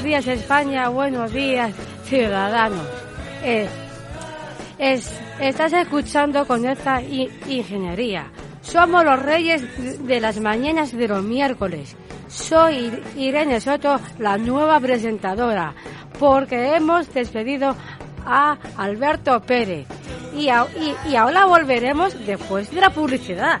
Buenos 0.00 0.24
días 0.24 0.38
España, 0.40 0.88
buenos 0.90 1.32
días 1.32 1.72
ciudadanos. 2.04 2.86
Eh, 3.42 3.66
es, 4.78 5.12
estás 5.40 5.72
escuchando 5.72 6.46
Conecta 6.46 7.02
I- 7.02 7.28
Ingeniería. 7.48 8.26
Somos 8.62 9.04
los 9.04 9.20
reyes 9.20 10.06
de 10.06 10.20
las 10.20 10.38
mañanas 10.38 10.92
de 10.96 11.08
los 11.08 11.24
miércoles. 11.24 11.96
Soy 12.28 12.92
Irene 13.16 13.60
Soto, 13.60 13.98
la 14.20 14.38
nueva 14.38 14.78
presentadora, 14.78 15.74
porque 16.20 16.76
hemos 16.76 17.12
despedido 17.12 17.74
a 18.24 18.56
Alberto 18.76 19.40
Pérez. 19.42 19.88
Y- 20.32 20.48
y 21.10 21.16
ahora 21.16 21.46
volveremos 21.46 22.14
después 22.24 22.70
de 22.70 22.80
la 22.82 22.90
publicidad. 22.90 23.60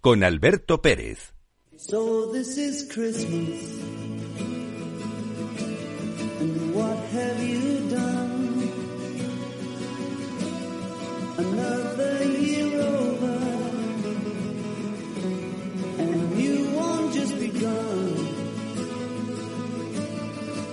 con 0.00 0.22
Alberto 0.22 0.80
Pérez. 0.80 1.34
So 1.76 2.30
this 2.32 2.56
is 2.56 2.88
Christmas. 2.92 3.80
And 6.40 6.74
what 6.74 6.98
have 7.12 7.42
you 7.42 7.90
done? 7.90 8.72
Another 11.38 12.24
year 12.24 12.80
over. 12.80 13.38
And 15.98 16.40
you 16.40 16.70
won't 16.76 17.14
just 17.14 17.38
begun. 17.38 18.28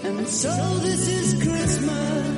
And 0.03 0.28
so 0.28 0.53
this 0.80 1.07
is 1.07 1.44
Christmas. 1.44 2.34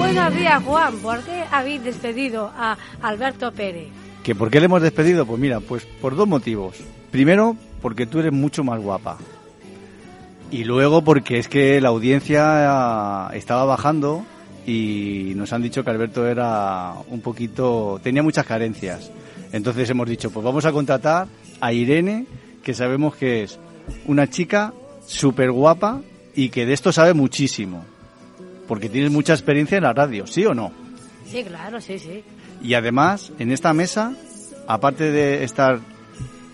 Buenos 0.00 0.34
días 0.34 0.62
Juan, 0.64 0.96
¿por 0.96 1.20
qué 1.20 1.44
habéis 1.52 1.84
despedido 1.84 2.50
a 2.56 2.78
Alberto 3.02 3.52
Pérez? 3.52 3.88
¿Que 4.24 4.34
¿Por 4.34 4.50
qué 4.50 4.58
le 4.58 4.64
hemos 4.64 4.80
despedido? 4.80 5.26
Pues 5.26 5.38
mira, 5.38 5.60
pues 5.60 5.84
por 6.00 6.16
dos 6.16 6.26
motivos. 6.26 6.78
Primero, 7.10 7.54
porque 7.82 8.06
tú 8.06 8.18
eres 8.18 8.32
mucho 8.32 8.64
más 8.64 8.80
guapa. 8.80 9.18
Y 10.50 10.64
luego 10.64 11.04
porque 11.04 11.38
es 11.38 11.48
que 11.48 11.82
la 11.82 11.90
audiencia 11.90 13.28
estaba 13.34 13.66
bajando 13.66 14.24
y 14.66 15.34
nos 15.36 15.52
han 15.52 15.60
dicho 15.60 15.84
que 15.84 15.90
Alberto 15.90 16.26
era 16.26 16.94
un 17.08 17.20
poquito... 17.20 18.00
tenía 18.02 18.22
muchas 18.22 18.46
carencias. 18.46 19.10
Entonces 19.52 19.90
hemos 19.90 20.08
dicho, 20.08 20.30
pues 20.30 20.42
vamos 20.42 20.64
a 20.64 20.72
contratar 20.72 21.28
a 21.60 21.72
Irene, 21.74 22.24
que 22.62 22.72
sabemos 22.72 23.16
que 23.16 23.42
es 23.42 23.58
una 24.06 24.30
chica 24.30 24.72
súper 25.06 25.52
guapa 25.52 26.00
y 26.34 26.48
que 26.48 26.64
de 26.64 26.72
esto 26.72 26.90
sabe 26.90 27.12
muchísimo. 27.12 27.84
Porque 28.70 28.88
tienes 28.88 29.10
mucha 29.10 29.32
experiencia 29.32 29.78
en 29.78 29.82
la 29.82 29.92
radio, 29.92 30.28
¿sí 30.28 30.46
o 30.46 30.54
no? 30.54 30.70
Sí, 31.26 31.42
claro, 31.42 31.80
sí, 31.80 31.98
sí. 31.98 32.22
Y 32.62 32.74
además, 32.74 33.32
en 33.40 33.50
esta 33.50 33.72
mesa, 33.72 34.14
aparte 34.68 35.10
de 35.10 35.42
estar 35.42 35.80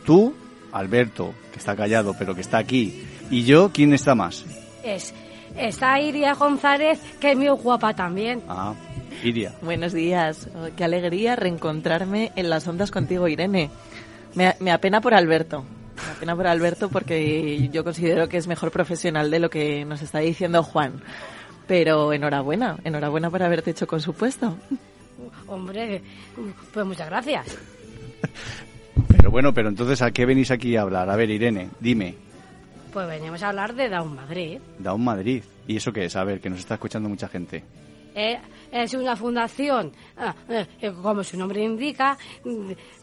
tú, 0.07 0.35
Alberto, 0.73 1.35
que 1.53 1.59
está 1.59 1.77
callado, 1.77 2.15
pero 2.19 2.35
que 2.35 2.41
está 2.41 2.57
aquí, 2.57 3.05
y 3.31 3.45
yo, 3.45 3.71
¿quién 3.71 3.93
está 3.93 4.15
más? 4.15 4.47
Es, 4.83 5.13
está 5.59 6.01
Iria 6.01 6.33
González, 6.33 6.99
que 7.21 7.33
es 7.33 7.37
muy 7.37 7.49
guapa 7.51 7.93
también. 7.93 8.43
Ah, 8.49 8.73
Iria. 9.23 9.53
Buenos 9.61 9.93
días. 9.93 10.49
Oh, 10.55 10.69
Qué 10.75 10.85
alegría 10.85 11.37
reencontrarme 11.37 12.33
en 12.35 12.49
las 12.49 12.67
ondas 12.67 12.91
contigo, 12.91 13.29
Irene. 13.29 13.69
Me, 14.35 14.57
me 14.61 14.73
apena 14.73 15.03
por 15.03 15.13
Alberto. 15.13 15.67
Me 15.97 16.13
apena 16.13 16.35
por 16.35 16.47
Alberto 16.47 16.89
porque 16.89 17.69
yo 17.71 17.85
considero 17.85 18.27
que 18.31 18.39
es 18.39 18.47
mejor 18.47 18.71
profesional 18.71 19.31
de 19.31 19.39
lo 19.39 19.51
que 19.51 19.85
nos 19.85 20.01
está 20.01 20.21
diciendo 20.21 20.63
Juan. 20.63 21.03
Pero 21.67 22.13
enhorabuena, 22.13 22.77
enhorabuena 22.85 23.31
por 23.31 23.43
haberte 23.43 23.71
hecho 23.73 23.87
con 23.87 24.01
su 24.01 24.13
puesto. 24.15 24.57
Hombre, 25.47 26.03
pues 26.73 26.87
muchas 26.87 27.09
gracias. 27.09 27.59
Pero 29.09 29.31
bueno, 29.31 29.53
pero 29.53 29.69
entonces, 29.69 30.01
¿a 30.03 30.11
qué 30.11 30.25
venís 30.27 30.51
aquí 30.51 30.77
a 30.77 30.83
hablar? 30.83 31.11
A 31.11 31.17
ver, 31.17 31.31
Irene, 31.31 31.71
dime, 31.81 32.15
Pues 32.93 33.09
venimos 33.09 33.43
a 33.43 33.49
hablar 33.49 33.75
de 33.75 33.89
Down 33.89 34.15
Madrid. 34.15 34.59
Down 34.79 35.03
Madrid. 35.05 35.43
¿Y 35.67 35.77
eso 35.77 35.93
qué 35.93 36.05
es? 36.05 36.17
A 36.17 36.25
ver, 36.25 36.41
que 36.41 36.49
nos 36.51 36.61
está 36.61 36.75
escuchando 36.75 37.09
mucha 37.09 37.29
gente. 37.29 37.63
Eh, 38.15 38.39
es 38.73 38.95
una 38.95 39.15
fundación, 39.17 39.93
ah, 40.17 40.35
eh, 40.49 40.67
eh, 40.81 40.93
como 41.03 41.23
su 41.23 41.37
nombre 41.37 41.63
indica, 41.63 42.17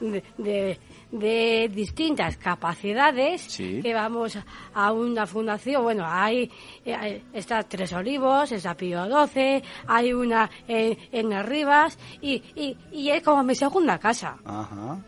de, 0.02 0.24
de- 0.38 0.80
de 1.14 1.70
distintas 1.74 2.38
capacidades 2.38 3.42
Sí. 3.44 3.80
que 3.82 3.94
vamos 3.94 4.38
a 4.74 4.92
una 4.92 5.26
fundación. 5.28 5.84
Bueno, 5.84 6.04
hay 6.08 6.50
eh, 6.86 7.22
está 7.34 7.64
Tres 7.64 7.94
Olivos, 7.94 8.52
está 8.52 8.76
Pío 8.76 9.08
12, 9.08 9.64
hay 9.88 10.12
una 10.14 10.50
en, 10.68 10.98
en 11.12 11.32
Arribas 11.34 11.98
y, 12.22 12.42
y, 12.56 12.76
y 12.92 13.10
es 13.10 13.22
como 13.22 13.44
mi 13.44 13.56
segunda 13.56 13.98
casa. 14.00 14.38
Ajá. 14.44 15.00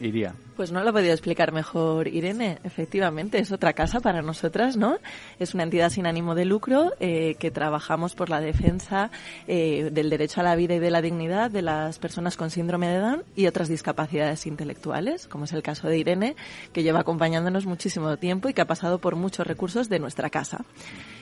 Iria. 0.00 0.34
Pues 0.60 0.72
no 0.72 0.84
lo 0.84 0.90
ha 0.90 0.92
podido 0.92 1.12
explicar 1.12 1.52
mejor 1.52 2.06
Irene. 2.06 2.58
Efectivamente, 2.64 3.38
es 3.38 3.50
otra 3.50 3.72
casa 3.72 4.00
para 4.00 4.20
nosotras, 4.20 4.76
¿no? 4.76 4.98
Es 5.38 5.54
una 5.54 5.62
entidad 5.62 5.88
sin 5.88 6.04
ánimo 6.04 6.34
de 6.34 6.44
lucro 6.44 6.92
eh, 7.00 7.36
que 7.38 7.50
trabajamos 7.50 8.14
por 8.14 8.28
la 8.28 8.42
defensa 8.42 9.10
eh, 9.48 9.88
del 9.90 10.10
derecho 10.10 10.42
a 10.42 10.44
la 10.44 10.56
vida 10.56 10.74
y 10.74 10.78
de 10.78 10.90
la 10.90 11.00
dignidad 11.00 11.50
de 11.50 11.62
las 11.62 11.98
personas 11.98 12.36
con 12.36 12.50
síndrome 12.50 12.88
de 12.88 12.98
Down 12.98 13.24
y 13.34 13.46
otras 13.46 13.70
discapacidades 13.70 14.44
intelectuales, 14.44 15.28
como 15.28 15.44
es 15.44 15.54
el 15.54 15.62
caso 15.62 15.88
de 15.88 15.96
Irene, 15.96 16.36
que 16.74 16.82
lleva 16.82 17.00
acompañándonos 17.00 17.64
muchísimo 17.64 18.14
tiempo 18.18 18.50
y 18.50 18.52
que 18.52 18.60
ha 18.60 18.66
pasado 18.66 18.98
por 18.98 19.16
muchos 19.16 19.46
recursos 19.46 19.88
de 19.88 19.98
nuestra 19.98 20.28
casa. 20.28 20.66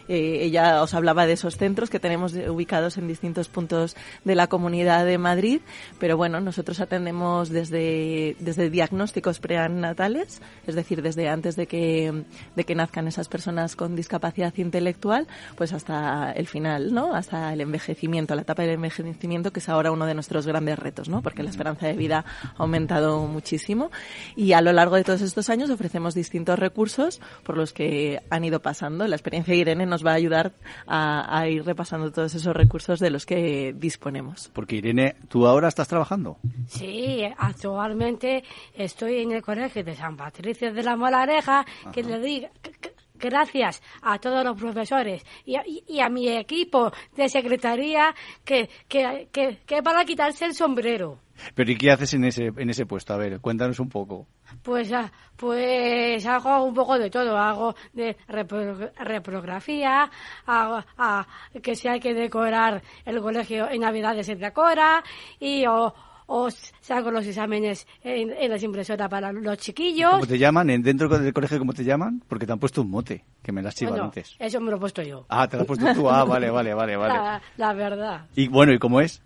Eh, 0.09 0.45
ella 0.45 0.83
os 0.83 0.95
hablaba 0.95 1.27
de 1.27 1.35
esos 1.35 1.57
centros 1.57 1.91
que 1.91 2.01
tenemos 2.01 2.35
ubicados 2.35 2.97
en 2.97 3.07
distintos 3.09 3.49
puntos 3.49 3.97
de 4.25 4.35
la 4.35 4.47
comunidad 4.47 5.05
de 5.05 5.19
Madrid, 5.19 5.61
pero 5.99 6.17
bueno, 6.17 6.41
nosotros 6.41 6.81
atendemos 6.81 7.51
desde, 7.51 8.37
desde 8.41 8.71
diagnósticos 8.71 9.39
prenatales, 9.39 10.41
es 10.67 10.75
decir, 10.75 11.03
desde 11.03 11.29
antes 11.29 11.57
de 11.57 11.67
que, 11.67 12.25
de 12.57 12.65
que 12.65 12.75
nazcan 12.75 13.09
esas 13.09 13.29
personas 13.29 13.77
con 13.77 13.97
discapacidad 13.97 14.55
intelectual, 14.57 15.27
pues 15.57 15.73
hasta 15.73 16.33
el 16.33 16.47
final, 16.47 16.93
¿no? 16.95 17.15
Hasta 17.15 17.53
el 17.53 17.61
envejecimiento, 17.61 18.35
la 18.35 18.43
etapa 18.43 18.63
del 18.63 18.73
envejecimiento, 18.73 19.53
que 19.53 19.61
es 19.61 19.69
ahora 19.69 19.91
uno 19.91 20.07
de 20.07 20.15
nuestros 20.15 20.47
grandes 20.47 20.79
retos, 20.79 21.09
¿no? 21.09 21.23
Porque 21.23 21.43
la 21.43 21.51
esperanza 21.51 21.87
de 21.87 21.95
vida 21.95 22.25
ha 22.43 22.63
aumentado 22.63 23.27
muchísimo 23.27 23.91
y 24.37 24.53
a 24.53 24.61
lo 24.61 24.73
largo 24.73 24.97
de 24.97 25.05
todos 25.05 25.23
estos 25.23 25.51
años 25.51 25.71
ofrecemos 25.71 26.15
distintos 26.15 26.59
recursos 26.59 27.21
por 27.43 27.57
los 27.57 27.73
que 27.73 28.23
han 28.31 28.45
ido 28.45 28.61
pasando. 28.61 29.07
La 29.07 29.17
experiencia 29.17 29.53
de 29.53 29.61
Irene 29.61 29.87
nos 29.87 29.98
va 30.07 30.13
a 30.13 30.15
ayudar 30.15 30.53
a, 30.87 31.39
a 31.39 31.49
ir 31.49 31.65
repasando 31.65 32.11
todos 32.13 32.35
esos 32.35 32.55
recursos 32.55 33.01
de 33.01 33.11
los 33.11 33.27
que 33.27 33.75
disponemos. 33.77 34.51
Porque 34.53 34.77
Irene, 34.77 35.17
¿tú 35.29 35.47
ahora 35.47 35.69
estás 35.69 35.89
trabajando? 35.89 36.39
Sí, 36.67 37.23
actualmente 37.37 38.45
estoy 38.75 39.19
en 39.19 39.33
el 39.33 39.43
colegio 39.43 39.85
de 39.85 39.95
San 39.95 40.17
Patricio 40.17 40.73
de 40.73 40.83
la 40.83 40.97
Molareja, 40.97 41.65
que 41.93 42.03
le 42.03 42.19
diga 42.21 42.51
c- 42.63 42.93
gracias 43.19 43.83
a 44.03 44.19
todos 44.19 44.45
los 44.45 44.57
profesores 44.59 45.25
y 45.45 45.57
a, 45.57 45.63
y- 45.67 46.01
a 46.01 46.09
mi 46.09 46.29
equipo 46.29 46.93
de 47.17 47.29
secretaría 47.29 48.15
que, 48.45 48.69
que, 48.89 49.29
que, 49.33 49.59
que 49.67 49.83
para 49.83 50.05
quitarse 50.05 50.45
el 50.47 50.55
sombrero. 50.55 51.19
Pero 51.55 51.71
¿y 51.71 51.77
qué 51.77 51.93
haces 51.93 52.15
en 52.15 52.25
ese, 52.25 52.47
en 52.47 52.69
ese 52.71 52.85
puesto? 52.85 53.15
A 53.15 53.17
ver, 53.17 53.41
cuéntanos 53.41 53.79
un 53.79 53.89
poco. 53.89 54.27
Pues, 54.63 54.93
ah, 54.93 55.13
pues 55.37 56.27
hago 56.27 56.65
un 56.65 56.75
poco 56.75 56.99
de 56.99 57.11
todo. 57.11 57.37
Hago 57.39 57.77
de 57.93 58.17
repro- 58.27 58.91
reprografía, 58.99 60.11
hago, 60.47 60.83
ah, 60.99 61.25
que 61.63 61.77
si 61.77 61.87
hay 61.87 62.01
que 62.01 62.13
decorar 62.13 62.83
el 63.05 63.21
colegio 63.21 63.71
en 63.71 63.83
Navidades 63.83 64.27
se 64.27 64.35
decora 64.35 65.03
y 65.39 65.65
o, 65.67 65.95
o 66.31 66.49
saco 66.81 67.11
los 67.11 67.27
exámenes 67.27 67.87
en, 68.05 68.31
en 68.33 68.51
las 68.51 68.63
impresoras 68.63 69.09
para 69.09 69.33
los 69.33 69.57
chiquillos. 69.59 70.11
¿Cómo 70.13 70.27
te 70.27 70.39
llaman? 70.39 70.71
¿En- 70.71 70.83
¿Dentro 70.83 71.09
del 71.09 71.33
colegio 71.33 71.59
cómo 71.59 71.73
te 71.73 71.83
llaman? 71.85 72.23
Porque 72.29 72.47
te 72.47 72.53
han 72.53 72.59
puesto 72.59 72.83
un 72.83 72.91
mote, 72.91 73.25
que 73.43 73.51
me 73.51 73.63
las 73.63 73.75
chivado 73.75 73.95
Bueno, 73.97 74.05
antes. 74.07 74.37
eso 74.39 74.61
me 74.61 74.71
lo 74.71 74.77
he 74.77 74.81
puesto 74.81 75.03
yo. 75.03 75.25
Ah, 75.29 75.49
te 75.49 75.57
lo 75.57 75.63
has 75.63 75.67
puesto 75.67 75.87
tú. 75.95 76.09
Ah, 76.09 76.25
vale, 76.25 76.51
vale, 76.51 76.75
vale, 76.75 76.97
vale. 76.97 77.15
La, 77.15 77.43
la 77.57 77.73
verdad. 77.73 78.27
Y 78.37 78.49
bueno, 78.49 78.73
¿y 78.73 78.79
cómo 78.79 79.01
es? 79.01 79.23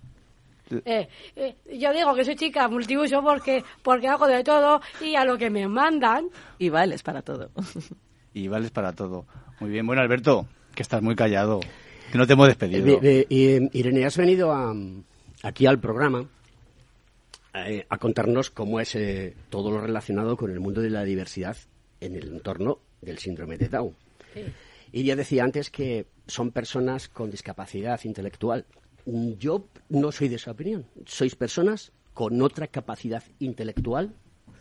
Eh, 0.87 1.06
eh, 1.37 1.56
yo 1.78 1.93
digo 1.93 2.14
que 2.14 2.25
soy 2.25 2.34
chica 2.37 2.66
multiuso 2.69 3.20
porque, 3.22 3.62
porque 3.82 4.08
hago 4.08 4.26
de 4.26 4.43
todo 4.43 4.81
y 5.02 5.16
a 5.16 5.25
lo 5.25 5.37
que 5.37 5.50
me 5.50 5.69
mandan. 5.69 6.28
Y 6.58 6.69
vales 6.70 7.02
para 7.02 7.22
todo. 7.22 7.50
Y 8.34 8.48
vales 8.48 8.70
para 8.70 8.94
todo. 8.94 9.26
Muy 9.60 9.69
bien. 9.69 9.87
Bueno, 9.87 10.00
Alberto, 10.00 10.46
que 10.75 10.82
estás 10.82 11.02
muy 11.02 11.14
callado. 11.14 11.60
Que 12.10 12.16
no 12.16 12.26
te 12.26 12.32
hemos 12.32 12.46
despedido. 12.46 12.98
Eh, 13.02 13.26
eh, 13.28 13.69
Irene, 13.75 14.06
has 14.06 14.16
venido 14.16 14.50
a- 14.52 14.75
aquí 15.43 15.66
al 15.66 15.78
programa 15.78 16.25
eh, 17.54 17.87
a 17.88 17.99
contarnos 17.99 18.50
cómo 18.50 18.81
es 18.81 18.94
eh, 18.94 19.34
todo 19.50 19.70
lo 19.70 19.81
relacionado 19.81 20.37
con 20.37 20.50
el 20.50 20.60
mundo 20.60 20.81
de 20.81 20.90
la 20.90 21.04
diversidad 21.04 21.56
en 22.00 22.16
el 22.16 22.28
entorno 22.28 22.78
del 23.00 23.19
síndrome 23.19 23.58
de 23.58 23.69
Down. 23.69 23.94
Y 24.90 25.04
ya 25.04 25.16
decía 25.16 25.44
antes 25.44 25.70
que 25.70 26.06
son 26.26 26.50
personas 26.50 27.08
con 27.08 27.31
discapacidad 27.31 28.00
intelectual. 28.04 28.66
Yo 29.04 29.66
no 29.88 30.12
soy 30.12 30.28
de 30.28 30.37
esa 30.37 30.52
opinión. 30.52 30.87
Sois 31.06 31.34
personas 31.34 31.93
con 32.14 32.40
otra 32.43 32.69
capacidad 32.69 33.22
intelectual 33.38 34.14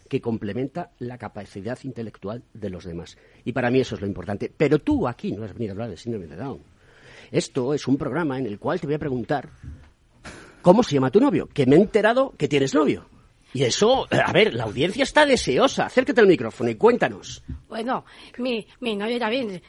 que 0.09 0.21
complementa 0.21 0.91
la 0.99 1.17
capacidad 1.17 1.79
intelectual 1.83 2.43
de 2.53 2.69
los 2.69 2.83
demás. 2.83 3.17
Y 3.45 3.53
para 3.53 3.71
mí 3.71 3.79
eso 3.79 3.95
es 3.95 4.01
lo 4.01 4.07
importante. 4.07 4.51
Pero 4.55 4.79
tú 4.79 5.07
aquí 5.07 5.31
no 5.31 5.45
has 5.45 5.53
venido 5.53 5.71
a 5.71 5.73
hablar 5.73 5.89
del 5.89 5.97
síndrome 5.97 6.27
de 6.27 6.35
Down. 6.35 6.61
Esto 7.31 7.73
es 7.73 7.87
un 7.87 7.97
programa 7.97 8.37
en 8.37 8.45
el 8.45 8.59
cual 8.59 8.81
te 8.81 8.87
voy 8.87 8.95
a 8.95 8.99
preguntar 8.99 9.49
cómo 10.61 10.83
se 10.83 10.95
llama 10.95 11.11
tu 11.11 11.19
novio, 11.19 11.47
que 11.53 11.65
me 11.65 11.75
he 11.75 11.79
enterado 11.79 12.33
que 12.37 12.47
tienes 12.47 12.73
novio. 12.73 13.05
Y 13.53 13.63
eso, 13.63 14.07
a 14.09 14.31
ver, 14.31 14.53
la 14.53 14.63
audiencia 14.63 15.03
está 15.03 15.25
deseosa. 15.25 15.85
Acércate 15.85 16.21
al 16.21 16.27
micrófono 16.27 16.69
y 16.69 16.75
cuéntanos. 16.75 17.43
Bueno, 17.67 18.05
mi, 18.37 18.65
mi 18.79 18.95
novio 18.95 19.19
también 19.19 19.61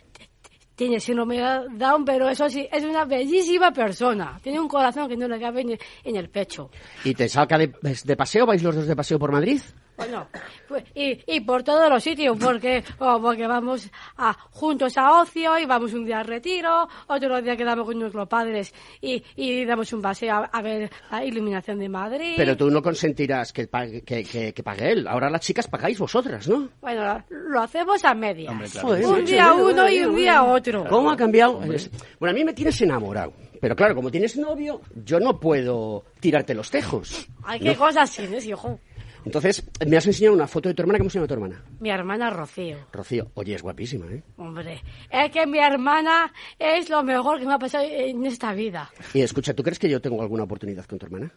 tiene 0.77 1.01
síndrome 1.01 1.37
de 1.39 1.67
Down, 1.77 2.05
pero 2.05 2.29
eso 2.29 2.49
sí, 2.49 2.69
es 2.71 2.85
una 2.85 3.05
bellísima 3.05 3.73
persona. 3.73 4.39
Tiene 4.43 4.61
un 4.61 4.69
corazón 4.69 5.09
que 5.09 5.17
no 5.17 5.27
le 5.27 5.41
cabe 5.41 5.63
en, 5.63 5.79
en 6.05 6.17
el 6.17 6.29
pecho. 6.31 6.71
¿Y 7.05 7.15
te 7.15 7.29
saca 7.29 7.59
de, 7.59 7.73
de 8.05 8.17
paseo? 8.17 8.47
¿Vais 8.47 8.63
los 8.63 8.75
dos 8.77 8.87
de 8.87 8.95
paseo 8.95 9.19
por 9.19 9.33
Madrid? 9.33 9.61
Bueno, 10.03 10.27
pues, 10.69 10.85
y, 10.95 11.19
y 11.27 11.41
por 11.41 11.63
todos 11.63 11.89
los 11.89 12.03
sitios, 12.03 12.37
porque, 12.39 12.83
oh, 12.99 13.21
porque 13.21 13.47
vamos 13.47 13.91
a, 14.17 14.33
juntos 14.51 14.97
a 14.99 15.21
ocio 15.21 15.59
y 15.59 15.65
vamos 15.67 15.93
un 15.93 16.05
día 16.05 16.21
a 16.21 16.23
retiro, 16.23 16.89
otro 17.07 17.41
día 17.43 17.57
quedamos 17.57 17.87
con 17.87 17.99
nuestros 17.99 18.29
padres 18.29 18.73
y, 19.01 19.23
y 19.37 19.65
damos 19.65 19.93
un 19.93 20.03
paseo 20.03 20.35
a, 20.35 20.45
a 20.45 20.63
ver 20.63 20.91
la 21.11 21.25
iluminación 21.25 21.79
de 21.79 21.89
Madrid. 21.89 22.35
Pero 22.37 22.57
tú 22.57 22.71
no 22.71 22.83
consentirás 22.83 23.53
que 23.53 23.67
pague, 23.69 24.03
que, 24.03 24.25
que- 24.25 24.53
que 24.53 24.63
pague 24.63 24.93
él. 24.93 25.07
Ahora 25.09 25.31
las 25.31 25.41
chicas 25.41 25.69
pagáis 25.69 25.99
vosotras, 25.99 26.49
¿no? 26.49 26.69
Bueno, 26.81 27.23
lo 27.31 27.61
hacemos 27.63 28.05
a 28.05 28.15
medias. 28.15 28.51
Hombre, 28.51 28.69
claro. 28.69 28.89
Joder, 28.89 29.07
un 29.07 29.25
día 29.25 29.53
uno 29.55 29.89
y 29.89 30.01
un 30.05 30.17
día 30.17 30.43
otro. 30.43 30.85
¿Cómo 30.89 31.11
ha 31.11 31.17
cambiado? 31.17 31.55
Bueno, 31.55 32.31
a 32.31 32.33
mí 32.33 32.45
me 32.45 32.53
tienes 32.53 32.81
enamorado. 32.83 33.33
Pero 33.61 33.77
claro, 33.77 33.95
como 33.95 34.11
tienes 34.11 34.37
novio, 34.37 34.81
yo 35.05 35.21
no 35.21 35.39
puedo 35.39 36.05
tirarte 36.19 36.53
los 36.53 36.69
tejos. 36.71 37.29
Ay, 37.45 37.61
qué 37.61 37.77
cosas 37.77 38.11
tienes, 38.11 38.45
hijo. 38.45 38.81
Entonces, 39.25 39.65
me 39.87 39.97
has 39.97 40.07
enseñado 40.07 40.35
una 40.35 40.47
foto 40.47 40.69
de 40.69 40.75
tu 40.75 40.83
hermana. 40.83 40.99
¿Cómo 40.99 41.11
se 41.11 41.19
llama 41.19 41.29
tu 41.29 41.35
hermana? 41.35 41.63
Mi 41.81 41.91
hermana 41.91 42.31
Rocío. 42.31 42.77
Rocío. 42.93 43.31
Oye, 43.35 43.55
es 43.55 43.63
guapísima, 43.63 44.07
¿eh? 44.07 44.23
Hombre, 44.37 44.83
es 45.11 45.31
que 45.31 45.47
mi 45.47 45.59
hermana 45.59 46.33
es 46.59 46.89
lo 46.91 47.03
mejor 47.03 47.39
que 47.39 47.47
me 47.47 47.55
ha 47.55 47.59
pasado 47.59 47.85
en 47.85 48.25
esta 48.27 48.53
vida. 48.53 48.91
Y 49.15 49.21
escucha, 49.21 49.55
¿tú 49.55 49.63
crees 49.63 49.79
que 49.79 49.89
yo 49.89 50.01
tengo 50.01 50.23
alguna 50.23 50.45
oportunidad 50.45 50.85
con 50.87 50.99
tu 50.99 51.07
hermana? 51.07 51.33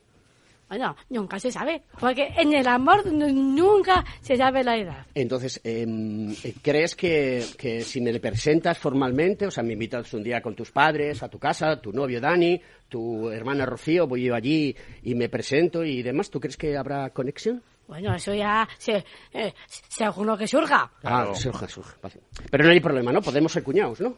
Bueno, 0.68 0.96
nunca 1.10 1.40
se 1.40 1.52
sabe, 1.52 1.84
porque 2.00 2.34
en 2.38 2.52
el 2.54 2.68
amor 2.68 3.06
nunca 3.06 4.04
se 4.22 4.36
sabe 4.36 4.64
la 4.64 4.76
edad. 4.76 5.06
Entonces, 5.14 5.62
em, 5.64 6.34
¿crees 6.64 6.96
que, 6.96 7.46
que 7.56 7.82
si 7.82 8.02
me 8.02 8.12
le 8.12 8.20
presentas 8.20 8.80
formalmente, 8.80 9.46
o 9.46 9.52
sea, 9.52 9.64
me 9.64 9.74
invitas 9.74 10.12
un 10.16 10.24
día 10.24 10.42
con 10.42 10.56
tus 10.56 10.72
padres 10.72 11.22
a 11.22 11.30
tu 11.30 11.38
casa, 11.38 11.80
tu 11.80 11.94
novio 11.94 12.20
Dani, 12.20 12.60
tu 12.90 13.30
hermana 13.30 13.68
Rocío, 13.68 14.08
voy 14.08 14.24
yo 14.24 14.34
allí 14.34 14.76
y 15.04 15.14
me 15.14 15.30
presento 15.30 15.84
y 15.84 16.02
demás, 16.02 16.32
¿tú 16.32 16.40
crees 16.40 16.58
que 16.58 16.76
habrá 16.76 17.12
conexión? 17.12 17.62
Bueno, 17.88 18.16
eso 18.16 18.34
ya 18.34 18.68
se, 18.78 19.04
eh, 19.34 19.54
según 19.88 20.28
lo 20.28 20.38
que 20.38 20.48
surja. 20.48 20.92
Ah, 21.04 21.28
surge, 21.36 21.68
vale. 22.02 22.16
Pero 22.50 22.64
no 22.64 22.72
hay 22.72 22.80
problema, 22.80 23.12
¿no? 23.12 23.22
Podemos 23.22 23.52
ser 23.52 23.64
cuñados, 23.64 24.02
¿no? 24.02 24.18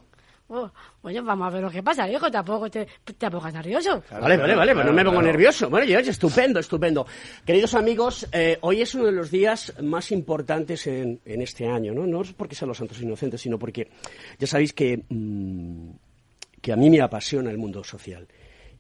Oh, 0.50 0.72
bueno, 1.02 1.24
vamos 1.24 1.48
a 1.48 1.50
ver 1.50 1.62
lo 1.62 1.70
que 1.70 1.84
pasa, 1.84 2.10
hijo, 2.10 2.32
tampoco 2.32 2.70
te, 2.72 2.88
te 3.04 3.30
pongas 3.30 3.54
nervioso. 3.54 4.02
vale, 4.10 4.38
vale, 4.38 4.56
vale, 4.56 4.74
pues 4.74 4.86
no 4.86 4.94
me 4.94 5.04
pongo 5.04 5.22
nervioso. 5.22 5.70
Bueno, 5.70 5.86
ya, 5.86 6.00
ya, 6.00 6.12
estupendo, 6.12 6.62
estupendo. 6.62 7.06
Queridos 7.46 7.74
amigos, 7.74 8.26
eh, 8.32 8.58
hoy 8.62 8.82
es 8.82 8.96
uno 8.96 9.06
de 9.08 9.12
los 9.12 9.30
días 9.30 9.74
más 9.84 10.10
importantes 10.14 10.88
en, 10.88 11.20
en 11.26 11.42
este 11.42 11.68
año, 11.68 11.94
¿no? 11.94 12.08
No 12.08 12.22
es 12.22 12.32
porque 12.32 12.56
sean 12.56 12.70
los 12.70 12.78
santos 12.78 13.02
inocentes, 13.02 13.42
sino 13.42 13.60
porque 13.60 13.90
ya 14.40 14.48
sabéis 14.48 14.72
que, 14.72 15.04
mm, 15.10 15.90
que 16.62 16.72
a 16.72 16.78
mí 16.78 16.90
me 16.90 17.02
apasiona 17.02 17.52
el 17.52 17.58
mundo 17.58 17.84
social. 17.84 18.26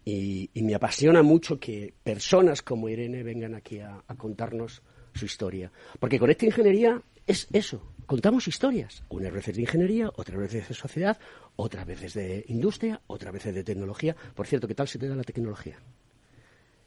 Y, 0.10 0.50
y 0.54 0.64
me 0.64 0.74
apasiona 0.74 1.22
mucho 1.22 1.60
que 1.60 1.94
personas 2.02 2.62
como 2.62 2.88
Irene 2.88 3.24
vengan 3.24 3.56
aquí 3.56 3.82
a, 3.82 4.02
a 4.08 4.16
contarnos 4.16 4.82
su 5.14 5.26
historia. 5.26 5.70
Porque 6.00 6.18
con 6.18 6.30
esta 6.30 6.46
ingeniería 6.46 7.02
es 7.26 7.46
eso, 7.52 7.92
contamos 8.06 8.48
historias. 8.48 9.04
Unas 9.10 9.34
veces 9.34 9.56
de 9.58 9.64
ingeniería, 9.64 10.10
otras 10.16 10.38
veces 10.40 10.70
de 10.70 10.74
sociedad, 10.76 11.20
otras 11.58 11.86
veces 11.86 12.14
de 12.14 12.46
industria, 12.48 13.02
otras 13.08 13.34
veces 13.34 13.54
de 13.54 13.66
tecnología. 13.66 14.16
Por 14.34 14.48
cierto, 14.48 14.66
¿qué 14.66 14.76
tal 14.76 14.88
se 14.88 14.98
te 14.98 15.10
da 15.10 15.16
la 15.16 15.24
tecnología? 15.24 15.78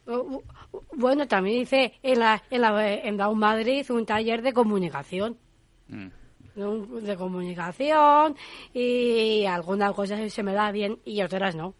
Oh, 0.06 0.42
Bueno, 0.96 1.28
también 1.28 1.60
hice 1.60 1.92
en 2.02 2.20
la, 2.20 2.42
en 2.50 2.62
la 2.62 2.94
en 2.94 3.18
Down 3.18 3.38
Madrid 3.38 3.84
un 3.90 4.06
taller 4.06 4.40
de 4.40 4.54
comunicación. 4.54 5.36
Un- 5.90 6.10
De 6.54 7.16
comunicación 7.16 8.36
y 8.74 9.44
algunas 9.46 9.92
cosas 9.92 10.32
se 10.32 10.42
me 10.42 10.52
da 10.52 10.70
bien 10.72 10.98
y 11.04 11.22
otras 11.22 11.54
no. 11.54 11.74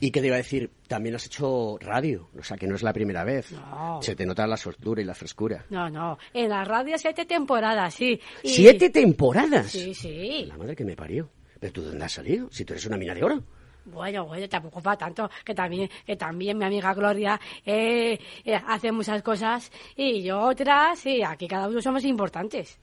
Y 0.00 0.10
que 0.10 0.20
te 0.20 0.26
iba 0.26 0.34
a 0.36 0.38
decir, 0.38 0.70
también 0.88 1.14
has 1.14 1.26
hecho 1.26 1.78
radio, 1.80 2.28
o 2.38 2.42
sea 2.42 2.56
que 2.56 2.66
no 2.66 2.74
es 2.74 2.82
la 2.82 2.92
primera 2.92 3.24
vez. 3.24 3.52
No. 3.52 4.00
Se 4.02 4.14
te 4.16 4.26
nota 4.26 4.46
la 4.46 4.56
soltura 4.56 5.00
y 5.00 5.04
la 5.04 5.14
frescura. 5.14 5.64
No, 5.70 5.88
no. 5.88 6.18
En 6.34 6.48
la 6.50 6.64
radio 6.64 6.98
siete 6.98 7.24
temporadas, 7.24 7.94
sí. 7.94 8.20
Y- 8.42 8.48
¡Siete 8.48 8.90
temporadas! 8.90 9.70
Sí, 9.70 9.94
sí. 9.94 10.44
La 10.46 10.56
madre 10.56 10.74
que 10.76 10.84
me 10.84 10.96
parió. 10.96 11.30
¿Pero 11.58 11.72
tú 11.72 11.82
dónde 11.82 12.04
has 12.04 12.12
salido? 12.12 12.48
Si 12.50 12.64
tú 12.64 12.74
eres 12.74 12.84
una 12.86 12.96
mina 12.98 13.14
de 13.14 13.24
oro. 13.24 13.42
Bueno, 13.86 14.26
bueno, 14.26 14.48
tampoco 14.48 14.82
para 14.82 14.96
tanto, 14.98 15.30
que 15.44 15.54
también, 15.54 15.88
que 16.04 16.16
también 16.16 16.58
mi 16.58 16.64
amiga 16.64 16.92
Gloria 16.92 17.40
eh, 17.64 18.18
eh, 18.44 18.60
hace 18.66 18.90
muchas 18.90 19.22
cosas 19.22 19.70
y 19.94 20.22
yo 20.24 20.40
otras, 20.40 21.06
y 21.06 21.22
aquí 21.22 21.46
cada 21.46 21.68
uno 21.68 21.80
somos 21.80 22.04
importantes. 22.04 22.78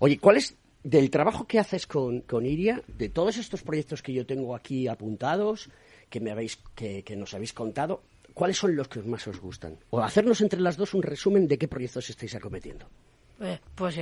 Oye, 0.00 0.18
¿cuál 0.18 0.38
es 0.38 0.56
del 0.82 1.10
trabajo 1.10 1.46
que 1.46 1.58
haces 1.58 1.86
con, 1.86 2.20
con 2.22 2.46
Iria, 2.46 2.82
de 2.88 3.08
todos 3.08 3.36
estos 3.36 3.62
proyectos 3.62 4.02
que 4.02 4.12
yo 4.12 4.24
tengo 4.26 4.54
aquí 4.54 4.88
apuntados, 4.88 5.68
que, 6.08 6.20
me 6.20 6.30
habéis, 6.30 6.56
que, 6.74 7.02
que 7.04 7.16
nos 7.16 7.34
habéis 7.34 7.52
contado, 7.52 8.02
¿cuáles 8.34 8.56
son 8.56 8.74
los 8.76 8.88
que 8.88 9.00
más 9.02 9.26
os 9.28 9.38
gustan? 9.40 9.76
O 9.90 10.00
hacernos 10.00 10.40
entre 10.40 10.60
las 10.60 10.76
dos 10.76 10.94
un 10.94 11.02
resumen 11.02 11.46
de 11.46 11.58
qué 11.58 11.68
proyectos 11.68 12.08
estáis 12.10 12.34
acometiendo. 12.34 12.86
Pues, 13.38 13.60
pues, 13.74 13.98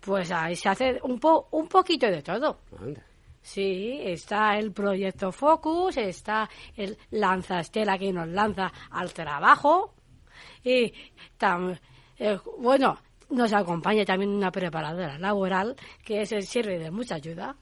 pues 0.00 0.30
ahí 0.30 0.54
se 0.56 0.68
hace 0.68 0.98
un, 1.02 1.18
po, 1.18 1.48
un 1.52 1.68
poquito 1.68 2.06
de 2.06 2.22
todo. 2.22 2.58
Anda. 2.78 3.02
Sí, 3.40 4.00
está 4.02 4.58
el 4.58 4.72
proyecto 4.72 5.32
Focus, 5.32 5.96
está 5.96 6.50
el 6.76 6.98
Lanza 7.12 7.60
Estela 7.60 7.96
que 7.98 8.12
nos 8.12 8.28
lanza 8.28 8.70
al 8.90 9.12
trabajo 9.12 9.94
y 10.62 10.92
tam- 11.38 11.78
eh, 12.18 12.38
bueno, 12.58 12.98
nos 13.30 13.52
acompaña 13.52 14.04
también 14.04 14.30
una 14.30 14.50
preparadora 14.50 15.18
laboral 15.18 15.76
que 16.04 16.22
es, 16.22 16.30
sirve 16.48 16.78
de 16.78 16.90
mucha 16.90 17.16
ayuda. 17.16 17.56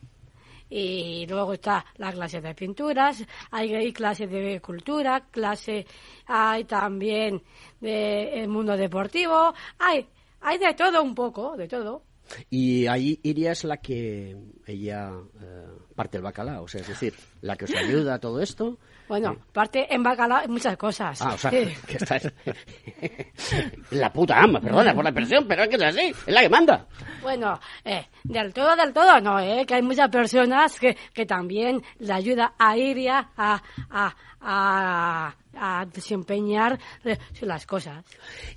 Y 0.69 1.27
luego 1.29 1.53
está 1.53 1.87
la 1.97 2.13
clase 2.13 2.41
de 2.41 2.53
pinturas, 2.53 3.25
hay, 3.53 3.73
hay 3.73 3.93
clase 3.93 4.27
de 4.27 4.61
cultura, 4.61 5.27
clase, 5.31 5.87
hay 6.27 6.65
también 6.65 7.41
de 7.81 8.41
el 8.41 8.49
mundo 8.49 8.77
deportivo, 8.77 9.55
hay, 9.79 10.09
hay 10.41 10.59
de 10.59 10.75
todo 10.75 11.05
un 11.05 11.15
poco, 11.15 11.57
de 11.57 11.69
todo. 11.69 12.03
Y 12.51 12.89
ahí 12.89 13.21
Iria 13.23 13.53
es 13.53 13.63
la 13.63 13.77
que 13.77 14.37
ella 14.67 15.13
eh, 15.41 15.67
parte 15.95 16.17
el 16.17 16.25
bacalao, 16.25 16.65
o 16.65 16.69
sea, 16.69 16.81
es 16.81 16.89
decir, 16.89 17.15
la 17.43 17.57
que 17.57 17.67
os 17.67 17.75
ayuda 17.77 18.15
a 18.15 18.19
todo 18.19 18.41
esto. 18.41 18.79
Bueno, 19.09 19.37
parte 19.53 19.87
en 19.95 20.03
bacalao 20.03 20.43
en 20.45 20.51
muchas 20.51 20.77
cosas. 20.77 21.21
Ah, 21.23 21.35
o 21.35 21.39
sea, 21.39 21.51
Sí. 21.51 21.69
que 21.87 21.97
está 21.97 22.19
la 23.91 24.13
puta 24.13 24.41
ama, 24.43 24.61
perdona 24.61 24.95
por 24.95 25.05
la 25.05 25.11
expresión, 25.11 25.47
pero 25.47 25.63
es 25.63 25.69
que 25.69 25.77
es 25.77 25.83
así, 25.83 26.01
es 26.27 26.35
la 26.35 26.43
que 26.43 26.49
manda. 26.49 26.87
Bueno, 27.23 27.59
eh, 27.85 28.07
del 28.25 28.53
todo, 28.53 28.75
del 28.77 28.93
todo 28.93 29.21
no, 29.21 29.39
eh, 29.41 29.65
que 29.67 29.75
hay 29.75 29.83
muchas 29.83 30.09
personas 30.11 30.79
que, 30.79 30.97
que 31.13 31.27
también 31.27 31.83
le 31.99 32.13
ayuda 32.13 32.55
a 32.59 32.77
Iria 32.77 33.31
a, 33.37 33.63
a, 33.91 34.15
a, 34.41 35.35
a 35.55 35.87
desempeñar 35.87 36.79
eh, 37.05 37.17
las 37.43 37.67
cosas. 37.67 38.05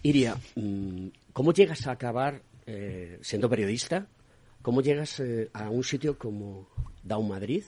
Iria, 0.04 0.36
mm, 0.56 1.08
¿cómo 1.34 1.54
llegas 1.54 1.86
a 1.88 1.92
acabar 1.92 2.42
eh, 2.66 3.20
siendo 3.22 3.50
periodista? 3.50 4.08
¿Cómo 4.62 4.82
llegas 4.82 5.20
eh, 5.20 5.50
a 5.54 5.70
un 5.70 5.84
sitio 5.84 6.18
como 6.18 6.68
Down 7.04 7.28
Madrid? 7.30 7.64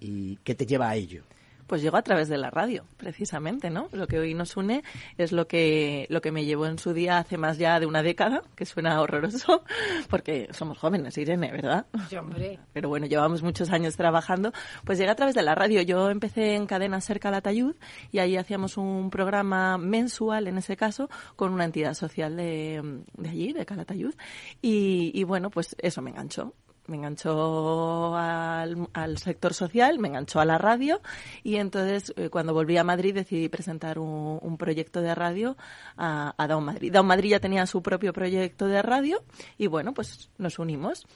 ¿Y 0.00 0.36
qué 0.44 0.54
te 0.54 0.66
lleva 0.66 0.90
a 0.90 0.96
ello? 0.96 1.24
Pues 1.66 1.82
llego 1.82 1.96
a 1.96 2.02
través 2.02 2.28
de 2.28 2.38
la 2.38 2.50
radio, 2.50 2.84
precisamente, 2.96 3.70
¿no? 3.70 3.88
Lo 3.92 4.06
que 4.06 4.18
hoy 4.18 4.34
nos 4.34 4.56
une 4.56 4.82
es 5.16 5.32
lo 5.32 5.46
que, 5.46 6.06
lo 6.10 6.20
que 6.20 6.32
me 6.32 6.44
llevó 6.44 6.66
en 6.66 6.78
su 6.78 6.92
día 6.92 7.18
hace 7.18 7.38
más 7.38 7.58
ya 7.58 7.80
de 7.80 7.86
una 7.86 8.02
década, 8.02 8.42
que 8.54 8.66
suena 8.66 9.00
horroroso, 9.00 9.64
porque 10.10 10.48
somos 10.52 10.78
jóvenes, 10.78 11.16
Irene, 11.18 11.50
¿verdad? 11.50 11.86
Sí, 12.08 12.16
hombre. 12.16 12.58
Pero 12.72 12.88
bueno, 12.88 13.06
llevamos 13.06 13.42
muchos 13.42 13.70
años 13.70 13.96
trabajando. 13.96 14.52
Pues 14.84 14.98
llegué 14.98 15.10
a 15.10 15.16
través 15.16 15.34
de 15.34 15.42
la 15.42 15.54
radio. 15.54 15.82
Yo 15.82 16.10
empecé 16.10 16.54
en 16.54 16.66
Cadena 16.66 17.00
Ser 17.00 17.20
Calatayud 17.20 17.74
y 18.12 18.18
ahí 18.18 18.36
hacíamos 18.36 18.76
un 18.76 19.10
programa 19.10 19.78
mensual, 19.78 20.48
en 20.48 20.58
ese 20.58 20.76
caso, 20.76 21.08
con 21.36 21.52
una 21.52 21.64
entidad 21.64 21.94
social 21.94 22.36
de, 22.36 23.02
de 23.16 23.28
allí, 23.28 23.52
de 23.52 23.64
Calatayud. 23.64 24.14
Y, 24.60 25.12
y 25.14 25.24
bueno, 25.24 25.50
pues 25.50 25.76
eso 25.78 26.02
me 26.02 26.10
enganchó 26.10 26.54
me 26.86 26.96
enganchó 26.96 28.14
al, 28.16 28.88
al, 28.92 29.18
sector 29.18 29.54
social, 29.54 29.98
me 29.98 30.08
enganchó 30.08 30.40
a 30.40 30.44
la 30.44 30.58
radio 30.58 31.00
y 31.42 31.56
entonces 31.56 32.12
eh, 32.16 32.28
cuando 32.30 32.52
volví 32.52 32.76
a 32.76 32.84
Madrid 32.84 33.14
decidí 33.14 33.48
presentar 33.48 33.98
un, 33.98 34.56
proyecto 34.58 35.00
de 35.00 35.14
radio 35.14 35.56
a, 35.96 36.34
a 36.36 36.60
Madrid. 36.60 36.92
Down 36.92 37.06
Madrid 37.06 37.30
ya 37.30 37.40
tenía 37.40 37.66
su 37.66 37.82
propio 37.82 38.12
proyecto 38.12 38.66
de 38.66 38.82
radio 38.82 39.22
y 39.58 39.66
bueno, 39.66 39.94
pues 39.94 40.30
nos 40.38 40.58
unimos. 40.58 41.06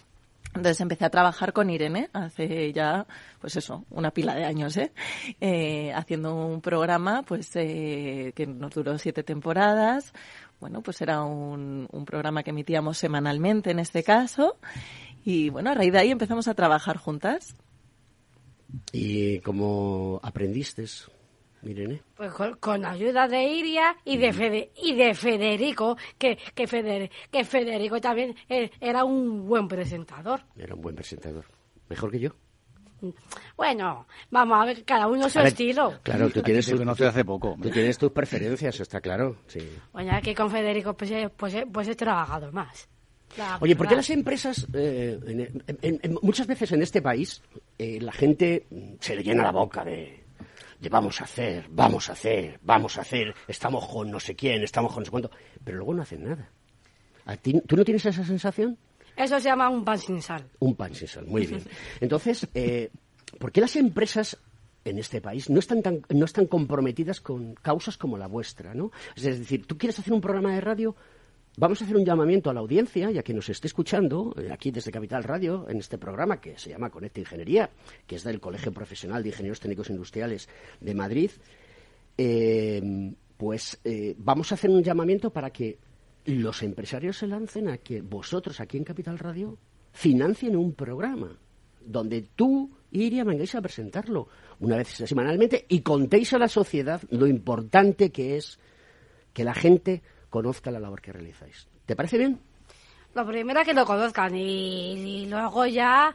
Entonces 0.54 0.80
empecé 0.80 1.04
a 1.04 1.10
trabajar 1.10 1.52
con 1.52 1.68
Irene 1.68 2.08
hace 2.12 2.72
ya, 2.72 3.06
pues 3.40 3.56
eso, 3.56 3.84
una 3.90 4.10
pila 4.10 4.34
de 4.34 4.44
años, 4.44 4.76
¿eh? 4.76 4.92
eh 5.40 5.92
haciendo 5.94 6.34
un 6.34 6.62
programa, 6.62 7.22
pues, 7.22 7.50
eh, 7.54 8.32
que 8.34 8.46
nos 8.46 8.74
duró 8.74 8.96
siete 8.98 9.22
temporadas. 9.22 10.12
Bueno, 10.58 10.82
pues 10.82 11.00
era 11.02 11.22
un 11.22 12.04
programa 12.04 12.42
que 12.42 12.50
emitíamos 12.50 12.98
semanalmente 12.98 13.70
en 13.70 13.78
este 13.78 14.02
caso. 14.02 14.56
Y 15.28 15.50
bueno, 15.50 15.68
a 15.68 15.74
raíz 15.74 15.92
de 15.92 15.98
ahí 15.98 16.10
empezamos 16.10 16.48
a 16.48 16.54
trabajar 16.54 16.96
juntas. 16.96 17.54
¿Y 18.92 19.40
cómo 19.40 20.18
aprendiste, 20.22 20.86
Irene? 21.62 22.00
Pues 22.16 22.32
con, 22.32 22.54
con 22.54 22.86
ayuda 22.86 23.28
de 23.28 23.44
Iria 23.44 23.94
y 24.06 24.16
de, 24.16 24.32
Fede, 24.32 24.72
y 24.82 24.94
de 24.94 25.14
Federico, 25.14 25.98
que, 26.16 26.38
que, 26.54 26.66
Feder, 26.66 27.10
que 27.30 27.44
Federico 27.44 28.00
también 28.00 28.36
era 28.48 29.04
un 29.04 29.46
buen 29.46 29.68
presentador. 29.68 30.40
Era 30.56 30.74
un 30.74 30.80
buen 30.80 30.94
presentador. 30.94 31.44
¿Mejor 31.90 32.10
que 32.10 32.20
yo? 32.20 32.30
Bueno, 33.54 34.06
vamos 34.30 34.62
a 34.62 34.64
ver, 34.64 34.82
cada 34.86 35.08
uno 35.08 35.28
su 35.28 35.40
ver, 35.40 35.48
estilo. 35.48 36.00
Claro, 36.04 36.30
tú 36.30 36.40
tienes, 36.40 36.64
te 36.64 36.74
conoces 36.74 37.06
hace 37.06 37.26
poco. 37.26 37.54
Tú 37.60 37.68
tienes 37.68 37.98
tus 37.98 38.12
preferencias, 38.12 38.80
está 38.80 39.02
claro. 39.02 39.36
Sí. 39.46 39.60
Bueno, 39.92 40.12
aquí 40.14 40.34
con 40.34 40.50
Federico 40.50 40.94
pues, 40.96 41.12
pues, 41.36 41.54
pues 41.70 41.86
he 41.86 41.94
trabajado 41.94 42.50
más. 42.50 42.88
Oye, 43.60 43.76
¿por 43.76 43.88
qué 43.88 43.96
las 43.96 44.10
empresas, 44.10 44.66
eh, 44.72 45.18
en, 45.26 45.62
en, 45.82 46.00
en, 46.02 46.18
muchas 46.22 46.46
veces 46.46 46.72
en 46.72 46.82
este 46.82 47.02
país, 47.02 47.42
eh, 47.78 47.98
la 48.00 48.12
gente 48.12 48.66
se 49.00 49.14
le 49.16 49.22
llena 49.22 49.42
la 49.42 49.52
boca 49.52 49.84
de, 49.84 50.24
de, 50.80 50.88
vamos 50.88 51.20
a 51.20 51.24
hacer, 51.24 51.66
vamos 51.70 52.08
a 52.08 52.12
hacer, 52.12 52.58
vamos 52.62 52.98
a 52.98 53.02
hacer, 53.02 53.34
estamos 53.46 53.86
con 53.86 54.10
no 54.10 54.18
sé 54.18 54.34
quién, 54.34 54.62
estamos 54.62 54.92
con 54.92 55.02
no 55.02 55.04
sé 55.04 55.10
cuánto, 55.10 55.30
pero 55.62 55.78
luego 55.78 55.94
no 55.94 56.02
hacen 56.02 56.24
nada? 56.24 56.50
¿A 57.26 57.36
ti, 57.36 57.60
¿Tú 57.66 57.76
no 57.76 57.84
tienes 57.84 58.04
esa 58.06 58.24
sensación? 58.24 58.78
Eso 59.18 59.40
se 59.40 59.48
llama 59.48 59.68
un 59.68 59.84
pan 59.84 59.98
sin 59.98 60.22
sal. 60.22 60.44
Un 60.60 60.76
pan 60.76 60.94
sin 60.94 61.08
sal, 61.08 61.26
muy 61.26 61.46
bien. 61.46 61.62
Entonces, 62.00 62.46
eh, 62.54 62.90
¿por 63.38 63.50
qué 63.50 63.60
las 63.60 63.74
empresas 63.76 64.38
en 64.84 64.98
este 64.98 65.20
país 65.20 65.50
no 65.50 65.58
están, 65.58 65.82
tan, 65.82 66.02
no 66.08 66.24
están 66.24 66.46
comprometidas 66.46 67.20
con 67.20 67.54
causas 67.54 67.98
como 67.98 68.16
la 68.16 68.28
vuestra? 68.28 68.74
¿no? 68.74 68.92
Es 69.16 69.24
decir, 69.24 69.66
tú 69.66 69.76
quieres 69.76 69.98
hacer 69.98 70.12
un 70.12 70.20
programa 70.20 70.54
de 70.54 70.60
radio, 70.60 70.94
vamos 71.58 71.80
a 71.82 71.84
hacer 71.84 71.96
un 71.96 72.04
llamamiento 72.04 72.50
a 72.50 72.54
la 72.54 72.60
audiencia 72.60 73.10
y 73.10 73.18
a 73.18 73.22
quien 73.22 73.36
nos 73.36 73.48
esté 73.48 73.66
escuchando, 73.66 74.32
eh, 74.38 74.48
aquí 74.52 74.70
desde 74.70 74.92
Capital 74.92 75.24
Radio, 75.24 75.68
en 75.68 75.78
este 75.78 75.98
programa 75.98 76.40
que 76.40 76.56
se 76.56 76.70
llama 76.70 76.88
Conecta 76.88 77.18
Ingeniería, 77.18 77.68
que 78.06 78.14
es 78.14 78.22
del 78.22 78.40
Colegio 78.40 78.72
Profesional 78.72 79.22
de 79.22 79.30
Ingenieros 79.30 79.58
Técnicos 79.58 79.90
Industriales 79.90 80.48
de 80.80 80.94
Madrid, 80.94 81.30
eh, 82.16 83.12
pues 83.36 83.80
eh, 83.84 84.14
vamos 84.18 84.52
a 84.52 84.54
hacer 84.54 84.70
un 84.70 84.84
llamamiento 84.84 85.30
para 85.30 85.50
que 85.50 85.78
los 86.26 86.62
empresarios 86.62 87.18
se 87.18 87.26
lancen 87.26 87.68
a 87.68 87.78
que 87.78 88.02
vosotros 88.02 88.60
aquí 88.60 88.76
en 88.76 88.84
Capital 88.84 89.18
Radio 89.18 89.58
financien 89.92 90.54
un 90.54 90.74
programa 90.74 91.36
donde 91.84 92.22
tú, 92.36 92.70
Iria, 92.92 93.24
vengáis 93.24 93.54
a 93.56 93.62
presentarlo 93.62 94.28
una 94.60 94.76
vez 94.76 94.88
semanalmente 94.88 95.66
y 95.68 95.80
contéis 95.80 96.32
a 96.34 96.38
la 96.38 96.48
sociedad 96.48 97.02
lo 97.10 97.26
importante 97.26 98.10
que 98.10 98.36
es 98.36 98.58
que 99.32 99.42
la 99.44 99.54
gente 99.54 100.02
conozca 100.30 100.70
la 100.70 100.80
labor 100.80 101.00
que 101.00 101.12
realizáis. 101.12 101.68
¿Te 101.86 101.96
parece 101.96 102.18
bien? 102.18 102.40
Lo 103.14 103.26
primero 103.26 103.60
es 103.60 103.66
que 103.66 103.74
lo 103.74 103.84
conozcan 103.84 104.34
y, 104.36 105.22
y 105.22 105.26
luego 105.26 105.66
ya 105.66 106.14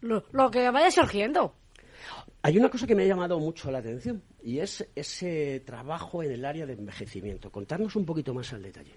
lo, 0.00 0.24
lo, 0.32 0.50
que 0.50 0.70
vaya 0.70 0.90
surgiendo. 0.90 1.54
Hay 2.42 2.56
una 2.56 2.70
cosa 2.70 2.86
que 2.86 2.94
me 2.94 3.02
ha 3.02 3.06
llamado 3.06 3.38
mucho 3.38 3.70
la 3.70 3.78
atención 3.78 4.22
y 4.42 4.60
es 4.60 4.88
ese 4.94 5.60
trabajo 5.66 6.22
en 6.22 6.32
el 6.32 6.44
área 6.44 6.64
de 6.64 6.72
envejecimiento. 6.74 7.50
Contarnos 7.50 7.96
un 7.96 8.06
poquito 8.06 8.32
más 8.32 8.52
al 8.52 8.62
detalle. 8.62 8.94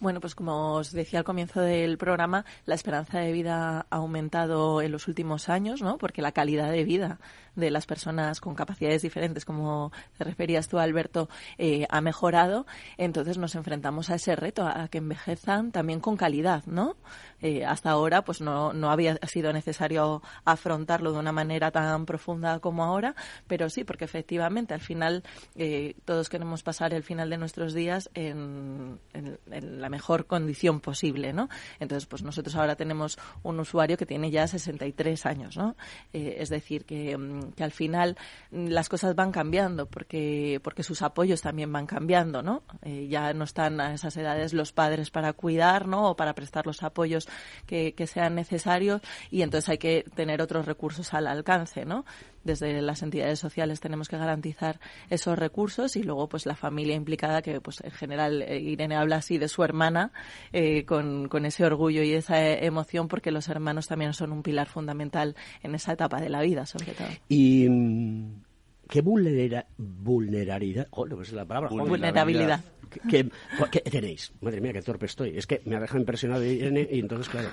Bueno, 0.00 0.18
pues 0.18 0.34
como 0.34 0.76
os 0.76 0.92
decía 0.92 1.18
al 1.18 1.26
comienzo 1.26 1.60
del 1.60 1.98
programa, 1.98 2.46
la 2.64 2.74
esperanza 2.74 3.18
de 3.18 3.32
vida 3.32 3.86
ha 3.90 3.96
aumentado 3.96 4.80
en 4.80 4.92
los 4.92 5.08
últimos 5.08 5.50
años, 5.50 5.82
¿no? 5.82 5.98
Porque 5.98 6.22
la 6.22 6.32
calidad 6.32 6.70
de 6.70 6.84
vida 6.84 7.20
de 7.54 7.70
las 7.70 7.84
personas 7.84 8.40
con 8.40 8.54
capacidades 8.54 9.02
diferentes, 9.02 9.44
como 9.44 9.92
te 10.16 10.24
referías 10.24 10.68
tú, 10.68 10.78
Alberto, 10.78 11.28
eh, 11.58 11.86
ha 11.90 12.00
mejorado. 12.00 12.64
Entonces 12.96 13.36
nos 13.36 13.54
enfrentamos 13.56 14.08
a 14.08 14.14
ese 14.14 14.34
reto, 14.36 14.66
a 14.66 14.88
que 14.88 14.98
envejezan 14.98 15.70
también 15.70 16.00
con 16.00 16.16
calidad, 16.16 16.64
¿no? 16.64 16.96
Eh, 17.42 17.66
hasta 17.66 17.90
ahora, 17.90 18.24
pues 18.24 18.40
no, 18.40 18.72
no 18.72 18.90
había 18.90 19.18
sido 19.26 19.52
necesario 19.52 20.22
afrontarlo 20.46 21.12
de 21.12 21.18
una 21.18 21.32
manera 21.32 21.70
tan 21.72 22.06
profunda 22.06 22.58
como 22.60 22.84
ahora, 22.84 23.14
pero 23.46 23.68
sí, 23.68 23.84
porque 23.84 24.06
efectivamente 24.06 24.72
al 24.72 24.80
final 24.80 25.24
eh, 25.56 25.94
todos 26.06 26.30
queremos 26.30 26.62
pasar 26.62 26.94
el 26.94 27.02
final 27.02 27.28
de 27.28 27.36
nuestros 27.36 27.74
días 27.74 28.08
en, 28.14 28.98
en, 29.12 29.38
en 29.50 29.80
la 29.82 29.89
mejor 29.90 30.26
condición 30.26 30.80
posible, 30.80 31.32
¿no? 31.32 31.48
Entonces, 31.78 32.06
pues 32.06 32.22
nosotros 32.22 32.54
ahora 32.56 32.76
tenemos 32.76 33.18
un 33.42 33.60
usuario 33.60 33.96
que 33.96 34.06
tiene 34.06 34.30
ya 34.30 34.46
63 34.46 35.26
años, 35.26 35.56
¿no? 35.56 35.76
Eh, 36.12 36.36
es 36.38 36.48
decir, 36.48 36.84
que, 36.84 37.18
que, 37.56 37.64
al 37.64 37.72
final 37.72 38.16
las 38.50 38.88
cosas 38.88 39.14
van 39.14 39.32
cambiando 39.32 39.86
porque, 39.86 40.60
porque 40.62 40.82
sus 40.82 41.02
apoyos 41.02 41.42
también 41.42 41.72
van 41.72 41.86
cambiando, 41.86 42.42
¿no? 42.42 42.62
Eh, 42.82 43.08
ya 43.08 43.34
no 43.34 43.44
están 43.44 43.80
a 43.80 43.92
esas 43.94 44.16
edades 44.16 44.52
los 44.52 44.72
padres 44.72 45.10
para 45.10 45.32
cuidar, 45.32 45.86
¿no? 45.86 46.10
O 46.10 46.16
para 46.16 46.34
prestar 46.34 46.66
los 46.66 46.82
apoyos 46.82 47.28
que, 47.66 47.94
que 47.94 48.06
sean 48.06 48.34
necesarios 48.34 49.02
y 49.30 49.42
entonces 49.42 49.68
hay 49.68 49.78
que 49.78 50.04
tener 50.14 50.40
otros 50.40 50.66
recursos 50.66 51.12
al 51.12 51.26
alcance, 51.26 51.84
¿no? 51.84 52.04
Desde 52.44 52.80
las 52.82 53.02
entidades 53.02 53.38
sociales 53.38 53.80
tenemos 53.80 54.08
que 54.08 54.16
garantizar 54.16 54.80
esos 55.10 55.38
recursos 55.38 55.96
y 55.96 56.02
luego 56.02 56.28
pues 56.28 56.46
la 56.46 56.56
familia 56.56 56.94
implicada 56.94 57.42
que 57.42 57.60
pues 57.60 57.80
en 57.82 57.90
general 57.90 58.42
eh, 58.42 58.58
Irene 58.60 58.96
habla 58.96 59.16
así 59.16 59.38
de 59.38 59.48
su 59.48 59.62
hermana 59.62 60.12
eh, 60.52 60.84
con, 60.84 61.28
con 61.28 61.44
ese 61.46 61.64
orgullo 61.64 62.02
y 62.02 62.12
esa 62.12 62.40
eh, 62.44 62.64
emoción 62.64 63.08
porque 63.08 63.30
los 63.30 63.48
hermanos 63.48 63.86
también 63.88 64.12
son 64.14 64.32
un 64.32 64.42
pilar 64.42 64.68
fundamental 64.68 65.36
en 65.62 65.74
esa 65.74 65.92
etapa 65.92 66.20
de 66.20 66.28
la 66.30 66.40
vida 66.42 66.66
sobre 66.66 66.92
todo. 66.92 67.08
Y 67.28 67.68
mm, 67.68 68.42
qué 68.88 69.02
vulnera- 69.02 69.66
vulnerabilidad, 69.76 70.88
oh, 70.90 71.06
no 71.06 71.20
es 71.22 71.32
la 71.32 71.44
palabra. 71.44 71.70
Vulnerabilidad. 71.70 72.64
¿Qué, 72.90 73.00
qué- 73.08 73.30
qué 73.70 73.90
tenéis? 73.90 74.32
Madre 74.40 74.60
mía, 74.60 74.72
qué 74.72 74.82
torpe 74.82 75.06
estoy. 75.06 75.36
Es 75.38 75.46
que 75.46 75.60
me 75.64 75.76
ha 75.76 75.80
dejado 75.80 76.00
impresionado 76.00 76.44
Irene 76.44 76.88
y 76.90 76.98
entonces, 77.00 77.28
claro. 77.28 77.50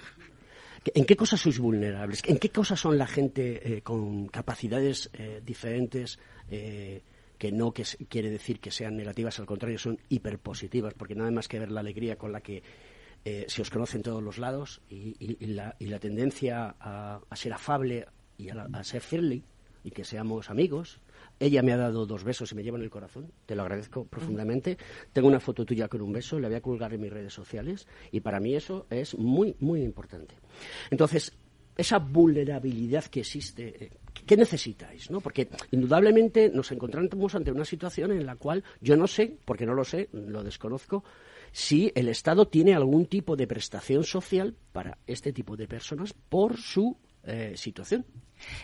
¿En 0.93 1.05
qué 1.05 1.15
cosas 1.15 1.41
sois 1.41 1.59
vulnerables? 1.59 2.21
¿En 2.25 2.37
qué 2.37 2.49
cosas 2.49 2.79
son 2.79 2.97
la 2.97 3.07
gente 3.07 3.77
eh, 3.77 3.81
con 3.81 4.27
capacidades 4.27 5.09
eh, 5.13 5.41
diferentes? 5.43 6.19
eh, 6.49 7.01
que 7.37 7.51
no 7.51 7.71
quiere 7.71 8.31
decir 8.31 8.59
que 8.59 8.71
sean 8.71 8.97
negativas, 8.97 9.39
al 9.39 9.45
contrario, 9.45 9.77
son 9.77 9.99
hiperpositivas, 10.09 10.95
porque 10.95 11.13
nada 11.13 11.29
más 11.29 11.47
que 11.47 11.59
ver 11.59 11.71
la 11.71 11.81
alegría 11.81 12.17
con 12.17 12.31
la 12.31 12.41
que 12.41 12.63
eh, 13.25 13.45
se 13.47 13.61
os 13.61 13.69
conoce 13.69 13.97
en 13.97 14.03
todos 14.03 14.23
los 14.23 14.39
lados 14.39 14.81
y, 14.89 15.45
la, 15.45 15.75
y 15.77 15.85
la 15.85 15.99
tendencia 15.99 16.75
a, 16.79 17.21
ser 17.35 17.53
afable 17.53 18.07
y 18.37 18.49
a 18.49 18.83
ser 18.83 19.01
friendly 19.01 19.43
y 19.87 19.91
que 19.91 20.03
seamos 20.03 20.49
amigos. 20.49 20.99
Ella 21.39 21.63
me 21.63 21.71
ha 21.71 21.77
dado 21.77 22.05
dos 22.05 22.25
besos 22.25 22.51
y 22.51 22.55
me 22.55 22.63
lleva 22.63 22.77
en 22.77 22.83
el 22.83 22.89
corazón, 22.89 23.31
te 23.45 23.55
lo 23.55 23.61
agradezco 23.61 24.05
profundamente. 24.05 24.77
Tengo 25.13 25.29
una 25.29 25.39
foto 25.39 25.65
tuya 25.65 25.87
con 25.87 26.01
un 26.01 26.11
beso, 26.11 26.41
la 26.41 26.49
voy 26.49 26.57
a 26.57 26.61
colgar 26.61 26.93
en 26.93 26.99
mis 26.99 27.13
redes 27.13 27.33
sociales 27.33 27.87
y 28.11 28.19
para 28.19 28.41
mí 28.41 28.53
eso 28.53 28.85
es 28.89 29.17
muy, 29.17 29.55
muy 29.61 29.81
importante. 29.81 30.35
Entonces, 30.91 31.31
esa 31.77 31.99
vulnerabilidad 31.99 33.05
que 33.05 33.21
existe, 33.21 33.85
eh, 33.85 33.91
¿qué 34.25 34.35
necesitáis? 34.35 35.09
¿no? 35.09 35.21
Porque 35.21 35.47
indudablemente 35.71 36.49
nos 36.49 36.69
encontramos 36.73 37.33
ante 37.33 37.53
una 37.53 37.63
situación 37.63 38.11
en 38.11 38.25
la 38.25 38.35
cual 38.35 38.65
yo 38.81 38.97
no 38.97 39.07
sé, 39.07 39.37
porque 39.45 39.65
no 39.65 39.73
lo 39.73 39.85
sé, 39.85 40.09
lo 40.11 40.43
desconozco, 40.43 41.05
si 41.53 41.93
el 41.95 42.09
Estado 42.09 42.49
tiene 42.49 42.73
algún 42.73 43.05
tipo 43.05 43.37
de 43.37 43.47
prestación 43.47 44.03
social 44.03 44.53
para 44.73 44.97
este 45.07 45.31
tipo 45.31 45.55
de 45.55 45.69
personas 45.69 46.11
por 46.11 46.57
su 46.57 46.97
eh, 47.27 47.53
situación. 47.55 48.05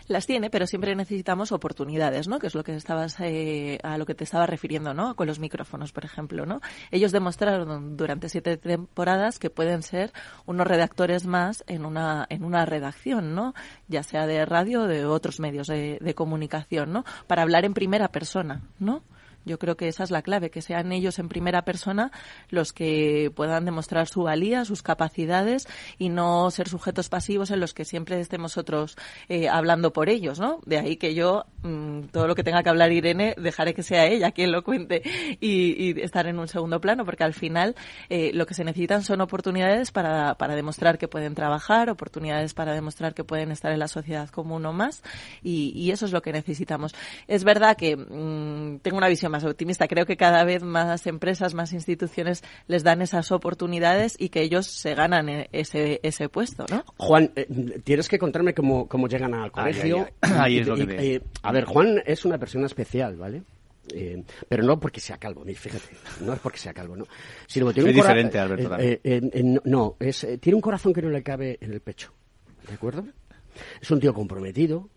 Las 0.06 0.26
tiene, 0.26 0.50
pero 0.50 0.66
siempre 0.66 0.94
necesitamos 0.94 1.52
oportunidades, 1.52 2.28
¿no? 2.28 2.38
Que 2.38 2.46
es 2.46 2.54
lo 2.54 2.62
que 2.64 2.74
estabas 2.76 3.16
eh, 3.20 3.78
a 3.82 3.98
lo 3.98 4.06
que 4.06 4.14
te 4.14 4.24
estaba 4.24 4.46
refiriendo, 4.46 4.94
¿no? 4.94 5.16
Con 5.16 5.26
los 5.26 5.38
micrófonos, 5.38 5.92
por 5.92 6.04
ejemplo, 6.04 6.46
¿no? 6.46 6.60
Ellos 6.90 7.12
demostraron 7.12 7.96
durante 7.96 8.28
siete 8.28 8.56
temporadas 8.56 9.38
que 9.38 9.50
pueden 9.50 9.82
ser 9.82 10.12
unos 10.46 10.66
redactores 10.66 11.26
más 11.26 11.64
en 11.66 11.84
una 11.84 12.26
en 12.28 12.44
una 12.44 12.64
redacción, 12.64 13.34
¿no? 13.34 13.54
Ya 13.88 14.02
sea 14.02 14.26
de 14.26 14.44
radio 14.46 14.82
o 14.82 14.86
de 14.86 15.04
otros 15.04 15.40
medios 15.40 15.66
de, 15.66 15.98
de 16.00 16.14
comunicación, 16.14 16.92
¿no? 16.92 17.04
Para 17.26 17.42
hablar 17.42 17.64
en 17.64 17.74
primera 17.74 18.08
persona, 18.08 18.62
¿no? 18.78 19.02
Yo 19.44 19.58
creo 19.58 19.76
que 19.76 19.88
esa 19.88 20.04
es 20.04 20.10
la 20.10 20.22
clave, 20.22 20.50
que 20.50 20.62
sean 20.62 20.92
ellos 20.92 21.18
en 21.18 21.28
primera 21.28 21.64
persona 21.64 22.10
los 22.48 22.72
que 22.72 23.32
puedan 23.34 23.64
demostrar 23.64 24.08
su 24.08 24.22
valía, 24.22 24.64
sus 24.64 24.82
capacidades 24.82 25.66
y 25.98 26.08
no 26.08 26.50
ser 26.50 26.68
sujetos 26.68 27.08
pasivos 27.08 27.50
en 27.50 27.60
los 27.60 27.74
que 27.74 27.84
siempre 27.84 28.20
estemos 28.20 28.56
otros 28.56 28.96
eh, 29.28 29.48
hablando 29.48 29.92
por 29.92 30.08
ellos, 30.08 30.38
¿no? 30.38 30.60
De 30.66 30.78
ahí 30.78 30.96
que 30.96 31.14
yo, 31.14 31.44
mm, 31.62 32.04
todo 32.12 32.26
lo 32.26 32.34
que 32.34 32.44
tenga 32.44 32.62
que 32.62 32.68
hablar 32.68 32.92
Irene, 32.92 33.34
dejaré 33.38 33.74
que 33.74 33.82
sea 33.82 34.06
ella 34.06 34.32
quien 34.32 34.52
lo 34.52 34.62
cuente 34.62 35.02
y, 35.40 36.00
estar 36.00 36.26
en 36.26 36.38
un 36.38 36.48
segundo 36.48 36.80
plano, 36.80 37.04
porque 37.04 37.24
al 37.24 37.34
final 37.34 37.74
eh, 38.08 38.30
lo 38.34 38.46
que 38.46 38.54
se 38.54 38.64
necesitan 38.64 39.02
son 39.02 39.20
oportunidades 39.20 39.90
para, 39.90 40.34
para 40.34 40.54
demostrar 40.54 40.98
que 40.98 41.08
pueden 41.08 41.34
trabajar, 41.34 41.90
oportunidades 41.90 42.54
para 42.54 42.72
demostrar 42.72 43.14
que 43.14 43.24
pueden 43.24 43.50
estar 43.50 43.72
en 43.72 43.78
la 43.78 43.88
sociedad 43.88 44.28
como 44.30 44.56
uno 44.56 44.72
más 44.72 45.02
y, 45.42 45.90
eso 45.94 46.06
es 46.06 46.12
lo 46.12 46.22
que 46.22 46.32
necesitamos. 46.32 46.94
Es 47.28 47.44
verdad 47.44 47.76
que 47.76 47.96
mm, 47.96 48.78
tengo 48.80 48.96
una 48.96 49.08
visión 49.08 49.30
más 49.34 49.44
optimista. 49.44 49.88
Creo 49.88 50.06
que 50.06 50.16
cada 50.16 50.44
vez 50.44 50.62
más 50.62 51.06
empresas, 51.06 51.54
más 51.54 51.72
instituciones 51.72 52.42
les 52.66 52.82
dan 52.84 53.02
esas 53.02 53.32
oportunidades 53.32 54.16
y 54.18 54.28
que 54.28 54.42
ellos 54.42 54.66
se 54.66 54.94
ganan 54.94 55.28
eh, 55.28 55.48
ese, 55.52 56.00
ese 56.02 56.28
puesto, 56.28 56.64
¿no? 56.70 56.84
Juan, 56.96 57.32
eh, 57.36 57.46
tienes 57.84 58.08
que 58.08 58.18
contarme 58.18 58.54
cómo, 58.54 58.88
cómo 58.88 59.08
llegan 59.08 59.34
al 59.34 59.50
colegio. 59.50 60.06
ay. 60.20 60.30
Ahí 60.38 60.58
es 60.60 60.66
lo 60.68 60.76
que 60.76 60.82
y- 60.82 60.86
te- 60.86 61.14
eh, 61.16 61.22
a 61.42 61.52
ver, 61.52 61.64
Juan 61.64 62.02
es 62.06 62.24
una 62.24 62.38
persona 62.38 62.66
especial, 62.66 63.16
¿vale? 63.16 63.42
Eh, 63.92 64.22
pero 64.48 64.62
no 64.62 64.80
porque 64.80 64.98
sea 65.00 65.18
calvo, 65.18 65.44
fíjate, 65.44 65.84
no 66.22 66.32
es 66.32 66.38
porque 66.40 66.58
sea 66.58 66.72
calvo, 66.72 66.96
no. 66.96 67.04
Sino 67.46 67.66
que 67.66 67.74
tiene 67.74 67.90
Soy 67.90 67.98
un 68.00 68.02
diferente, 68.02 68.38
Alberto, 68.38 68.76
eh, 68.78 69.00
eh, 69.04 69.20
eh, 69.22 69.30
eh, 69.32 69.58
no, 69.64 69.96
es, 70.00 70.24
eh, 70.24 70.38
tiene 70.38 70.54
un 70.56 70.62
corazón 70.62 70.94
que 70.94 71.02
no 71.02 71.10
le 71.10 71.22
cabe 71.22 71.58
en 71.60 71.70
el 71.72 71.80
pecho, 71.82 72.12
¿de 72.66 72.72
acuerdo? 72.74 73.04
Es 73.82 73.90
un 73.90 74.00
tío 74.00 74.14
comprometido 74.14 74.88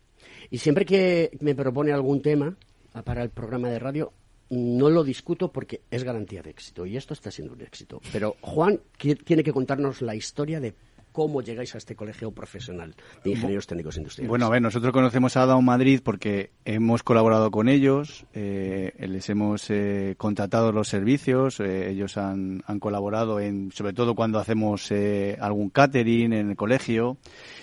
y 0.50 0.60
siempre 0.60 0.86
que 0.86 1.32
me 1.42 1.54
propone 1.54 1.92
algún 1.92 2.22
tema 2.22 2.56
para 3.04 3.24
el 3.24 3.30
programa 3.30 3.70
de 3.70 3.78
radio, 3.78 4.14
no 4.50 4.90
lo 4.90 5.04
discuto 5.04 5.52
porque 5.52 5.82
es 5.92 6.04
garantía 6.04 6.42
de 6.42 6.52
éxito 6.52 6.86
y 6.86 6.98
esto 6.98 7.14
está 7.14 7.32
siendo 7.32 7.54
un 7.54 7.62
éxito. 7.62 8.02
Pero 8.12 8.36
Juan 8.42 8.80
tiene 9.26 9.44
que 9.44 9.54
contarnos 9.54 10.02
la 10.02 10.16
historia 10.16 10.60
de 10.60 10.74
cómo 11.18 11.42
llegáis 11.42 11.74
a 11.74 11.80
este 11.80 11.96
colegio 11.96 12.30
profesional 12.30 12.94
de 13.24 13.32
ingenieros 13.32 13.66
técnicos 13.66 13.98
industriales. 13.98 14.30
Bueno, 14.30 14.46
a 14.46 14.50
ver, 14.50 14.62
nosotros 14.62 14.94
conocemos 14.94 15.36
a 15.36 15.48
Down 15.48 15.66
Madrid 15.66 16.00
porque 16.04 16.52
hemos 16.64 17.02
colaborado 17.02 17.50
con 17.50 17.70
ellos, 17.70 18.28
eh, 18.36 18.94
les 19.00 19.28
hemos 19.32 19.68
eh, 19.72 20.14
contratado 20.20 20.72
los 20.72 20.88
servicios, 20.90 21.60
eh, 21.60 21.90
ellos 21.90 22.18
han, 22.18 22.62
han 22.68 22.80
colaborado 22.80 23.40
en, 23.40 23.72
sobre 23.72 23.94
todo 23.94 24.14
cuando 24.14 24.38
hacemos 24.38 24.92
eh, 24.92 25.36
algún 25.42 25.72
catering 25.72 26.34
en 26.34 26.52
el 26.52 26.56
colegio, 26.56 27.18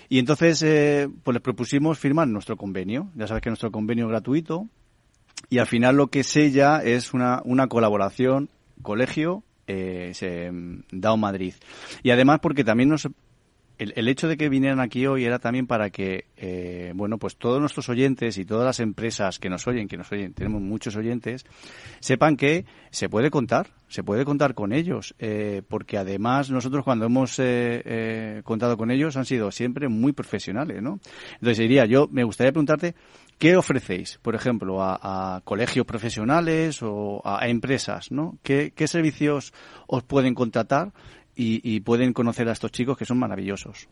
y 0.09 0.19
entonces 0.19 0.61
eh, 0.61 1.07
pues 1.23 1.35
les 1.35 1.41
propusimos 1.41 1.97
firmar 1.97 2.27
nuestro 2.27 2.57
convenio. 2.57 3.07
Ya 3.15 3.25
sabes 3.25 3.41
que 3.41 3.49
nuestro 3.49 3.71
convenio 3.71 4.03
es 4.03 4.09
gratuito 4.09 4.67
y 5.49 5.59
al 5.59 5.67
final 5.67 5.95
lo 5.95 6.07
que 6.07 6.23
sella 6.23 6.81
es 6.83 7.13
una, 7.13 7.41
una 7.45 7.67
colaboración 7.67 8.49
colegio 8.81 9.43
eh, 9.67 10.11
se, 10.13 10.51
Down 10.91 11.19
Madrid. 11.19 11.53
Y 12.03 12.11
además 12.11 12.39
porque 12.41 12.63
también 12.63 12.89
nos 12.89 13.07
el, 13.77 13.93
el 13.95 14.07
hecho 14.07 14.27
de 14.27 14.37
que 14.37 14.49
vinieran 14.49 14.79
aquí 14.79 15.05
hoy 15.05 15.25
era 15.25 15.39
también 15.39 15.67
para 15.67 15.89
que, 15.89 16.25
eh, 16.37 16.93
bueno, 16.95 17.17
pues 17.17 17.35
todos 17.35 17.59
nuestros 17.59 17.89
oyentes 17.89 18.37
y 18.37 18.45
todas 18.45 18.65
las 18.65 18.79
empresas 18.79 19.39
que 19.39 19.49
nos 19.49 19.67
oyen, 19.67 19.87
que 19.87 19.97
nos 19.97 20.11
oyen, 20.11 20.33
tenemos 20.33 20.61
muchos 20.61 20.95
oyentes, 20.95 21.45
sepan 21.99 22.37
que 22.37 22.65
se 22.91 23.09
puede 23.09 23.29
contar, 23.29 23.67
se 23.87 24.03
puede 24.03 24.25
contar 24.25 24.53
con 24.55 24.73
ellos, 24.73 25.15
eh, 25.19 25.61
porque 25.67 25.97
además 25.97 26.49
nosotros 26.49 26.83
cuando 26.83 27.05
hemos 27.05 27.37
eh, 27.39 27.81
eh, 27.85 28.41
contado 28.43 28.77
con 28.77 28.91
ellos 28.91 29.17
han 29.17 29.25
sido 29.25 29.51
siempre 29.51 29.89
muy 29.89 30.13
profesionales, 30.13 30.81
¿no? 30.81 30.99
Entonces 31.33 31.57
diría, 31.57 31.85
yo 31.85 32.07
me 32.09 32.23
gustaría 32.23 32.51
preguntarte, 32.51 32.95
¿qué 33.37 33.55
ofrecéis, 33.57 34.19
por 34.21 34.35
ejemplo, 34.35 34.81
a, 34.81 35.41
colegios 35.43 35.85
profesionales 35.85 36.81
o 36.81 37.21
a, 37.25 37.47
empresas, 37.47 38.11
¿no? 38.11 38.37
¿Qué, 38.43 38.73
¿Qué 38.75 38.87
servicios 38.87 39.53
os 39.87 40.03
pueden 40.03 40.33
contratar? 40.33 40.93
y, 41.35 41.61
y 41.63 41.81
pueden 41.81 42.13
conocer 42.13 42.47
a 42.49 42.53
estos 42.53 42.71
chicos 42.71 42.97
que 42.97 43.05
son 43.05 43.19
maravillosos. 43.19 43.89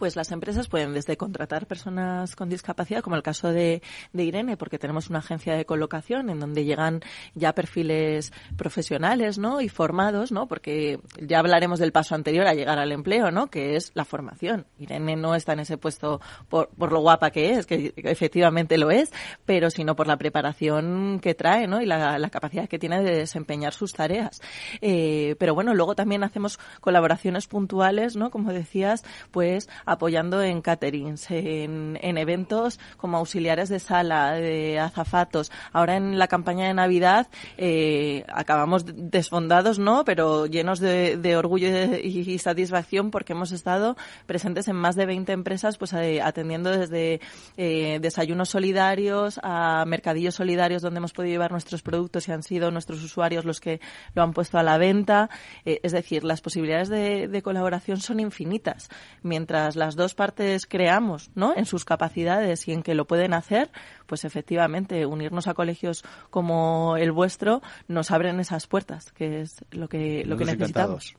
Pues 0.00 0.16
las 0.16 0.32
empresas 0.32 0.66
pueden 0.66 0.94
desde 0.94 1.18
contratar 1.18 1.66
personas 1.66 2.34
con 2.34 2.48
discapacidad, 2.48 3.02
como 3.02 3.16
el 3.16 3.22
caso 3.22 3.52
de, 3.52 3.82
Irene, 4.14 4.56
porque 4.56 4.78
tenemos 4.78 5.10
una 5.10 5.18
agencia 5.18 5.54
de 5.54 5.66
colocación 5.66 6.30
en 6.30 6.40
donde 6.40 6.64
llegan 6.64 7.02
ya 7.34 7.52
perfiles 7.52 8.32
profesionales, 8.56 9.36
¿no? 9.36 9.60
Y 9.60 9.68
formados, 9.68 10.32
¿no? 10.32 10.48
Porque 10.48 11.00
ya 11.20 11.40
hablaremos 11.40 11.80
del 11.80 11.92
paso 11.92 12.14
anterior 12.14 12.46
a 12.46 12.54
llegar 12.54 12.78
al 12.78 12.92
empleo, 12.92 13.30
¿no? 13.30 13.48
Que 13.48 13.76
es 13.76 13.92
la 13.92 14.06
formación. 14.06 14.64
Irene 14.78 15.16
no 15.16 15.34
está 15.34 15.52
en 15.52 15.60
ese 15.60 15.76
puesto 15.76 16.22
por, 16.48 16.70
por 16.70 16.92
lo 16.92 17.00
guapa 17.00 17.30
que 17.30 17.50
es, 17.50 17.66
que 17.66 17.92
efectivamente 17.96 18.78
lo 18.78 18.90
es, 18.90 19.12
pero 19.44 19.68
sino 19.68 19.96
por 19.96 20.06
la 20.06 20.16
preparación 20.16 21.20
que 21.20 21.34
trae, 21.34 21.66
¿no? 21.66 21.82
Y 21.82 21.84
la, 21.84 22.18
la 22.18 22.30
capacidad 22.30 22.70
que 22.70 22.78
tiene 22.78 23.02
de 23.02 23.16
desempeñar 23.16 23.74
sus 23.74 23.92
tareas. 23.92 24.40
Eh, 24.80 25.36
pero 25.38 25.54
bueno, 25.54 25.74
luego 25.74 25.94
también 25.94 26.24
hacemos 26.24 26.58
colaboraciones 26.80 27.46
puntuales, 27.46 28.16
¿no? 28.16 28.30
Como 28.30 28.50
decías, 28.50 29.04
pues 29.30 29.68
apoyando 29.90 30.40
en 30.40 30.62
caterings, 30.62 31.30
en, 31.32 31.98
en, 32.00 32.16
eventos 32.16 32.78
como 32.96 33.16
auxiliares 33.16 33.68
de 33.68 33.80
sala, 33.80 34.34
de 34.34 34.78
azafatos. 34.78 35.50
Ahora 35.72 35.96
en 35.96 36.16
la 36.16 36.28
campaña 36.28 36.68
de 36.68 36.74
Navidad 36.74 37.26
eh, 37.58 38.24
acabamos 38.32 38.84
desfondados, 38.86 39.80
¿no? 39.80 40.04
Pero 40.04 40.46
llenos 40.46 40.78
de, 40.78 41.16
de 41.16 41.36
orgullo 41.36 41.68
y, 41.68 42.20
y, 42.20 42.38
satisfacción 42.38 43.10
porque 43.10 43.32
hemos 43.32 43.50
estado 43.50 43.96
presentes 44.26 44.68
en 44.68 44.76
más 44.76 44.94
de 44.94 45.06
20 45.06 45.32
empresas, 45.32 45.76
pues 45.76 45.92
eh, 45.94 46.22
atendiendo 46.22 46.70
desde 46.70 47.20
eh, 47.56 47.98
desayunos 48.00 48.48
solidarios 48.50 49.40
a 49.42 49.84
mercadillos 49.88 50.36
solidarios 50.36 50.82
donde 50.82 50.98
hemos 50.98 51.12
podido 51.12 51.32
llevar 51.32 51.50
nuestros 51.50 51.82
productos 51.82 52.28
y 52.28 52.32
han 52.32 52.44
sido 52.44 52.70
nuestros 52.70 53.02
usuarios 53.02 53.44
los 53.44 53.60
que 53.60 53.80
lo 54.14 54.22
han 54.22 54.32
puesto 54.32 54.56
a 54.56 54.62
la 54.62 54.78
venta. 54.78 55.30
Eh, 55.64 55.80
es 55.82 55.90
decir, 55.90 56.22
las 56.22 56.40
posibilidades 56.40 56.88
de, 56.88 57.26
de 57.26 57.42
colaboración 57.42 58.00
son 58.00 58.20
infinitas. 58.20 58.88
Mientras 59.22 59.79
las 59.80 59.96
dos 59.96 60.14
partes 60.14 60.66
creamos, 60.66 61.30
¿no? 61.34 61.56
En 61.56 61.64
sus 61.64 61.86
capacidades 61.86 62.68
y 62.68 62.72
en 62.72 62.82
que 62.82 62.94
lo 62.94 63.06
pueden 63.06 63.32
hacer, 63.32 63.70
pues 64.06 64.24
efectivamente 64.24 65.06
unirnos 65.06 65.48
a 65.48 65.54
colegios 65.54 66.04
como 66.28 66.98
el 66.98 67.12
vuestro 67.12 67.62
nos 67.88 68.10
abren 68.10 68.38
esas 68.40 68.66
puertas, 68.66 69.10
que 69.12 69.40
es 69.40 69.64
lo 69.70 69.88
que 69.88 70.22
lo 70.26 70.36
que 70.36 70.44
necesitamos. 70.44 71.16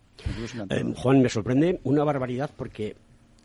Eh, 0.70 0.94
Juan, 0.96 1.22
me 1.22 1.30
sorprende 1.30 1.82
una 1.84 2.04
barbaridad 2.04 2.52
porque 2.56 2.96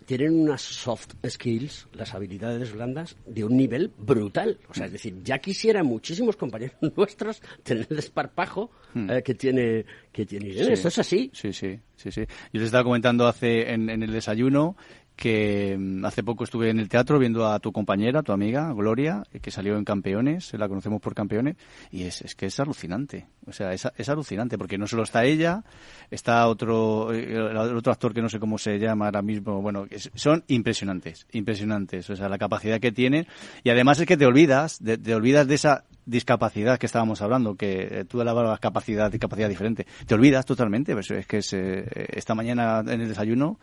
tienen 0.06 0.40
unas 0.40 0.62
soft 0.62 1.14
skills, 1.28 1.88
las 1.92 2.14
habilidades 2.14 2.72
blandas, 2.72 3.16
de 3.26 3.44
un 3.44 3.56
nivel 3.56 3.92
brutal. 3.98 4.58
O 4.68 4.74
sea, 4.74 4.86
es 4.86 4.92
decir, 4.92 5.20
ya 5.22 5.38
quisieran 5.38 5.84
muchísimos 5.84 6.36
compañeros 6.36 6.76
nuestros 6.96 7.42
tener 7.62 7.86
el 7.90 7.98
esparpajo 7.98 8.70
eh, 8.94 9.22
que 9.24 9.34
tiene 9.34 9.84
que 10.12 10.24
tiene 10.24 10.46
Irene. 10.48 10.62
Hmm. 10.62 10.66
Sí. 10.66 10.72
Esto 10.72 10.88
es 10.88 10.98
así. 10.98 11.30
Sí, 11.34 11.52
sí, 11.52 11.80
sí, 11.96 12.12
sí. 12.12 12.20
Yo 12.52 12.60
les 12.60 12.66
estaba 12.66 12.84
comentando 12.84 13.26
hace 13.26 13.72
en, 13.72 13.90
en 13.90 14.02
el 14.02 14.12
desayuno 14.12 14.76
que 15.16 15.76
mm, 15.78 16.04
hace 16.04 16.22
poco 16.22 16.44
estuve 16.44 16.68
en 16.70 16.78
el 16.78 16.88
teatro 16.88 17.18
viendo 17.18 17.46
a 17.46 17.58
tu 17.58 17.72
compañera, 17.72 18.22
tu 18.22 18.32
amiga, 18.32 18.72
Gloria, 18.74 19.22
eh, 19.32 19.40
que 19.40 19.50
salió 19.50 19.76
en 19.78 19.84
Campeones, 19.84 20.52
la 20.54 20.68
conocemos 20.68 21.00
por 21.00 21.14
Campeones, 21.14 21.56
y 21.90 22.02
es, 22.04 22.20
es 22.22 22.34
que 22.34 22.46
es 22.46 22.60
alucinante. 22.60 23.26
O 23.46 23.52
sea, 23.52 23.72
es, 23.72 23.88
es 23.96 24.08
alucinante, 24.08 24.58
porque 24.58 24.76
no 24.78 24.86
solo 24.86 25.02
está 25.04 25.24
ella, 25.24 25.64
está 26.10 26.46
otro, 26.48 27.12
eh, 27.14 27.38
otro 27.38 27.92
actor 27.92 28.12
que 28.12 28.20
no 28.22 28.28
sé 28.28 28.38
cómo 28.38 28.58
se 28.58 28.78
llama 28.78 29.06
ahora 29.06 29.22
mismo, 29.22 29.62
bueno, 29.62 29.86
son 30.14 30.44
impresionantes, 30.48 31.26
impresionantes. 31.32 32.10
O 32.10 32.16
sea, 32.16 32.28
la 32.28 32.38
capacidad 32.38 32.78
que 32.78 32.92
tienen, 32.92 33.26
y 33.64 33.70
además 33.70 33.98
es 34.00 34.06
que 34.06 34.16
te 34.16 34.26
olvidas, 34.26 34.82
de- 34.84 34.98
te 34.98 35.14
olvidas 35.14 35.46
de 35.48 35.54
esa 35.54 35.84
discapacidad 36.04 36.78
que 36.78 36.86
estábamos 36.86 37.22
hablando, 37.22 37.56
que 37.56 37.88
eh, 37.90 38.04
tú 38.04 38.20
hablabas 38.20 38.60
capacidad 38.60 39.12
y 39.12 39.18
capacidad 39.18 39.48
diferente. 39.48 39.86
Te 40.06 40.14
olvidas 40.14 40.44
totalmente, 40.44 40.92
pues 40.92 41.10
es 41.10 41.26
que 41.26 41.40
eh, 41.52 42.06
esta 42.14 42.34
mañana 42.34 42.80
en 42.86 43.00
el 43.00 43.08
desayuno 43.08 43.58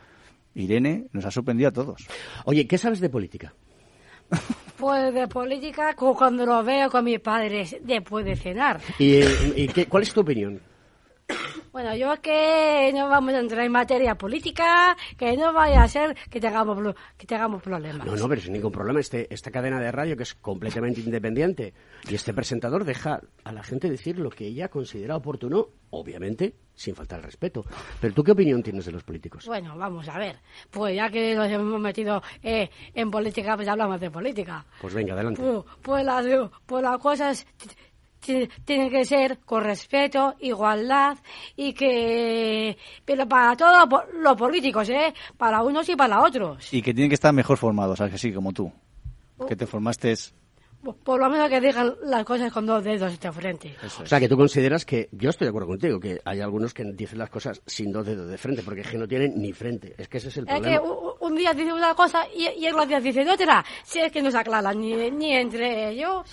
Irene 0.56 1.06
nos 1.12 1.26
ha 1.26 1.32
sorprendido 1.32 1.70
a 1.70 1.72
todos. 1.74 2.08
Oye, 2.46 2.68
¿qué 2.68 2.78
sabes 2.78 3.00
de 3.00 3.10
política? 3.10 3.54
Pues 4.78 5.14
de 5.14 5.28
política, 5.28 5.96
cu- 5.96 6.16
cuando 6.16 6.46
lo 6.46 6.64
veo 6.64 6.90
con 6.90 7.06
mis 7.06 7.20
padres 7.20 7.78
después 7.82 8.26
de 8.26 8.36
cenar. 8.36 8.80
¿Y, 9.00 9.20
y 9.56 9.68
qué- 9.68 9.86
cuál 9.86 10.04
es 10.04 10.14
tu 10.14 10.22
opinión? 10.22 10.60
Bueno, 11.74 11.96
yo 11.96 12.14
es 12.14 12.20
que 12.20 12.92
no 12.94 13.10
vamos 13.10 13.34
a 13.34 13.40
entrar 13.40 13.66
en 13.66 13.72
materia 13.72 14.14
política, 14.14 14.96
que 15.18 15.36
no 15.36 15.52
vaya 15.52 15.82
a 15.82 15.88
ser 15.88 16.16
que 16.30 16.40
tengamos, 16.40 16.94
que 17.18 17.26
tengamos 17.26 17.64
problemas. 17.64 18.06
No, 18.06 18.16
no, 18.16 18.30
pero 18.30 18.40
sin 18.42 18.54
ningún 18.54 18.72
problema. 18.72 19.00
Este, 19.00 19.34
esta 19.34 19.50
cadena 19.50 19.80
de 19.80 19.92
radio 19.92 20.16
que 20.16 20.22
es 20.22 20.36
completamente 20.36 21.02
independiente 21.02 21.74
y 22.08 22.14
este 22.14 22.32
presentador 22.32 22.86
deja 22.86 23.22
a 23.44 23.52
la 23.52 23.64
gente 23.64 23.90
decir 23.90 24.20
lo 24.20 24.30
que 24.30 24.46
ella 24.46 24.68
considera 24.68 25.16
oportuno, 25.16 25.70
obviamente, 25.90 26.54
sin 26.76 26.94
faltar 26.94 27.18
el 27.22 27.26
respeto. 27.26 27.66
Pero 28.00 28.14
tú 28.14 28.24
qué 28.24 28.34
opinión 28.34 28.62
tienes 28.62 28.86
de 28.86 28.92
los 28.92 29.04
políticos? 29.04 29.48
Bueno, 29.48 29.76
vamos 29.76 30.08
a 30.10 30.20
ver. 30.20 30.38
Pues 30.70 30.96
ya 30.96 31.10
que 31.10 31.34
nos 31.34 31.50
hemos 31.50 31.82
metido 31.82 32.22
eh, 32.44 32.70
en 32.94 33.10
política, 33.10 33.56
pues 33.56 33.68
hablamos 33.68 34.00
de 34.00 34.12
política. 34.12 34.64
Pues 34.80 34.94
venga, 34.94 35.16
adelante. 35.16 35.42
Pues, 35.42 35.64
pues 35.82 36.06
las, 36.06 36.52
pues 36.68 36.84
las 36.84 37.00
cosas 37.00 37.48
t- 38.26 38.48
t- 38.48 38.50
tienen 38.66 38.90
que 38.90 39.06
ser 39.06 39.40
con 39.40 39.64
respeto, 39.64 40.36
igualdad 40.40 41.18
y 41.56 41.74
que... 41.74 42.78
Pero 43.06 43.28
para 43.28 43.56
todos 43.56 43.88
los 44.14 44.36
políticos, 44.36 44.90
¿eh? 44.90 45.14
Para 45.38 45.62
unos 45.64 45.88
y 45.90 45.96
para 45.96 46.22
otros. 46.22 46.74
Y 46.74 46.82
que 46.82 46.94
tienen 46.94 47.10
que 47.10 47.16
estar 47.16 47.34
mejor 47.34 47.58
formados, 47.58 47.98
¿sabes 47.98 48.14
que 48.14 48.20
sí? 48.20 48.34
Como 48.34 48.52
tú. 48.54 48.72
Que 49.48 49.56
te 49.56 49.66
formaste... 49.68 50.14
Por- 50.84 50.98
Por 50.98 51.18
lo 51.20 51.30
menos 51.30 51.50
que 51.50 51.62
digan 51.62 51.94
las 52.04 52.26
cosas 52.26 52.52
con 52.52 52.66
dos 52.66 52.84
dedos 52.84 53.18
de 53.18 53.32
frente. 53.32 53.74
O 54.02 54.06
sea, 54.06 54.20
que 54.20 54.28
tú 54.28 54.36
consideras 54.36 54.84
que, 54.86 55.08
yo 55.14 55.30
estoy 55.30 55.46
de 55.46 55.50
acuerdo 55.50 55.70
contigo, 55.70 55.98
que 56.00 56.20
hay 56.26 56.42
algunos 56.42 56.74
que 56.74 56.84
dicen 56.84 57.20
las 57.20 57.30
cosas 57.30 57.62
sin 57.66 57.92
dos 57.94 58.06
dedos 58.06 58.30
de 58.30 58.38
frente, 58.38 58.64
porque 58.64 58.82
es 58.82 58.88
que 58.90 58.98
no 58.98 59.08
tienen 59.08 59.34
ni 59.42 59.54
frente. 59.54 59.96
Es 59.98 60.10
que 60.10 60.18
ese 60.18 60.28
es 60.28 60.38
el 60.38 60.44
Es 60.48 60.56
que 60.56 60.60
problema. 60.60 60.82
u- 60.84 61.16
un 61.22 61.36
día 61.36 61.54
dicen 61.54 61.72
una 61.72 61.96
cosa 61.96 62.26
y, 62.36 62.50
y 62.60 62.66
el 62.66 62.74
otro 62.74 62.86
día 62.86 63.00
dicen 63.00 63.30
otra. 63.30 63.64
Si 63.86 64.00
es 64.00 64.12
que 64.12 64.22
no 64.22 64.30
se 64.30 64.38
aclaran 64.38 64.78
ni, 64.82 65.10
ni 65.12 65.32
entre 65.34 65.90
ellos. 65.92 66.30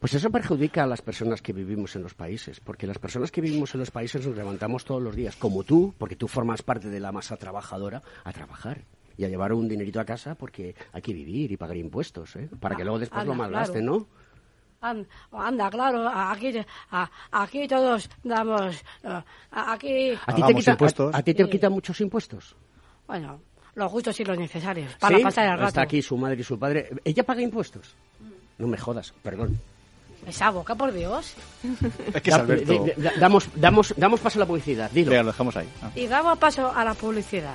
Pues 0.00 0.14
eso 0.14 0.30
perjudica 0.30 0.84
a 0.84 0.86
las 0.86 1.02
personas 1.02 1.42
que 1.42 1.52
vivimos 1.52 1.94
en 1.96 2.02
los 2.02 2.14
países, 2.14 2.60
porque 2.60 2.86
las 2.86 2.98
personas 2.98 3.30
que 3.30 3.40
vivimos 3.40 3.74
en 3.74 3.80
los 3.80 3.90
países 3.90 4.26
nos 4.26 4.36
levantamos 4.36 4.84
todos 4.84 5.02
los 5.02 5.14
días, 5.14 5.36
como 5.36 5.62
tú, 5.64 5.94
porque 5.98 6.16
tú 6.16 6.26
formas 6.28 6.62
parte 6.62 6.88
de 6.88 7.00
la 7.00 7.12
masa 7.12 7.36
trabajadora, 7.36 8.02
a 8.24 8.32
trabajar 8.32 8.82
y 9.16 9.24
a 9.24 9.28
llevar 9.28 9.52
un 9.52 9.68
dinerito 9.68 10.00
a 10.00 10.04
casa 10.04 10.34
porque 10.34 10.74
hay 10.92 11.02
que 11.02 11.12
vivir 11.12 11.52
y 11.52 11.56
pagar 11.56 11.76
impuestos, 11.76 12.34
¿eh? 12.36 12.48
para 12.60 12.74
que 12.76 12.82
luego 12.84 12.98
después 12.98 13.24
lo 13.26 13.34
malgasten, 13.34 13.82
claro. 13.84 13.98
¿no? 14.00 14.24
An- 14.80 15.06
Anda, 15.32 15.70
claro, 15.70 16.08
aquí, 16.08 16.52
a- 16.90 17.10
aquí 17.30 17.66
todos 17.68 18.10
damos, 18.22 18.76
eh, 19.02 19.22
aquí, 19.50 20.10
¿A 20.10 20.32
ti, 20.34 20.34
te, 20.34 20.40
Pagamos 20.40 20.54
quita- 20.60 20.70
impuestos. 20.72 21.14
a, 21.14 21.18
a 21.18 21.22
ti 21.22 21.32
te 21.34 21.44
Sí. 21.44 21.50
quitan 21.50 21.72
muchos 21.72 22.00
impuestos? 22.00 22.54
bueno, 23.06 23.40
los 23.74 23.90
justos 23.90 24.18
y 24.20 24.24
los 24.24 24.38
necesarios, 24.38 24.94
para 24.96 25.16
¿Sí? 25.18 25.22
pasar 25.22 25.46
el 25.46 25.52
rato. 25.58 25.68
Está 25.68 25.82
aquí 25.82 26.00
su 26.02 26.16
madre 26.16 26.40
y 26.40 26.44
su 26.44 26.58
padre. 26.58 26.90
¿Ella 27.04 27.22
paga 27.24 27.42
impuestos? 27.42 27.94
No 28.58 28.66
me 28.68 28.78
jodas, 28.78 29.12
perdón. 29.22 29.58
Esa 30.26 30.50
boca, 30.50 30.74
por 30.74 30.92
Dios. 30.92 31.34
Es 32.12 32.22
que 32.22 32.30
es 32.30 32.36
Alberto... 32.36 32.86
damos, 33.20 33.48
damos, 33.54 33.94
damos 33.96 34.20
paso 34.20 34.38
a 34.38 34.40
la 34.40 34.46
publicidad, 34.46 34.90
dilo. 34.90 35.10
Venga, 35.10 35.22
lo 35.22 35.32
dejamos 35.32 35.56
ahí. 35.56 35.68
Ah. 35.82 35.90
Y 35.94 36.06
damos 36.06 36.38
paso 36.38 36.72
a 36.74 36.84
la 36.84 36.94
publicidad. 36.94 37.54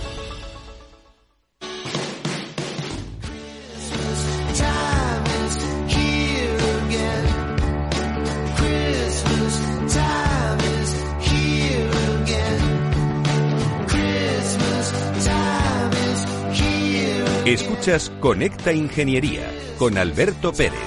Escuchas 17.45 18.09
Conecta 18.19 18.71
Ingeniería 18.71 19.49
con 19.77 19.97
Alberto 19.97 20.53
Pérez. 20.53 20.79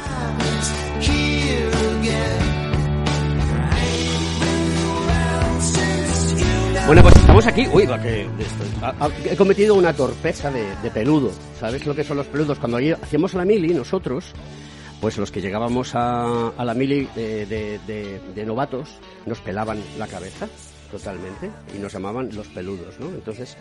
Bueno, 6.86 7.00
pues 7.02 7.16
estamos 7.16 7.46
aquí. 7.46 7.66
Uy, 7.72 7.86
va, 7.86 8.00
que 8.00 8.26
ha- 8.82 8.94
ha- 9.06 9.10
he 9.30 9.36
cometido 9.36 9.74
una 9.74 9.94
torpeza 9.94 10.50
de, 10.50 10.90
peludo. 10.90 11.32
¿Sabes 11.58 11.86
lo 11.86 11.94
que 11.94 12.04
son 12.04 12.18
los 12.18 12.26
peludos? 12.26 12.58
Cuando 12.58 12.76
hacíamos 13.02 13.32
la 13.34 13.44
mili, 13.46 13.72
nosotros, 13.72 14.32
pues 15.00 15.16
los 15.16 15.30
que 15.30 15.40
llegábamos 15.40 15.94
a, 15.94 16.48
a 16.48 16.64
la 16.64 16.74
mili 16.74 17.08
de- 17.14 17.46
de- 17.46 18.20
de 18.34 18.44
novatos, 18.46 18.90
nos 19.24 19.40
pelaban 19.40 19.78
la 19.98 20.06
cabeza 20.06 20.46
totalmente 20.90 21.50
y 21.74 21.78
nos 21.78 21.92
llamaban 21.92 22.28
los 22.34 22.46
peludos, 22.48 23.00
¿no? 23.00 23.06
Entonces, 23.08 23.56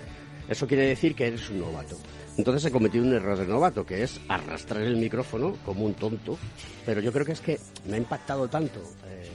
eso 0.49 0.67
quiere 0.67 0.87
decir 0.87 1.15
que 1.15 1.27
eres 1.27 1.49
un 1.49 1.61
novato. 1.61 1.95
Entonces 2.37 2.65
he 2.65 2.71
cometido 2.71 3.05
un 3.05 3.13
error 3.13 3.37
de 3.37 3.45
novato, 3.45 3.85
que 3.85 4.03
es 4.03 4.19
arrastrar 4.27 4.81
el 4.81 4.97
micrófono 4.97 5.55
como 5.65 5.85
un 5.85 5.93
tonto. 5.93 6.37
Pero 6.85 6.99
yo 7.01 7.11
creo 7.11 7.25
que 7.25 7.33
es 7.33 7.41
que 7.41 7.59
me 7.87 7.95
ha 7.95 7.97
impactado 7.97 8.47
tanto. 8.47 8.79
eh, 9.05 9.29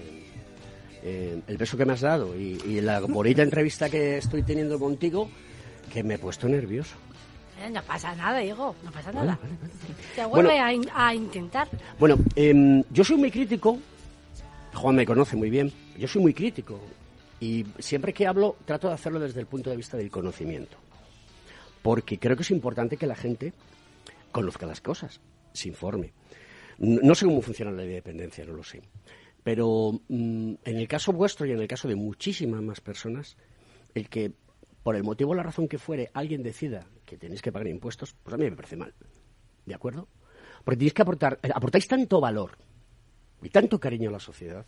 eh, 1.05 1.41
el 1.47 1.57
beso 1.57 1.77
que 1.77 1.85
me 1.85 1.93
has 1.93 2.01
dado 2.01 2.37
y, 2.37 2.61
y 2.67 2.81
la 2.81 2.99
bonita 3.01 3.43
entrevista 3.43 3.89
que 3.89 4.19
estoy 4.19 4.43
teniendo 4.43 4.81
contigo 4.81 5.31
que 5.93 6.03
me 6.03 6.15
he 6.15 6.19
puesto 6.19 6.49
nervioso. 6.49 6.97
Eh, 7.65 7.71
No 7.71 7.81
pasa 7.83 8.15
nada, 8.17 8.43
hijo, 8.43 8.75
no 8.85 8.91
pasa 8.91 9.13
nada. 9.13 9.39
vale, 9.41 9.55
vale. 9.61 9.75
Se 10.17 10.25
Bueno. 10.25 10.49
vuelve 10.49 10.59
a, 10.61 10.73
in- 10.73 10.91
a 10.93 11.15
intentar. 11.15 11.69
Bueno, 12.01 12.17
em, 12.35 12.83
yo 12.91 13.05
soy 13.05 13.17
muy 13.17 13.31
crítico, 13.31 13.79
Juan 14.75 14.97
me 14.97 15.07
conoce 15.07 15.37
muy 15.37 15.51
bien, 15.51 15.73
yo 15.97 16.09
soy 16.09 16.21
muy 16.21 16.35
crítico 16.35 16.81
y 17.41 17.65
siempre 17.79 18.13
que 18.13 18.27
hablo 18.27 18.57
trato 18.65 18.89
de 18.89 18.95
hacerlo 18.95 19.21
desde 19.21 19.39
el 19.41 19.47
punto 19.47 19.71
de 19.71 19.77
vista 19.77 19.97
del 19.97 20.11
conocimiento, 20.11 20.77
porque 21.83 22.19
creo 22.19 22.37
que 22.37 22.43
es 22.43 22.51
importante 22.51 22.97
que 22.97 23.07
la 23.07 23.17
gente 23.17 23.53
conozca 24.33 24.67
las 24.67 24.81
cosas, 24.81 25.21
se 25.53 25.69
informe. 25.69 26.13
No 26.79 27.15
sé 27.15 27.27
cómo 27.27 27.43
funciona 27.43 27.71
la 27.71 27.79
ley 27.79 27.89
de 27.89 27.95
dependencia, 27.95 28.45
no 28.45 28.53
lo 28.53 28.63
sé. 28.63 28.83
Pero 29.43 30.01
mm, 30.09 30.55
en 30.65 30.77
el 30.77 30.89
caso 30.89 31.13
vuestro 31.13 31.47
y 31.47 31.53
en 31.53 31.61
el 31.61 31.69
caso 31.69 31.89
de 31.89 31.97
muchísimas 31.97 32.63
más 32.63 32.81
personas, 32.81 33.37
el 33.95 34.09
que 34.09 34.33
por 34.83 34.97
el 34.97 35.03
motivo 35.03 35.33
o 35.33 35.35
la 35.35 35.43
razón 35.43 35.69
que 35.69 35.79
fuere 35.79 36.11
alguien 36.15 36.43
decida 36.43 36.87
que 37.05 37.17
tenéis 37.17 37.43
que 37.43 37.53
pagar 37.53 37.69
impuestos, 37.69 38.15
pues 38.23 38.35
a 38.35 38.37
mí 38.37 38.45
me 38.45 38.57
parece 38.57 38.77
mal. 38.77 38.95
¿De 39.67 39.75
acuerdo? 39.75 40.09
Porque 40.65 40.77
tenéis 40.77 40.95
que 40.95 41.03
aportar, 41.03 41.39
eh, 41.43 41.51
aportáis 41.55 41.89
tanto 41.89 42.21
valor 42.21 42.59
y 43.43 43.51
tanto 43.51 43.79
cariño 43.79 44.11
a 44.11 44.13
la 44.13 44.21
sociedad 44.21 44.67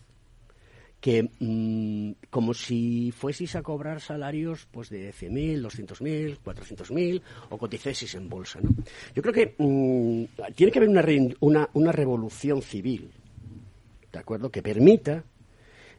que 1.00 1.30
mm, 1.38 2.28
como 2.28 2.52
si 2.52 3.10
fueseis 3.12 3.56
a 3.56 3.62
cobrar 3.62 4.00
salarios 4.00 4.68
pues 4.70 4.90
de 4.90 5.12
100.000, 5.12 5.62
200.000, 5.62 6.38
400.000 6.44 7.22
o 7.48 7.58
coticesis 7.58 8.14
en 8.14 8.28
bolsa. 8.28 8.60
¿no? 8.60 8.70
Yo 9.14 9.22
creo 9.22 9.34
que 9.34 9.54
mm, 9.56 10.52
tiene 10.54 10.70
que 10.70 10.78
haber 10.78 10.90
una, 10.90 11.04
una, 11.40 11.70
una 11.72 11.92
revolución 11.92 12.60
civil, 12.60 13.10
¿de 14.12 14.18
acuerdo? 14.18 14.50
Que 14.50 14.62
permita 14.62 15.24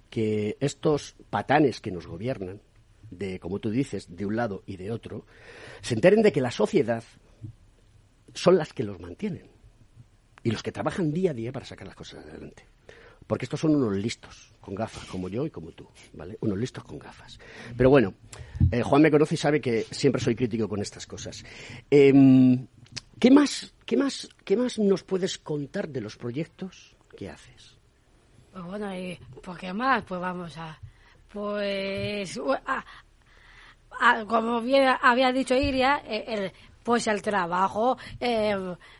que 0.09 0.57
estos 0.59 1.15
patanes 1.29 1.81
que 1.81 1.89
nos 1.89 2.05
gobiernan, 2.05 2.61
de 3.09 3.39
como 3.39 3.59
tú 3.59 3.71
dices, 3.71 4.15
de 4.15 4.25
un 4.25 4.35
lado 4.35 4.61
y 4.67 4.77
de 4.77 4.91
otro, 4.91 5.25
se 5.81 5.95
enteren 5.95 6.21
de 6.21 6.31
que 6.31 6.41
la 6.41 6.51
sociedad 6.51 7.03
son 8.33 8.57
las 8.57 8.71
que 8.71 8.83
los 8.83 8.99
mantienen 8.99 9.47
y 10.43 10.51
los 10.51 10.61
que 10.61 10.71
trabajan 10.71 11.11
día 11.11 11.31
a 11.31 11.33
día 11.33 11.51
para 11.51 11.65
sacar 11.65 11.87
las 11.87 11.95
cosas 11.95 12.25
adelante. 12.25 12.70
Porque 13.27 13.45
estos 13.45 13.59
son 13.61 13.75
unos 13.75 13.95
listos, 13.95 14.53
con 14.59 14.75
gafas, 14.75 15.05
como 15.05 15.29
yo 15.29 15.45
y 15.45 15.49
como 15.49 15.71
tú, 15.71 15.87
¿vale? 16.13 16.37
Unos 16.41 16.57
listos 16.57 16.83
con 16.83 16.99
gafas. 16.99 17.39
Pero 17.77 17.89
bueno, 17.89 18.13
eh, 18.71 18.81
Juan 18.83 19.01
me 19.01 19.11
conoce 19.11 19.35
y 19.35 19.37
sabe 19.37 19.61
que 19.61 19.85
siempre 19.89 20.21
soy 20.21 20.35
crítico 20.35 20.67
con 20.67 20.81
estas 20.81 21.07
cosas. 21.07 21.43
Em, 21.89 22.67
¿qué, 23.19 23.31
más, 23.31 23.73
qué, 23.85 23.95
más, 23.95 24.27
¿Qué 24.43 24.57
más 24.57 24.77
nos 24.79 25.03
puedes 25.03 25.37
contar 25.37 25.87
de 25.89 26.01
los 26.01 26.17
proyectos 26.17 26.95
que 27.15 27.29
haces? 27.29 27.77
Pues 28.51 28.65
bueno, 28.65 28.93
y 28.97 29.17
pues 29.41 29.57
qué 29.59 29.71
más, 29.71 30.03
pues 30.03 30.19
vamos 30.19 30.57
a, 30.57 30.77
pues, 31.31 32.37
a- 32.65 34.25
como 34.27 34.61
bien 34.61 34.93
había 35.01 35.31
dicho 35.31 35.55
Iria, 35.55 36.01
eh, 36.05 36.25
el, 36.27 36.51
pues 36.83 37.07
el 37.07 37.21
trabajo, 37.21 37.97
eh, 38.19 38.53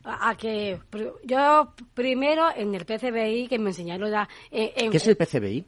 a 0.03 0.29
a 0.29 0.35
que 0.35 0.79
yo 1.23 1.73
primero 1.93 2.47
en 2.55 2.73
el 2.75 2.85
PCBI 2.85 3.47
que 3.47 3.59
me 3.59 3.69
enseñaron 3.69 4.13
a, 4.13 4.27
eh, 4.51 4.73
en- 4.75 4.91
¿Qué 4.91 4.97
es 4.97 5.07
el 5.07 5.17
PCBI? 5.17 5.65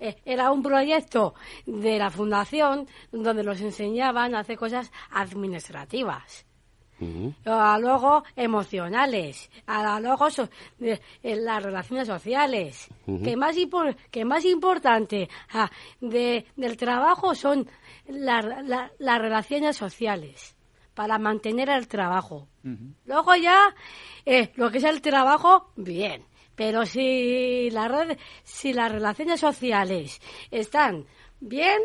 eh, 0.00 0.16
era 0.24 0.50
un 0.50 0.62
proyecto 0.62 1.34
de 1.66 1.98
la 1.98 2.10
fundación 2.10 2.86
donde 3.12 3.42
nos 3.42 3.60
enseñaban 3.60 4.34
a 4.34 4.40
hacer 4.40 4.58
cosas 4.58 4.90
administrativas. 5.10 6.44
Ah, 7.44 7.76
luego 7.78 8.22
emocionales, 8.34 9.50
ah, 9.66 9.98
luego 10.00 10.30
so- 10.30 10.48
eh, 10.80 10.98
las 11.36 11.62
relaciones 11.62 12.06
sociales. 12.08 12.88
Ujú. 13.06 13.22
que, 13.22 13.36
más 13.36 13.56
impor- 13.56 13.96
que 14.10 14.24
más 14.24 14.44
importante 14.46 15.28
ah, 15.52 15.70
de, 16.00 16.46
del 16.56 16.76
trabajo 16.78 17.34
son 17.34 17.68
la- 18.06 18.40
la- 18.42 18.90
las 18.98 19.18
relaciones 19.20 19.76
sociales 19.76 20.56
para 20.94 21.18
mantener 21.18 21.68
el 21.68 21.88
trabajo. 21.88 22.48
Luego 23.04 23.36
ya, 23.36 23.74
eh, 24.24 24.52
lo 24.56 24.70
que 24.70 24.78
es 24.78 24.84
el 24.84 25.02
trabajo, 25.02 25.72
bien. 25.76 26.24
Pero 26.54 26.86
si, 26.86 27.68
la 27.70 27.88
red, 27.88 28.16
si 28.44 28.72
las 28.72 28.90
relaciones 28.90 29.40
sociales 29.40 30.20
están 30.50 31.04
bien, 31.40 31.80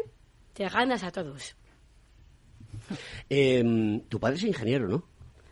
te 0.53 0.69
ganas 0.69 1.03
a 1.03 1.11
todos. 1.11 1.55
Em, 3.29 4.01
tu 4.01 4.19
padre 4.19 4.37
es 4.37 4.43
ingeniero, 4.43 4.87
¿no? 4.87 5.03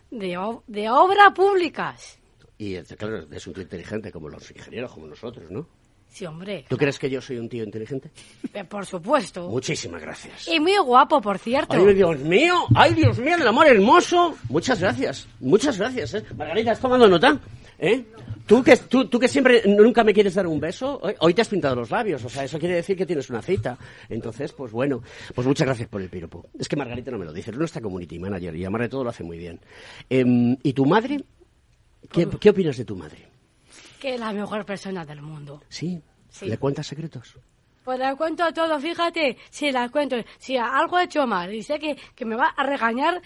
De, 0.09 0.37
de 0.67 0.89
obras 0.89 1.33
públicas. 1.33 2.19
Y 2.57 2.75
eh, 2.75 2.83
claro, 2.97 3.27
es 3.31 3.45
un 3.45 3.53
tío 3.53 3.63
inteligente 3.63 4.11
como 4.11 4.29
los 4.29 4.49
ingenieros, 4.49 4.91
como 4.93 5.07
nosotros, 5.07 5.51
¿no? 5.51 5.67
Sí, 6.17 6.25
hombre. 6.25 6.65
¿Tú 6.67 6.77
crees 6.77 6.97
que 6.97 7.11
yo 7.11 7.21
soy 7.21 7.37
un 7.37 7.47
tío 7.47 7.63
inteligente? 7.63 8.09
Eh, 8.51 8.63
Por 8.63 8.87
supuesto. 8.87 9.49
Muchísimas 9.49 10.01
gracias. 10.01 10.47
Y 10.47 10.59
muy 10.59 10.75
guapo, 10.79 11.21
por 11.21 11.37
cierto. 11.37 11.75
¡Ay, 11.77 11.93
Dios 11.93 12.17
mío! 12.21 12.55
¡Ay, 12.73 12.95
Dios 12.95 13.19
mío, 13.19 13.37
del 13.37 13.47
amor 13.47 13.67
hermoso! 13.67 14.35
Muchas 14.49 14.79
gracias, 14.79 15.27
muchas 15.39 15.77
gracias, 15.77 16.15
¿eh? 16.15 16.23
Margarita, 16.35 16.71
¿has 16.71 16.79
tomado 16.79 17.07
nota? 17.07 17.39
¿Eh? 17.77 18.03
¿Tú 18.47 18.63
que, 18.63 18.77
tú, 18.77 19.07
tú 19.07 19.19
que 19.19 19.27
siempre 19.27 19.61
nunca 19.67 20.03
me 20.03 20.11
quieres 20.11 20.33
dar 20.33 20.47
un 20.47 20.59
beso, 20.59 20.99
hoy, 21.03 21.13
hoy 21.19 21.35
te 21.35 21.43
has 21.43 21.49
pintado 21.49 21.75
los 21.75 21.91
labios, 21.91 22.25
o 22.25 22.29
sea, 22.29 22.45
eso 22.45 22.57
quiere 22.57 22.73
decir 22.73 22.97
que 22.97 23.05
tienes 23.05 23.29
una 23.29 23.43
cita. 23.43 23.77
Entonces, 24.09 24.53
pues 24.53 24.71
bueno, 24.71 25.03
pues 25.35 25.45
muchas 25.45 25.67
gracias 25.67 25.87
por 25.87 26.01
el 26.01 26.09
piropo. 26.09 26.47
Es 26.57 26.67
que 26.67 26.75
Margarita 26.75 27.11
no 27.11 27.19
me 27.19 27.25
lo 27.25 27.31
dice, 27.33 27.51
no 27.51 27.63
está 27.63 27.79
community 27.79 28.17
manager 28.17 28.55
y 28.55 28.63
además 28.63 28.81
de 28.81 28.89
todo 28.89 29.03
lo 29.03 29.11
hace 29.11 29.23
muy 29.23 29.37
bien. 29.37 29.59
Em, 30.09 30.57
¿Y 30.63 30.73
tu 30.73 30.83
madre? 30.87 31.23
¿Qué, 32.11 32.27
¿Qué 32.39 32.49
opinas 32.49 32.75
de 32.75 32.85
tu 32.85 32.95
madre? 32.95 33.36
Que 33.99 34.15
es 34.15 34.19
la 34.19 34.31
mejor 34.33 34.65
persona 34.65 35.05
del 35.05 35.21
mundo. 35.21 35.61
¿Sí? 35.69 36.01
Sí. 36.29 36.47
¿Le 36.47 36.57
cuentas 36.57 36.87
secretos? 36.87 37.37
Pues 37.87 37.99
le 37.99 38.13
cuento 38.17 38.43
todo, 38.53 38.77
fíjate, 38.81 39.37
si 39.49 39.71
la 39.71 39.87
cuento, 39.87 40.17
si 40.37 40.57
algo 40.57 40.99
he 40.99 41.05
hecho 41.05 41.25
mal 41.25 41.53
y 41.55 41.63
sé 41.63 41.79
que, 41.79 41.95
que 42.13 42.25
me 42.25 42.35
va 42.35 42.47
a 42.47 42.61
regañar, 42.65 43.21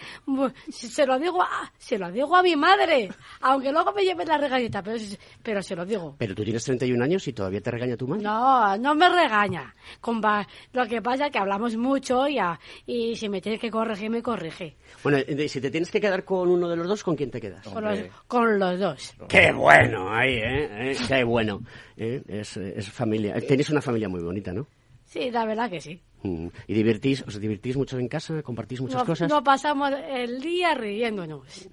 se 0.70 1.04
lo 1.04 1.18
digo 1.18 1.42
a, 1.42 1.72
se 1.78 1.98
lo 1.98 2.12
digo 2.12 2.36
a 2.36 2.44
mi 2.44 2.54
madre, 2.54 3.08
aunque 3.40 3.72
luego 3.72 3.92
me 3.92 4.04
lleve 4.04 4.24
la 4.24 4.38
regañita, 4.38 4.80
pero, 4.80 5.00
se- 5.00 5.18
pero 5.42 5.60
se 5.64 5.74
lo 5.74 5.84
digo. 5.84 6.14
Pero 6.16 6.32
tú 6.36 6.44
tienes 6.44 6.62
31 6.62 7.02
años 7.02 7.26
y 7.26 7.32
todavía 7.32 7.60
te 7.60 7.72
regaña 7.72 7.96
tu 7.96 8.06
madre. 8.06 8.22
No, 8.22 8.76
no 8.78 8.94
me 8.94 9.08
regaña. 9.08 9.74
Compa- 10.00 10.46
Lo 10.72 10.86
que 10.86 11.02
pasa 11.02 11.26
es 11.26 11.32
que 11.32 11.38
hablamos 11.40 11.76
mucho 11.76 12.28
y, 12.28 12.38
a- 12.38 12.60
y 12.86 13.16
si 13.16 13.28
me 13.28 13.40
tiene 13.40 13.58
que 13.58 13.68
corregir, 13.68 14.10
me 14.10 14.22
corrige. 14.22 14.76
Bueno, 15.02 15.18
y 15.26 15.48
si 15.48 15.60
te 15.60 15.72
tienes 15.72 15.90
que 15.90 16.00
quedar 16.00 16.24
con 16.24 16.48
uno 16.48 16.68
de 16.68 16.76
los 16.76 16.86
dos, 16.86 17.02
¿con 17.02 17.16
quién 17.16 17.32
te 17.32 17.40
quedas? 17.40 17.66
Con 17.66 17.82
los, 17.82 17.98
con 18.28 18.58
los 18.60 18.78
dos. 18.78 19.14
¡Qué 19.28 19.50
bueno! 19.50 20.08
Ahí, 20.14 20.34
¿eh? 20.34 20.92
¿Eh? 20.92 20.96
¡Qué 21.08 21.24
bueno! 21.24 21.62
¿Eh? 21.96 22.22
Es, 22.28 22.56
es 22.56 22.88
familia. 22.90 23.34
Tenéis 23.40 23.68
una 23.70 23.82
familia 23.82 24.08
muy 24.08 24.22
bonita, 24.22 24.51
¿no? 24.52 24.66
Sí, 25.04 25.30
la 25.30 25.44
verdad 25.44 25.68
que 25.70 25.80
sí. 25.80 26.00
Mm. 26.22 26.46
¿Y 26.68 26.74
divertís, 26.74 27.22
os 27.26 27.38
divertís 27.40 27.76
mucho 27.76 27.98
en 27.98 28.08
casa? 28.08 28.42
¿Compartís 28.42 28.80
muchas 28.80 29.00
No, 29.00 29.06
cosas? 29.06 29.28
no 29.28 29.42
pasamos 29.44 29.90
el 30.08 30.40
día 30.40 30.74
riéndonos. 30.74 31.68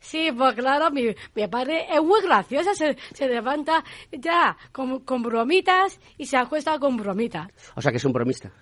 Sí, 0.00 0.30
pues 0.36 0.54
claro, 0.54 0.90
mi, 0.92 1.06
mi 1.34 1.48
padre 1.48 1.86
es 1.92 2.00
muy 2.00 2.22
gracioso, 2.22 2.72
se, 2.74 2.96
se 3.12 3.26
levanta 3.28 3.82
ya 4.12 4.56
con, 4.70 5.00
con 5.00 5.22
bromitas 5.22 5.98
y 6.16 6.26
se 6.26 6.36
acuesta 6.36 6.78
con 6.78 6.96
bromitas. 6.96 7.48
O 7.74 7.82
sea, 7.82 7.90
que 7.90 7.96
es 7.96 8.04
un 8.04 8.12
bromista. 8.12 8.52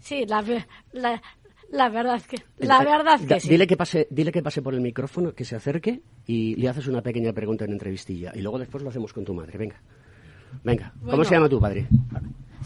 Sí, 0.00 0.26
la, 0.26 0.44
la, 0.92 1.22
la 1.70 1.88
verdad 1.88 2.16
es 2.16 2.26
que, 2.26 2.36
la 2.58 2.80
verdad 2.84 3.18
Da- 3.20 3.36
que 3.36 3.40
sí. 3.40 3.48
Dile 3.48 3.66
que, 3.66 3.76
pase, 3.78 4.06
dile 4.10 4.30
que 4.32 4.42
pase 4.42 4.60
por 4.60 4.74
el 4.74 4.80
micrófono, 4.82 5.32
que 5.32 5.44
se 5.46 5.56
acerque 5.56 6.02
y 6.26 6.56
le 6.56 6.68
haces 6.68 6.86
una 6.88 7.00
pequeña 7.00 7.32
pregunta 7.32 7.64
en 7.64 7.72
entrevistilla. 7.72 8.32
Y 8.34 8.40
luego 8.42 8.58
después 8.58 8.82
lo 8.84 8.90
hacemos 8.90 9.12
con 9.14 9.24
tu 9.24 9.32
madre. 9.32 9.56
Venga. 9.56 9.80
Venga. 10.62 10.92
¿Cómo 10.98 11.06
Bueno. 11.12 11.24
se 11.24 11.34
llama 11.34 11.48
tu 11.48 11.58
padre? 11.58 11.86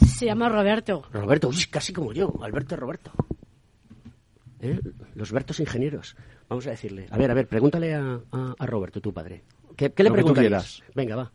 Se 0.05 0.27
llama 0.27 0.49
Roberto. 0.49 1.05
Roberto. 1.13 1.49
Uy, 1.49 1.65
casi 1.71 1.93
como 1.93 2.13
yo. 2.13 2.33
Alberto 2.43 2.77
Roberto. 2.77 3.11
¿Eh? 4.61 4.79
Los 5.15 5.33
Bertos 5.33 5.61
ingenieros. 5.61 6.17
Vamos 6.49 6.67
a 6.67 6.71
decirle. 6.71 7.07
A 7.11 7.19
ver, 7.19 7.31
a 7.31 7.35
ver, 7.35 7.47
pregúntale 7.47 7.95
a, 7.95 8.21
a- 8.33 8.55
a 8.59 8.67
Roberto, 8.67 9.01
tu 9.01 9.13
padre. 9.13 9.43
¿Qué, 9.77 9.93
qué 9.93 10.03
le 10.03 10.11
preguntarías? 10.11 10.83
Venga, 10.95 11.17
va. 11.17 11.33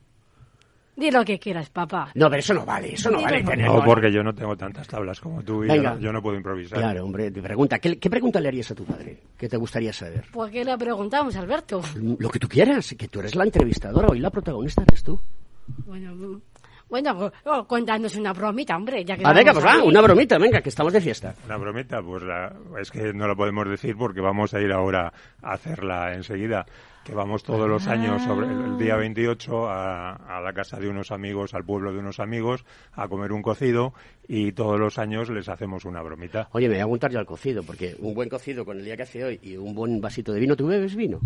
Di 0.95 1.09
lo 1.09 1.23
que 1.23 1.39
quieras, 1.39 1.69
papá. 1.69 2.11
No, 2.15 2.29
pero 2.29 2.39
eso 2.41 2.53
no 2.53 2.65
vale, 2.65 2.93
eso 2.93 3.09
no 3.09 3.17
Dilo, 3.19 3.29
vale. 3.31 3.43
tener- 3.43 3.65
No, 3.67 3.83
porque 3.83 4.11
yo 4.11 4.23
no 4.23 4.33
tengo 4.35 4.55
tantas 4.57 4.87
tablas 4.87 5.19
como 5.21 5.41
tú 5.41 5.63
y 5.63 5.67
yo 5.67 5.73
Venga. 5.73 5.93
no, 5.95 5.99
yo 5.99 6.11
no 6.11 6.21
puedo 6.21 6.35
improvisar. 6.37 6.79
Claro, 6.79 7.05
hombre, 7.05 7.31
te 7.31 7.41
pregunta. 7.41 7.79
¿Qué, 7.79 7.97
qué 7.97 8.09
pregunta 8.09 8.39
le 8.41 8.49
harías 8.49 8.69
a 8.71 8.75
tu 8.75 8.83
padre? 8.83 9.21
¿Qué 9.37 9.47
te 9.47 9.57
gustaría 9.57 9.93
saber? 9.93 10.25
¿Por 10.31 10.51
qué 10.51 10.65
le 10.65 10.77
preguntamos, 10.77 11.35
Alberto? 11.37 11.81
Lo 12.19 12.29
que 12.29 12.39
tú 12.39 12.47
quieras, 12.47 12.93
que 12.97 13.07
tú 13.07 13.19
eres 13.19 13.35
la 13.35 13.43
entrevistadora, 13.45 14.09
hoy 14.09 14.19
la 14.19 14.29
protagonista 14.31 14.83
eres 14.83 15.01
tú. 15.03 15.19
Bueno, 15.85 16.41
bueno, 16.91 17.31
oh, 17.45 17.65
cuéntanos 17.65 18.15
una 18.15 18.33
bromita, 18.33 18.75
hombre, 18.77 19.03
ya 19.03 19.17
que 19.17 19.23
Ah, 19.25 19.33
venga, 19.33 19.53
pues 19.53 19.65
va, 19.65 19.83
una 19.83 20.01
bromita, 20.01 20.37
venga, 20.37 20.61
que 20.61 20.69
estamos 20.69 20.93
de 20.93 21.01
fiesta. 21.01 21.33
Una 21.45 21.57
bromita, 21.57 22.01
pues 22.03 22.21
la- 22.21 22.53
es 22.79 22.91
que 22.91 23.13
no 23.13 23.27
la 23.27 23.33
podemos 23.35 23.67
decir 23.67 23.95
porque 23.97 24.21
vamos 24.21 24.53
a 24.53 24.61
ir 24.61 24.71
ahora 24.71 25.11
a 25.41 25.53
hacerla 25.53 26.13
enseguida. 26.13 26.65
Que 27.03 27.15
vamos 27.15 27.41
todos 27.43 27.67
los 27.67 27.87
años, 27.87 28.21
sobre 28.21 28.45
el, 28.45 28.53
el 28.61 28.77
día 28.77 28.95
28, 28.95 29.67
a, 29.67 30.37
a 30.37 30.39
la 30.39 30.53
casa 30.53 30.79
de 30.79 30.87
unos 30.87 31.09
amigos, 31.11 31.55
al 31.55 31.63
pueblo 31.65 31.91
de 31.91 31.97
unos 31.97 32.19
amigos, 32.19 32.63
a 32.93 33.07
comer 33.07 33.31
un 33.31 33.41
cocido 33.41 33.93
y 34.27 34.51
todos 34.51 34.79
los 34.79 34.99
años 34.99 35.31
les 35.31 35.49
hacemos 35.49 35.83
una 35.85 36.03
bromita. 36.03 36.47
Oye, 36.51 36.67
me 36.67 36.75
voy 36.75 36.81
a 36.81 36.83
apuntar 36.83 37.09
yo 37.09 37.17
al 37.17 37.25
cocido, 37.25 37.63
porque 37.63 37.95
un 37.99 38.13
buen 38.13 38.29
cocido 38.29 38.65
con 38.65 38.77
el 38.77 38.85
día 38.85 38.95
que 38.97 39.03
hace 39.03 39.23
hoy 39.23 39.39
y 39.41 39.57
un 39.57 39.73
buen 39.73 39.99
vasito 39.99 40.31
de 40.31 40.41
vino, 40.41 40.55
¿tú 40.55 40.67
bebes 40.67 40.95
vino? 40.95 41.19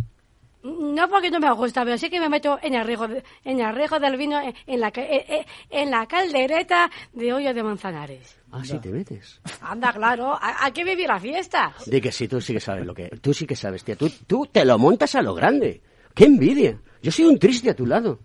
No 0.65 1.08
porque 1.08 1.30
no 1.30 1.39
me 1.39 1.51
gusta, 1.54 1.84
pero 1.86 1.95
sí 1.97 2.10
que 2.10 2.19
me 2.19 2.28
meto 2.28 2.58
en 2.62 2.73
el 2.73 2.86
riego, 2.88 3.08
de- 3.08 3.23
en 3.43 3.60
el 3.60 3.75
riego 3.75 3.99
del 3.99 4.17
vino 4.17 4.41
en, 4.41 4.54
en 4.65 4.80
la, 4.80 4.88
eh, 4.95 5.25
eh, 5.30 5.45
en 5.69 5.91
la 5.91 6.08
caldereta 6.08 6.89
de 7.13 7.32
hoyo 7.34 7.54
de 7.54 7.62
Manzanares. 7.62 8.36
Ah, 8.51 8.63
sí, 8.63 8.80
te 8.80 8.89
metes. 8.89 9.39
Anda, 9.62 9.93
claro, 9.93 10.34
¿a, 10.34 10.65
a 10.65 10.71
qué 10.71 10.84
vivir 10.84 11.08
la 11.08 11.19
fiesta? 11.19 11.73
Di 11.86 12.01
que 12.01 12.12
sí, 12.12 12.28
tú 12.28 12.41
sí 12.41 12.54
que 12.54 12.60
sabes 12.60 12.84
lo 12.86 12.93
que... 12.95 13.10
Tú 13.21 13.32
sí 13.34 13.45
que 13.45 13.56
sabes, 13.56 13.84
tía. 13.84 13.95
Tú, 13.95 14.10
tú 14.25 14.47
te 14.51 14.65
lo 14.65 14.80
montas 14.80 15.13
a 15.15 15.21
lo 15.21 15.36
grande. 15.36 15.82
¡Qué 16.15 16.25
envidia! 16.25 16.80
Yo 17.04 17.12
soy 17.12 17.25
un 17.25 17.38
triste 17.38 17.69
a 17.69 17.75
tu 17.75 17.86
lado. 17.86 18.19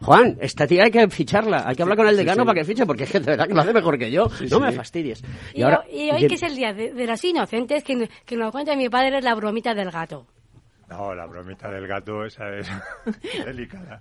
Juan, 0.00 0.36
esta 0.40 0.66
tía 0.66 0.84
hay 0.84 0.90
que 0.90 1.08
ficharla. 1.08 1.64
Hay 1.68 1.76
que 1.76 1.82
hablar 1.82 1.96
con 1.98 2.08
el 2.08 2.16
decano 2.16 2.42
sí. 2.42 2.46
para 2.46 2.58
que 2.60 2.64
fiche, 2.64 2.84
porque 2.84 3.04
es 3.04 3.10
que 3.12 3.20
de 3.20 3.26
verdad 3.26 3.46
que 3.46 3.54
lo 3.54 3.60
hace 3.60 3.72
mejor 3.72 3.96
que 3.98 4.10
yo. 4.10 4.24
no 4.24 4.48
sí. 4.48 4.58
me 4.60 4.72
fastidies. 4.72 5.22
Y, 5.54 5.62
ho- 5.62 5.84
y 5.90 6.10
hoy 6.10 6.26
que 6.26 6.34
es 6.34 6.42
el 6.42 6.56
día 6.56 6.72
de, 6.74 6.92
de 6.92 7.06
los 7.06 7.22
inocentes, 7.24 7.84
que, 7.84 8.08
que 8.24 8.36
nos 8.36 8.50
cuenta 8.50 8.74
mi 8.76 8.88
padre 8.88 9.22
la 9.22 9.34
bromita 9.34 9.72
del 9.74 9.90
gato. 9.90 10.26
No, 10.88 11.14
la 11.14 11.26
bromita 11.26 11.68
del 11.70 11.86
gato, 11.88 12.24
esa 12.24 12.48
es 12.56 12.68
delicada. 13.44 14.00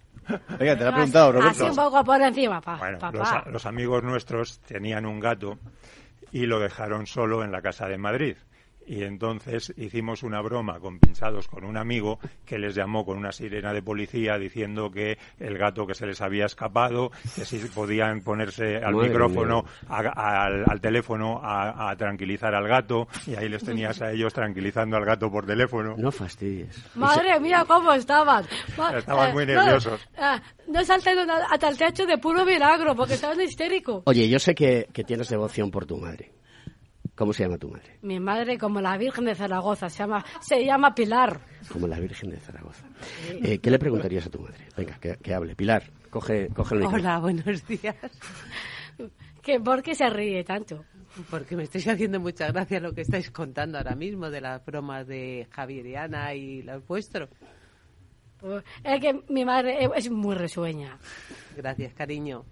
Venga, 0.59 0.75
te 0.77 0.83
la 0.83 0.89
he 0.89 0.93
preguntado, 0.93 1.29
Así 1.29 1.39
Roberto. 1.39 1.65
un 1.67 1.75
poco 1.75 2.03
por 2.03 2.21
encima, 2.21 2.61
pa- 2.61 2.77
Bueno, 2.77 2.99
papá. 2.99 3.43
los, 3.45 3.53
los 3.53 3.65
amigos 3.65 4.03
nuestros 4.03 4.59
tenían 4.59 5.05
un 5.05 5.19
gato 5.19 5.57
y 6.31 6.45
lo 6.45 6.59
dejaron 6.59 7.05
solo 7.07 7.43
en 7.43 7.51
la 7.51 7.61
casa 7.61 7.87
de 7.87 7.97
Madrid. 7.97 8.35
Y 8.87 9.03
entonces 9.03 9.73
hicimos 9.77 10.21
una 10.23 10.41
broma 10.41 10.79
con 10.79 10.99
pinchados 10.99 11.47
con 11.47 11.63
un 11.65 11.75
amigo 11.77 12.19
que 12.45 12.59
les 12.59 12.75
llamó 12.75 13.03
con 13.03 13.17
una 13.17 13.31
sirena 13.31 13.73
de 13.73 13.81
policía 13.81 14.37
diciendo 14.37 14.91
que 14.91 15.17
el 15.39 15.57
gato 15.57 15.87
que 15.87 15.95
se 15.95 16.05
les 16.05 16.21
había 16.21 16.45
escapado, 16.45 17.11
que 17.35 17.45
si 17.45 17.57
podían 17.59 18.21
ponerse 18.21 18.77
al 18.77 18.93
Madre 18.93 19.09
micrófono, 19.09 19.65
a- 19.89 20.43
al, 20.45 20.65
al 20.69 20.81
teléfono 20.81 21.39
a, 21.43 21.89
a 21.89 21.95
tranquilizar 21.95 22.53
al 22.53 22.67
gato 22.67 23.07
y 23.25 23.35
ahí 23.35 23.49
les 23.49 23.63
tenías 23.63 24.01
a 24.03 24.11
ellos 24.11 24.33
tranquilizando 24.33 24.97
al 24.97 25.05
gato 25.05 25.31
por 25.31 25.45
teléfono. 25.47 25.95
No 25.97 26.11
fastidies. 26.11 26.77
Madre 26.95 27.39
mía, 27.39 27.65
cómo 27.67 27.91
estaban. 27.93 28.45
Estaban 28.95 29.33
muy 29.33 29.45
no, 29.47 29.53
nerviosos. 29.53 30.07
No, 30.67 30.83
saltaron 30.85 31.29
a- 31.31 31.45
hasta 31.51 31.69
el 31.69 31.77
techo 31.77 32.05
de 32.05 32.17
puro 32.19 32.45
milagro, 32.45 32.95
porque 32.95 33.15
estaban 33.15 33.41
histéricos. 33.41 34.03
Oye, 34.05 34.29
yo 34.29 34.37
sé 34.37 34.53
que, 34.53 34.87
que 34.93 35.03
tienes 35.03 35.27
devoción 35.29 35.71
por 35.71 35.85
tu 35.87 35.97
madre. 35.97 36.31
¿Cómo 37.15 37.31
se 37.31 37.43
llama 37.43 37.57
tu 37.57 37.69
madre? 37.69 37.97
Mi 38.01 38.19
madre, 38.19 38.57
como 38.57 38.81
la 38.81 38.97
Virgen 38.97 39.25
de 39.25 39.35
Zaragoza, 39.35 39.89
se 39.89 39.99
llama, 39.99 40.25
se 40.41 40.65
llama 40.65 40.93
Pilar. 40.93 41.39
Como 41.71 41.87
la 41.87 41.99
Virgen 41.99 42.29
de 42.29 42.37
Zaragoza. 42.37 42.85
Eh, 43.41 43.59
¿Qué 43.59 43.71
le 43.71 43.79
preguntarías 43.79 44.25
a 44.25 44.29
tu 44.29 44.39
madre? 44.41 44.65
Venga, 44.75 44.97
que, 44.99 45.15
que 45.17 45.33
hable. 45.33 45.55
Pilar, 45.55 45.83
coge, 46.09 46.49
coge 46.49 46.75
el 46.75 46.81
micrófono. 46.81 47.01
Hola, 47.03 47.19
buenos 47.19 47.65
días. 47.67 47.95
Que, 49.41 49.59
¿Por 49.61 49.81
qué 49.81 49.95
se 49.95 50.09
ríe 50.09 50.43
tanto? 50.43 50.83
Porque 51.29 51.55
me 51.55 51.63
estáis 51.63 51.87
haciendo 51.87 52.19
mucha 52.19 52.51
gracia 52.51 52.79
lo 52.81 52.91
que 52.93 53.01
estáis 53.01 53.31
contando 53.31 53.77
ahora 53.77 53.95
mismo 53.95 54.29
de 54.29 54.41
las 54.41 54.65
bromas 54.65 55.07
de 55.07 55.47
Javier 55.51 55.85
y 55.85 55.95
Ana 55.95 56.33
y 56.33 56.63
los 56.63 56.85
vuestros. 56.85 57.29
Pues, 58.41 58.63
Es 58.83 58.99
que 58.99 59.21
mi 59.29 59.45
madre 59.45 59.85
es- 59.85 59.91
es 59.95 60.11
muy 60.11 60.35
risueña. 60.35 60.97
Gracias, 61.55 61.93
cariño. 61.93 62.43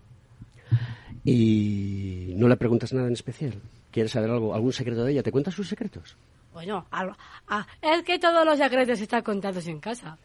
Y 1.26 2.34
no 2.38 2.47
le 2.47 2.56
preguntas 2.58 2.93
nada 2.93 3.08
en 3.08 3.13
especial. 3.13 3.54
¿Quieres 3.93 4.12
saber 4.12 4.29
algo, 4.32 4.53
algún 4.53 4.73
secreto 4.73 5.06
de 5.06 5.13
ella? 5.13 5.23
¿Te 5.23 5.32
cuenta 5.32 5.51
sus 5.51 5.67
secretos? 5.69 6.17
Bueno, 6.51 6.86
al- 6.91 7.15
ah, 7.47 7.65
es 7.82 8.03
que 8.03 8.19
todos 8.19 8.43
los 8.45 8.58
secretos 8.58 8.99
están 8.99 9.21
contados 9.21 9.65
en 9.67 9.79
casa. 9.79 10.17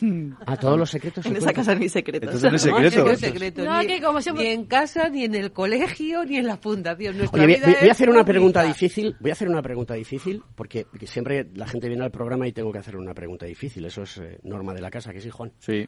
A 0.46 0.56
todos 0.56 0.76
los 0.78 0.90
secretos. 0.90 1.24
En 1.26 1.32
se 1.32 1.38
esa 1.38 1.46
cuentan? 1.46 1.54
casa 1.64 1.74
no 1.76 1.82
hay 1.82 1.88
secretos. 1.88 2.34
Entonces 2.34 2.66
no 2.66 2.76
hay 2.76 2.82
No, 2.84 2.90
secreto. 2.90 3.10
no 3.12 3.16
secreto, 3.16 3.64
No, 3.64 3.80
ni, 3.80 3.86
que 3.86 4.02
como 4.02 4.20
siempre- 4.20 4.44
ni 4.44 4.50
en 4.50 4.64
casa, 4.64 5.08
ni 5.08 5.24
en 5.24 5.34
el 5.36 5.52
colegio, 5.52 6.24
ni 6.24 6.36
en 6.38 6.46
la 6.46 6.56
fundación. 6.56 7.16
Nuestra 7.18 7.38
Oye, 7.44 7.46
voy, 7.46 7.56
vida 7.56 7.66
voy- 7.66 7.76
voy 7.80 7.88
a 7.88 7.92
hacer 7.92 8.10
una 8.10 8.24
pregunta 8.24 8.62
difícil. 8.64 9.16
Voy 9.20 9.30
a 9.30 9.32
hacer 9.34 9.48
una 9.48 9.62
pregunta 9.62 9.94
difícil 9.94 10.42
porque, 10.56 10.86
porque 10.90 11.06
siempre 11.06 11.48
la 11.54 11.66
gente 11.68 11.86
viene 11.88 12.02
al 12.02 12.10
programa 12.10 12.48
y 12.48 12.52
tengo 12.52 12.72
que 12.72 12.78
hacer 12.78 12.96
una 12.96 13.14
pregunta 13.14 13.46
difícil. 13.46 13.84
Eso 13.84 14.02
es 14.02 14.18
eh, 14.18 14.38
norma 14.42 14.74
de 14.74 14.80
la 14.80 14.90
casa, 14.90 15.12
que 15.12 15.20
sí, 15.20 15.30
Juan. 15.30 15.52
Sí, 15.60 15.86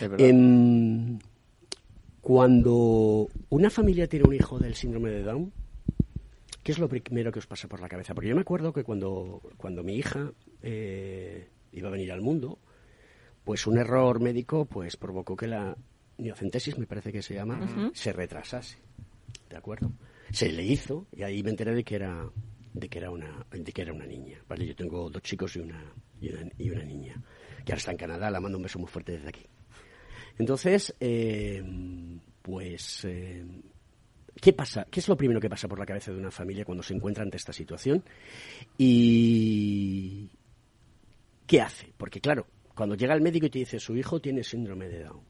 es 0.00 0.08
verdad. 0.08 0.20
Em, 0.20 1.18
cuando 2.20 3.28
una 3.50 3.70
familia 3.70 4.08
tiene 4.08 4.26
un 4.26 4.34
hijo 4.34 4.58
del 4.58 4.74
síndrome 4.74 5.10
de 5.10 5.22
Down, 5.22 5.52
¿qué 6.66 6.72
es 6.72 6.80
lo 6.80 6.88
primero 6.88 7.30
que 7.30 7.38
os 7.38 7.46
pasa 7.46 7.68
por 7.68 7.78
la 7.78 7.88
cabeza? 7.88 8.12
Porque 8.12 8.28
yo 8.28 8.34
me 8.34 8.40
acuerdo 8.40 8.72
que 8.72 8.82
cuando, 8.82 9.40
cuando 9.56 9.84
mi 9.84 9.94
hija 9.94 10.32
eh, 10.62 11.48
iba 11.70 11.86
a 11.86 11.92
venir 11.92 12.10
al 12.10 12.22
mundo, 12.22 12.58
pues 13.44 13.68
un 13.68 13.78
error 13.78 14.20
médico 14.20 14.64
pues 14.64 14.96
provocó 14.96 15.36
que 15.36 15.46
la 15.46 15.76
miocentesis, 16.18 16.76
me 16.76 16.88
parece 16.88 17.12
que 17.12 17.22
se 17.22 17.34
llama, 17.34 17.92
se 17.94 18.12
retrasase. 18.12 18.78
¿De 19.48 19.56
acuerdo? 19.56 19.92
Se 20.32 20.50
le 20.50 20.64
hizo 20.64 21.06
y 21.12 21.22
ahí 21.22 21.40
me 21.44 21.50
enteré 21.50 21.72
de 21.72 21.84
que 21.84 21.94
era 21.94 22.28
de 22.72 22.88
que 22.88 22.98
era 22.98 23.12
una 23.12 23.46
de 23.48 23.72
que 23.72 23.82
era 23.82 23.92
una 23.92 24.06
niña. 24.06 24.42
Vale, 24.48 24.66
yo 24.66 24.74
tengo 24.74 25.08
dos 25.08 25.22
chicos 25.22 25.54
y 25.54 25.60
una 25.60 25.94
y 26.20 26.32
una, 26.32 26.50
y 26.58 26.68
una 26.68 26.82
niña 26.82 27.22
que 27.64 27.70
ahora 27.70 27.78
está 27.78 27.92
en 27.92 27.96
Canadá. 27.96 28.28
La 28.28 28.40
mando 28.40 28.58
un 28.58 28.64
beso 28.64 28.80
muy 28.80 28.88
fuerte 28.88 29.12
desde 29.12 29.28
aquí. 29.28 29.46
Entonces, 30.36 30.96
eh, 30.98 31.62
pues, 32.42 33.04
eh, 33.04 33.46
¿qué 34.40 34.52
pasa? 34.52 34.86
¿Qué 34.90 35.00
es 35.00 35.08
lo 35.08 35.16
primero 35.16 35.40
que 35.40 35.48
pasa 35.50 35.68
por 35.68 35.78
la 35.78 35.86
cabeza 35.86 36.12
de 36.12 36.18
una 36.18 36.30
familia 36.30 36.64
cuando 36.64 36.82
se 36.82 36.94
encuentra 36.94 37.22
ante 37.24 37.36
esta 37.36 37.52
situación? 37.52 38.02
Y 38.78 40.30
¿qué 41.46 41.60
hace? 41.60 41.92
Porque 41.96 42.20
claro, 42.20 42.46
cuando 42.74 42.94
llega 42.94 43.14
el 43.14 43.20
médico 43.22 43.46
y 43.46 43.50
te 43.50 43.58
dice 43.60 43.78
su 43.80 43.96
hijo 43.96 44.20
tiene 44.20 44.42
síndrome 44.44 44.88
de 44.88 45.04
Down 45.04 45.20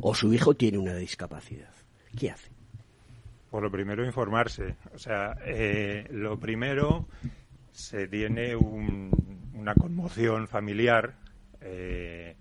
o 0.00 0.14
su 0.14 0.32
hijo 0.32 0.54
tiene 0.54 0.78
una 0.78 0.94
discapacidad, 0.96 1.72
¿qué 2.18 2.30
hace? 2.30 2.50
Por 3.50 3.62
lo 3.62 3.70
primero, 3.70 4.04
informarse. 4.04 4.76
O 4.92 4.98
sea, 4.98 5.36
eh, 5.46 6.06
lo 6.10 6.38
primero, 6.38 7.06
se 7.72 8.08
tiene 8.08 8.54
un- 8.56 9.50
una 9.54 9.74
conmoción 9.74 10.46
familiar 10.48 11.14
eh, 11.60 12.34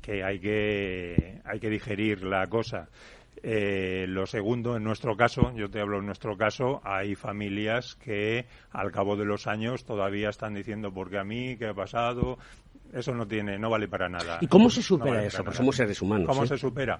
que 0.00 0.24
hay 0.24 0.40
que 0.40 1.40
hay 1.44 1.60
que 1.60 1.70
digerir 1.70 2.22
la 2.24 2.46
cosa. 2.48 2.88
Eh, 3.42 4.04
lo 4.08 4.26
segundo, 4.26 4.76
en 4.76 4.84
nuestro 4.84 5.16
caso, 5.16 5.52
yo 5.54 5.70
te 5.70 5.80
hablo 5.80 5.98
en 5.98 6.06
nuestro 6.06 6.36
caso, 6.36 6.80
hay 6.84 7.14
familias 7.14 7.94
que 7.96 8.44
al 8.70 8.92
cabo 8.92 9.16
de 9.16 9.24
los 9.24 9.46
años 9.46 9.84
todavía 9.84 10.28
están 10.28 10.54
diciendo, 10.54 10.92
porque 10.92 11.18
a 11.18 11.24
mí, 11.24 11.56
¿qué 11.56 11.68
ha 11.68 11.74
pasado? 11.74 12.38
Eso 12.92 13.14
no 13.14 13.24
tiene, 13.26 13.56
no 13.56 13.70
vale 13.70 13.86
para 13.86 14.08
nada. 14.08 14.38
¿Y 14.40 14.48
cómo 14.48 14.68
se 14.68 14.80
No 14.80 14.84
supera 14.84 15.14
vale 15.14 15.26
eso? 15.28 15.36
para 15.38 15.44
Pues 15.44 15.54
nada. 15.54 15.58
somos 15.58 15.76
seres 15.76 16.02
humanos. 16.02 16.26
¿Cómo 16.26 16.42
¿eh? 16.42 16.46
se 16.48 16.58
supera? 16.58 16.98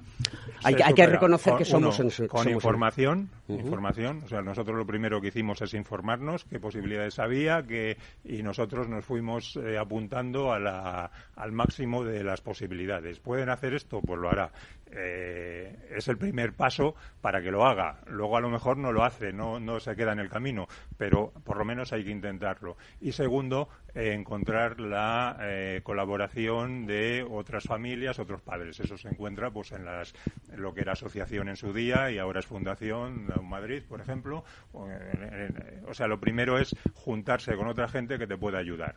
Hay 0.63 0.75
Se 0.77 0.95
que- 0.95 1.07
reconocer 1.07 1.51
con- 1.53 1.59
que 1.59 1.65
somos 1.65 1.99
uno, 1.99 2.09
en- 2.09 2.29
con 2.29 2.39
somos 2.45 2.53
información, 2.55 3.29
información. 3.49 4.23
O 4.25 4.29
sea, 4.29 4.41
nosotros 4.41 4.77
lo 4.79 4.87
primero 4.87 5.21
que 5.21 5.29
hicimos 5.29 5.61
es 5.63 5.75
informarnos 5.75 6.45
qué 6.45 6.61
posibilidades 6.61 7.19
había, 7.19 7.65
que 7.65 7.97
y 8.25 8.41
nosotros 8.45 8.89
nos 8.89 9.05
fuimos 9.05 9.57
eh, 9.57 9.79
apuntando 9.79 10.53
a 10.53 10.61
la, 10.61 11.11
al 11.35 11.51
máximo 11.51 12.05
de 12.05 12.23
las 12.23 12.41
posibilidades. 12.41 13.19
¿Pueden 13.19 13.49
hacer 13.51 13.75
esto? 13.75 14.01
Pues 14.01 14.21
lo 14.21 14.31
hará. 14.31 14.53
Eh, 14.93 15.89
es 15.91 16.09
el 16.09 16.19
primer 16.19 16.53
paso 16.53 16.95
para 17.21 17.43
que 17.43 17.51
lo 17.51 17.65
haga. 17.65 18.01
Luego 18.07 18.37
a 18.37 18.41
lo 18.41 18.51
mejor 18.51 18.77
no 18.77 18.93
lo 18.93 19.05
hace, 19.05 19.33
no, 19.33 19.61
no 19.61 19.81
se 19.81 19.95
queda 19.95 20.13
en 20.13 20.19
el 20.19 20.29
camino, 20.29 20.67
pero 20.97 21.33
por 21.45 21.57
lo 21.57 21.65
menos 21.65 21.93
hay 21.93 22.05
que 22.05 22.11
intentarlo. 22.11 22.77
Y 23.01 23.13
segundo, 23.13 23.69
eh, 23.95 24.13
encontrar 24.13 24.81
la 24.81 25.37
eh, 25.41 25.81
colaboración 25.83 26.87
de 26.87 27.27
otras 27.29 27.65
familias, 27.65 28.19
otros 28.19 28.43
padres. 28.43 28.81
Eso 28.81 28.97
se 28.97 29.09
encuentra 29.09 29.51
pues 29.51 29.73
en, 29.73 29.85
las, 29.85 30.15
lo 30.57 30.75
que 30.75 30.81
era 30.81 30.93
asociación 30.93 31.49
en 31.49 31.57
su 31.57 31.73
día 31.73 32.11
y 32.11 32.19
ahora 32.19 32.41
es 32.41 32.47
fundación 32.47 33.29
Madrid, 33.43 33.83
por 33.89 34.01
ejemplo. 34.01 34.45
O 34.73 35.95
sea, 35.95 36.07
lo 36.07 36.21
primero 36.21 36.59
es 36.59 36.75
juntarse 36.95 37.57
con 37.57 37.67
otra 37.67 37.89
gente 37.89 38.19
que 38.19 38.27
te 38.27 38.37
pueda 38.37 38.59
ayudar 38.59 38.95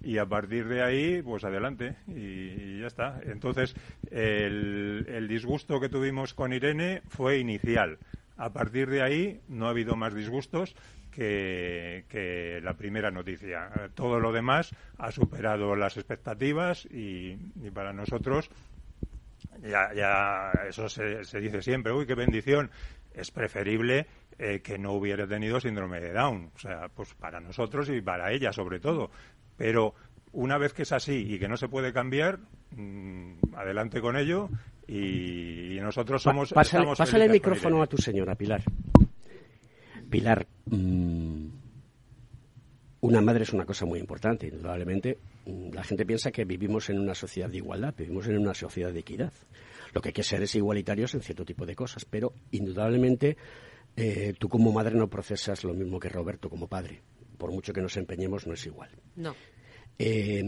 y 0.00 0.18
a 0.18 0.26
partir 0.26 0.68
de 0.68 0.82
ahí, 0.82 1.22
pues 1.22 1.44
adelante 1.44 1.96
y, 2.06 2.80
ya 2.80 2.86
está. 2.86 3.20
Entonces, 3.24 3.74
el, 4.10 5.06
el 5.08 5.28
disgusto 5.28 5.80
que 5.80 5.88
tuvimos 5.88 6.34
con 6.34 6.52
Irene 6.52 7.02
fue 7.08 7.38
inicial. 7.38 7.98
A 8.36 8.52
partir 8.52 8.88
de 8.88 9.02
ahí 9.02 9.40
no 9.48 9.66
ha 9.66 9.70
habido 9.70 9.96
más 9.96 10.14
disgustos 10.14 10.76
que, 11.10 12.04
que 12.08 12.60
la 12.62 12.74
primera 12.74 13.10
noticia. 13.10 13.70
Todo 13.94 14.20
lo 14.20 14.32
demás 14.32 14.74
ha 14.98 15.10
superado 15.10 15.74
las 15.74 15.96
expectativas 15.96 16.86
y, 16.86 17.36
y 17.60 17.70
para 17.72 17.92
nosotros 17.92 18.50
ya, 19.62 19.92
ya 19.94 20.52
eso 20.68 20.88
se, 20.88 21.24
se 21.24 21.40
dice 21.40 21.62
siempre, 21.62 21.92
uy, 21.92 22.06
qué 22.06 22.14
bendición. 22.14 22.70
Es 23.12 23.30
preferible 23.30 24.06
eh, 24.38 24.60
que 24.62 24.78
no 24.78 24.92
hubiera 24.92 25.26
tenido 25.26 25.58
síndrome 25.60 26.00
de 26.00 26.12
Down, 26.12 26.52
o 26.54 26.58
sea, 26.58 26.88
pues 26.88 27.14
para 27.14 27.40
nosotros 27.40 27.88
y 27.88 28.00
para 28.00 28.30
ella 28.30 28.52
sobre 28.52 28.78
todo. 28.78 29.10
Pero 29.58 29.94
una 30.32 30.56
vez 30.56 30.72
que 30.72 30.82
es 30.82 30.92
así 30.92 31.34
y 31.34 31.38
que 31.38 31.48
no 31.48 31.58
se 31.58 31.68
puede 31.68 31.92
cambiar, 31.92 32.38
mm, 32.74 33.54
adelante 33.54 34.00
con 34.00 34.16
ello 34.16 34.48
y, 34.86 35.76
y 35.76 35.80
nosotros 35.80 36.22
somos. 36.22 36.52
Pásale, 36.52 37.24
el 37.26 37.30
micrófono 37.30 37.82
a 37.82 37.86
tu 37.86 37.98
señora, 37.98 38.34
Pilar. 38.34 38.62
Pilar, 40.08 40.46
mm, 40.66 41.46
una 43.00 43.20
madre 43.20 43.42
es 43.42 43.52
una 43.52 43.66
cosa 43.66 43.84
muy 43.84 43.98
importante, 44.00 44.46
indudablemente. 44.48 45.18
Mm, 45.46 45.72
La 45.74 45.84
gente 45.84 46.06
piensa 46.06 46.30
que 46.30 46.44
vivimos 46.44 46.88
en 46.88 46.98
una 46.98 47.14
sociedad 47.14 47.50
de 47.50 47.58
igualdad, 47.58 47.94
vivimos 47.96 48.26
en 48.28 48.38
una 48.38 48.54
sociedad 48.54 48.92
de 48.92 49.00
equidad. 49.00 49.32
Lo 49.92 50.00
que 50.00 50.10
hay 50.10 50.12
que 50.12 50.22
ser 50.22 50.42
es 50.42 50.54
igualitarios 50.54 51.14
en 51.14 51.22
cierto 51.22 51.44
tipo 51.44 51.66
de 51.66 51.74
cosas, 51.74 52.04
pero 52.04 52.32
indudablemente 52.50 53.36
eh, 53.96 54.34
tú 54.38 54.48
como 54.48 54.72
madre 54.72 54.94
no 54.94 55.08
procesas 55.08 55.64
lo 55.64 55.74
mismo 55.74 55.98
que 55.98 56.08
Roberto 56.08 56.48
como 56.48 56.68
padre. 56.68 57.02
Por 57.38 57.52
mucho 57.52 57.72
que 57.72 57.80
nos 57.80 57.96
empeñemos, 57.96 58.46
no 58.46 58.54
es 58.54 58.66
igual. 58.66 58.90
No. 59.16 59.34
Eh, 59.98 60.44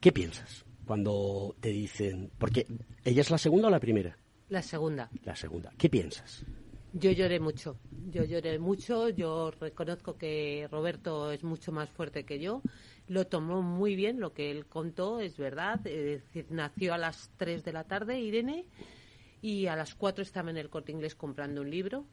¿Qué 0.00 0.12
piensas 0.12 0.64
cuando 0.86 1.54
te 1.60 1.70
dicen.? 1.70 2.30
Porque 2.38 2.66
ella 3.04 3.20
es 3.20 3.30
la 3.30 3.38
segunda 3.38 3.68
o 3.68 3.70
la 3.70 3.80
primera? 3.80 4.16
La 4.48 4.62
segunda. 4.62 5.10
La 5.24 5.36
segunda. 5.36 5.72
¿Qué 5.76 5.90
piensas? 5.90 6.46
Yo 6.94 7.10
lloré 7.10 7.38
mucho, 7.38 7.78
yo 8.10 8.24
lloré 8.24 8.58
mucho, 8.58 9.10
yo 9.10 9.50
reconozco 9.50 10.16
que 10.16 10.66
Roberto 10.70 11.30
es 11.32 11.44
mucho 11.44 11.70
más 11.70 11.90
fuerte 11.90 12.24
que 12.24 12.40
yo, 12.40 12.62
lo 13.08 13.26
tomó 13.26 13.60
muy 13.60 13.94
bien, 13.94 14.20
lo 14.20 14.32
que 14.32 14.50
él 14.50 14.64
contó 14.66 15.20
es 15.20 15.36
verdad, 15.36 15.86
es 15.86 16.22
decir, 16.22 16.46
nació 16.48 16.94
a 16.94 16.98
las 16.98 17.30
3 17.36 17.62
de 17.62 17.72
la 17.74 17.84
tarde 17.84 18.18
Irene 18.18 18.64
y 19.42 19.66
a 19.66 19.76
las 19.76 19.94
4 19.94 20.22
estaba 20.22 20.50
en 20.50 20.56
el 20.56 20.70
corte 20.70 20.90
inglés 20.90 21.14
comprando 21.14 21.60
un 21.60 21.70
libro. 21.70 22.06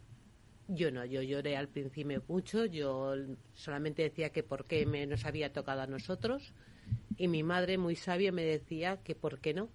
Yo 0.68 0.89
no, 0.91 1.05
yo 1.05 1.22
lloré 1.22 1.57
al 1.57 1.68
principio 1.68 2.24
mucho, 2.28 2.66
yo 2.66 3.13
solamente 3.53 4.01
decía 4.01 4.32
que 4.32 4.41
por 4.41 4.66
qué 4.66 4.86
me, 4.86 5.05
nos 5.05 5.26
había 5.26 5.53
tocado 5.53 5.82
a 5.82 5.88
nosotros 5.88 6.53
y 7.18 7.28
mi 7.28 7.43
madre 7.43 7.78
muy 7.78 7.95
sabia 7.95 8.32
me 8.32 8.43
decía 8.43 8.97
que 9.03 9.13
por 9.16 9.39
qué 9.39 9.53
no. 9.53 9.70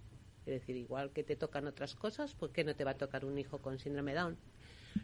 Es 0.47 0.61
decir, 0.61 0.76
igual 0.76 1.12
que 1.12 1.22
te 1.22 1.36
tocan 1.36 1.68
otras 1.68 1.95
cosas, 1.95 2.34
¿por 2.34 2.51
qué 2.51 2.64
no 2.64 2.74
te 2.74 2.84
va 2.84 2.93
a 2.93 2.97
tocar 2.97 3.24
un 3.24 3.38
hijo 3.38 3.59
con 3.59 3.78
síndrome 3.78 4.14
Down? 4.14 4.36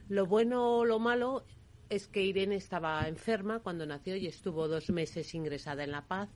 Lo 0.08 0.26
bueno 0.26 0.78
o 0.78 0.84
lo 0.84 0.98
malo 0.98 1.44
es 1.88 2.08
que 2.08 2.22
Irene 2.22 2.56
estaba 2.56 3.06
enferma 3.06 3.60
cuando 3.60 3.86
nació 3.86 4.16
y 4.16 4.26
estuvo 4.26 4.66
dos 4.66 4.90
meses 4.90 5.34
ingresada 5.34 5.84
en 5.84 5.92
La 5.92 6.06
Paz, 6.08 6.30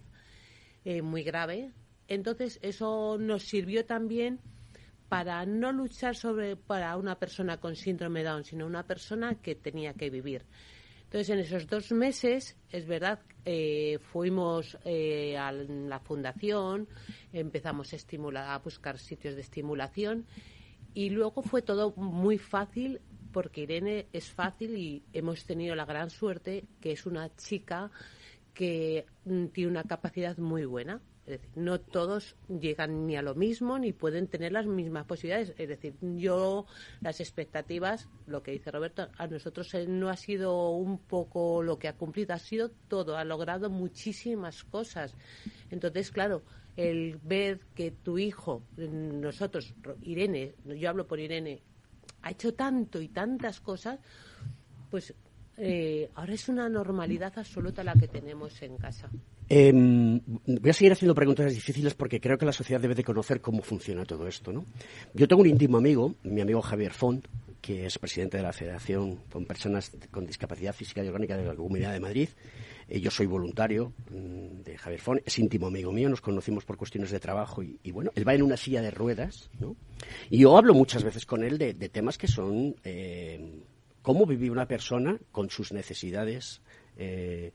eh, 0.84 1.02
muy 1.02 1.24
grave. 1.24 1.72
Entonces, 2.06 2.60
eso 2.62 3.18
nos 3.18 3.42
sirvió 3.42 3.84
también 3.84 4.38
para 5.10 5.44
no 5.44 5.72
luchar 5.72 6.14
sobre 6.14 6.54
para 6.54 6.96
una 6.96 7.16
persona 7.16 7.58
con 7.58 7.74
síndrome 7.74 8.22
Down, 8.22 8.44
sino 8.44 8.64
una 8.64 8.86
persona 8.86 9.34
que 9.34 9.56
tenía 9.56 9.92
que 9.92 10.08
vivir. 10.08 10.46
Entonces, 11.02 11.30
en 11.30 11.40
esos 11.40 11.66
dos 11.66 11.90
meses, 11.90 12.56
es 12.70 12.86
verdad, 12.86 13.18
eh, 13.44 13.98
fuimos 14.12 14.78
eh, 14.84 15.36
a 15.36 15.50
la 15.50 15.98
fundación, 15.98 16.86
empezamos 17.32 17.92
a, 17.92 17.96
estimular, 17.96 18.48
a 18.48 18.58
buscar 18.60 18.98
sitios 18.98 19.34
de 19.34 19.40
estimulación 19.40 20.26
y 20.94 21.10
luego 21.10 21.42
fue 21.42 21.62
todo 21.62 21.92
muy 21.96 22.38
fácil 22.38 23.00
porque 23.32 23.62
Irene 23.62 24.06
es 24.12 24.30
fácil 24.30 24.76
y 24.76 25.02
hemos 25.12 25.44
tenido 25.44 25.74
la 25.74 25.86
gran 25.86 26.10
suerte 26.10 26.66
que 26.80 26.92
es 26.92 27.04
una 27.04 27.34
chica 27.34 27.90
que 28.54 29.06
mm, 29.24 29.46
tiene 29.46 29.72
una 29.72 29.82
capacidad 29.82 30.38
muy 30.38 30.64
buena. 30.66 31.00
No 31.54 31.80
todos 31.80 32.36
llegan 32.48 33.06
ni 33.06 33.16
a 33.16 33.22
lo 33.22 33.34
mismo 33.34 33.78
ni 33.78 33.92
pueden 33.92 34.26
tener 34.28 34.52
las 34.52 34.66
mismas 34.66 35.04
posibilidades. 35.06 35.54
Es 35.58 35.68
decir, 35.68 35.94
yo 36.00 36.66
las 37.00 37.20
expectativas, 37.20 38.08
lo 38.26 38.42
que 38.42 38.52
dice 38.52 38.70
Roberto, 38.70 39.08
a 39.16 39.26
nosotros 39.26 39.72
eh, 39.74 39.86
no 39.86 40.08
ha 40.08 40.16
sido 40.16 40.70
un 40.70 40.98
poco 40.98 41.62
lo 41.62 41.78
que 41.78 41.88
ha 41.88 41.92
cumplido, 41.96 42.34
ha 42.34 42.38
sido 42.38 42.70
todo, 42.88 43.16
ha 43.16 43.24
logrado 43.24 43.70
muchísimas 43.70 44.64
cosas. 44.64 45.14
Entonces, 45.70 46.10
claro, 46.10 46.42
el 46.76 47.18
ver 47.22 47.60
que 47.74 47.90
tu 47.90 48.18
hijo, 48.18 48.62
nosotros, 48.76 49.74
Ro- 49.82 49.96
Irene, 50.02 50.54
yo 50.64 50.88
hablo 50.88 51.06
por 51.06 51.20
Irene, 51.20 51.60
ha 52.22 52.30
hecho 52.30 52.54
tanto 52.54 53.00
y 53.00 53.08
tantas 53.08 53.60
cosas, 53.60 53.98
pues 54.90 55.14
eh, 55.56 56.10
ahora 56.14 56.32
es 56.34 56.48
una 56.48 56.68
normalidad 56.68 57.32
absoluta 57.38 57.84
la 57.84 57.94
que 57.94 58.08
tenemos 58.08 58.60
en 58.62 58.76
casa. 58.78 59.10
Eh, 59.52 59.72
voy 59.72 60.70
a 60.70 60.72
seguir 60.72 60.92
haciendo 60.92 61.12
preguntas 61.12 61.52
difíciles 61.52 61.94
porque 61.94 62.20
creo 62.20 62.38
que 62.38 62.46
la 62.46 62.52
sociedad 62.52 62.80
debe 62.80 62.94
de 62.94 63.02
conocer 63.02 63.40
cómo 63.40 63.62
funciona 63.62 64.04
todo 64.04 64.28
esto. 64.28 64.52
¿no? 64.52 64.64
Yo 65.12 65.26
tengo 65.26 65.42
un 65.42 65.48
íntimo 65.48 65.76
amigo, 65.76 66.14
mi 66.22 66.40
amigo 66.40 66.62
Javier 66.62 66.92
Font, 66.92 67.26
que 67.60 67.84
es 67.84 67.98
presidente 67.98 68.36
de 68.36 68.44
la 68.44 68.52
Federación 68.52 69.16
con 69.28 69.46
Personas 69.46 69.90
con 70.12 70.24
Discapacidad 70.24 70.72
Física 70.72 71.02
y 71.02 71.08
Orgánica 71.08 71.36
de 71.36 71.44
la 71.44 71.56
Comunidad 71.56 71.92
de 71.92 71.98
Madrid. 71.98 72.28
Eh, 72.88 73.00
yo 73.00 73.10
soy 73.10 73.26
voluntario 73.26 73.92
mm, 74.10 74.62
de 74.62 74.78
Javier 74.78 75.00
Font, 75.00 75.22
es 75.26 75.36
íntimo 75.40 75.66
amigo 75.66 75.90
mío, 75.90 76.08
nos 76.08 76.20
conocimos 76.20 76.64
por 76.64 76.76
cuestiones 76.76 77.10
de 77.10 77.18
trabajo 77.18 77.60
y, 77.64 77.90
bueno, 77.90 78.12
él 78.14 78.26
va 78.26 78.34
en 78.34 78.42
una 78.42 78.56
silla 78.56 78.82
de 78.82 78.92
ruedas, 78.92 79.50
¿no? 79.58 79.74
Y 80.30 80.38
yo 80.38 80.56
hablo 80.56 80.74
muchas 80.74 81.02
veces 81.02 81.26
con 81.26 81.42
él 81.42 81.58
de, 81.58 81.74
de 81.74 81.88
temas 81.88 82.18
que 82.18 82.28
son 82.28 82.76
eh, 82.84 83.60
cómo 84.00 84.26
vivir 84.26 84.52
una 84.52 84.68
persona 84.68 85.18
con 85.32 85.50
sus 85.50 85.72
necesidades. 85.72 86.62
Eh, 86.96 87.52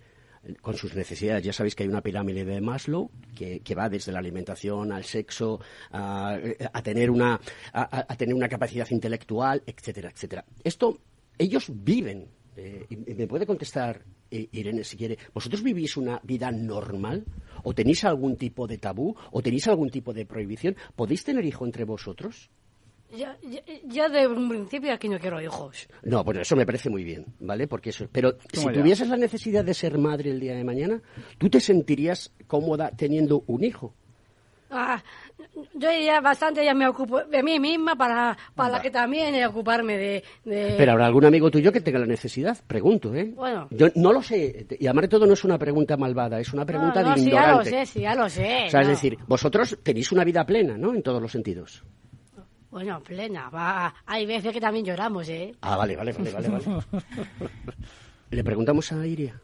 con 0.61 0.75
sus 0.75 0.95
necesidades. 0.95 1.43
Ya 1.43 1.53
sabéis 1.53 1.75
que 1.75 1.83
hay 1.83 1.89
una 1.89 2.01
pirámide 2.01 2.45
de 2.45 2.61
Maslow 2.61 3.09
que, 3.35 3.59
que 3.61 3.75
va 3.75 3.89
desde 3.89 4.11
la 4.11 4.19
alimentación 4.19 4.91
al 4.91 5.03
sexo, 5.03 5.59
a, 5.91 6.39
tener 6.83 7.09
una, 7.09 7.39
a, 7.73 8.05
a, 8.07 8.15
tener 8.15 8.35
una 8.35 8.47
capacidad 8.47 8.87
intelectual, 8.89 9.63
etcétera, 9.65 10.09
etcétera. 10.09 10.45
Esto 10.63 10.99
ellos 11.37 11.69
viven. 11.69 12.27
Eh, 12.57 12.85
y 12.89 13.13
me 13.13 13.27
puede 13.27 13.45
contestar 13.45 14.01
eh, 14.31 14.47
Irene 14.53 14.83
si 14.83 14.95
quiere. 14.95 15.17
¿Vosotros 15.33 15.61
vivís 15.61 15.97
una 15.97 16.21
vida 16.23 16.51
normal? 16.51 17.25
¿O 17.63 17.73
tenéis 17.73 18.05
algún 18.05 18.37
tipo 18.37 18.65
de 18.65 18.77
tabú? 18.77 19.15
¿O 19.31 19.41
tenéis 19.41 19.67
algún 19.67 19.89
tipo 19.89 20.13
de 20.13 20.25
prohibición? 20.25 20.75
¿Podéis 20.95 21.23
tener 21.23 21.43
hijo 21.43 21.65
entre 21.65 21.83
vosotros? 21.83 22.49
Yo, 23.11 23.27
yo, 23.43 23.59
yo, 23.85 24.09
de 24.09 24.27
un 24.27 24.49
principio 24.49 24.91
aquí 24.93 25.07
no 25.07 25.19
quiero 25.19 25.41
hijos. 25.41 25.87
No, 26.03 26.23
bueno, 26.23 26.41
eso 26.41 26.55
me 26.55 26.65
parece 26.65 26.89
muy 26.89 27.03
bien, 27.03 27.25
¿vale? 27.39 27.67
Porque 27.67 27.91
eso, 27.91 28.07
pero 28.11 28.37
si 28.51 28.65
ya. 28.65 28.73
tuvieses 28.73 29.07
la 29.07 29.17
necesidad 29.17 29.63
de 29.63 29.73
ser 29.73 29.97
madre 29.97 30.31
el 30.31 30.39
día 30.39 30.55
de 30.55 30.63
mañana, 30.63 31.01
¿tú 31.37 31.49
te 31.49 31.59
sentirías 31.59 32.33
cómoda 32.47 32.91
teniendo 32.91 33.43
un 33.47 33.63
hijo? 33.63 33.93
Ah, 34.71 35.01
yo 35.75 35.89
ya 35.91 36.19
bastante 36.19 36.65
ya 36.65 36.73
me 36.73 36.87
ocupo 36.87 37.23
de 37.23 37.43
mí 37.43 37.59
misma 37.59 37.95
para, 37.95 38.37
para 38.55 38.81
que 38.81 38.89
también 38.89 39.41
ocuparme 39.45 39.97
de, 39.97 40.23
de... 40.43 40.75
Pero 40.77 40.93
habrá 40.93 41.05
algún 41.05 41.25
amigo 41.25 41.51
tuyo 41.51 41.71
que 41.71 41.81
tenga 41.81 41.99
la 41.99 42.05
necesidad, 42.05 42.57
pregunto, 42.65 43.13
¿eh? 43.13 43.31
Bueno. 43.35 43.67
Yo 43.69 43.87
no 43.95 44.11
lo 44.11 44.21
sé, 44.21 44.65
y 44.79 44.87
además 44.87 45.03
de 45.03 45.07
todo 45.09 45.25
no 45.27 45.33
es 45.33 45.43
una 45.43 45.57
pregunta 45.57 45.95
malvada, 45.95 46.39
es 46.39 46.51
una 46.51 46.65
pregunta 46.65 47.01
no, 47.01 47.09
no, 47.09 47.15
de 47.15 47.21
sí, 47.21 47.27
ignorante. 47.27 47.69
ya 47.71 47.75
lo 47.75 47.85
sé, 47.85 47.85
sí, 47.85 47.99
ya 48.01 48.15
lo 48.15 48.29
sé. 48.29 48.63
O 48.67 48.69
sea, 48.71 48.81
no. 48.81 48.89
es 48.89 48.89
decir, 48.89 49.17
vosotros 49.27 49.77
tenéis 49.83 50.11
una 50.11 50.23
vida 50.23 50.45
plena, 50.45 50.77
¿no? 50.77 50.93
En 50.93 51.03
todos 51.03 51.21
los 51.21 51.31
sentidos. 51.31 51.83
Bueno, 52.75 52.99
plena, 52.99 53.49
va. 53.49 53.95
Hay 54.05 54.25
veces 54.25 54.51
que 54.51 54.59
también 54.59 54.83
lloramos, 54.83 55.29
¿eh? 55.29 55.55
Ah, 55.61 55.77
vale, 55.77 55.95
vale, 55.95 56.11
vale, 56.11 56.29
vale. 56.29 56.49
vale. 56.49 56.65
Le 58.31 58.43
preguntamos 58.43 58.91
a 58.91 59.07
Iria. 59.07 59.39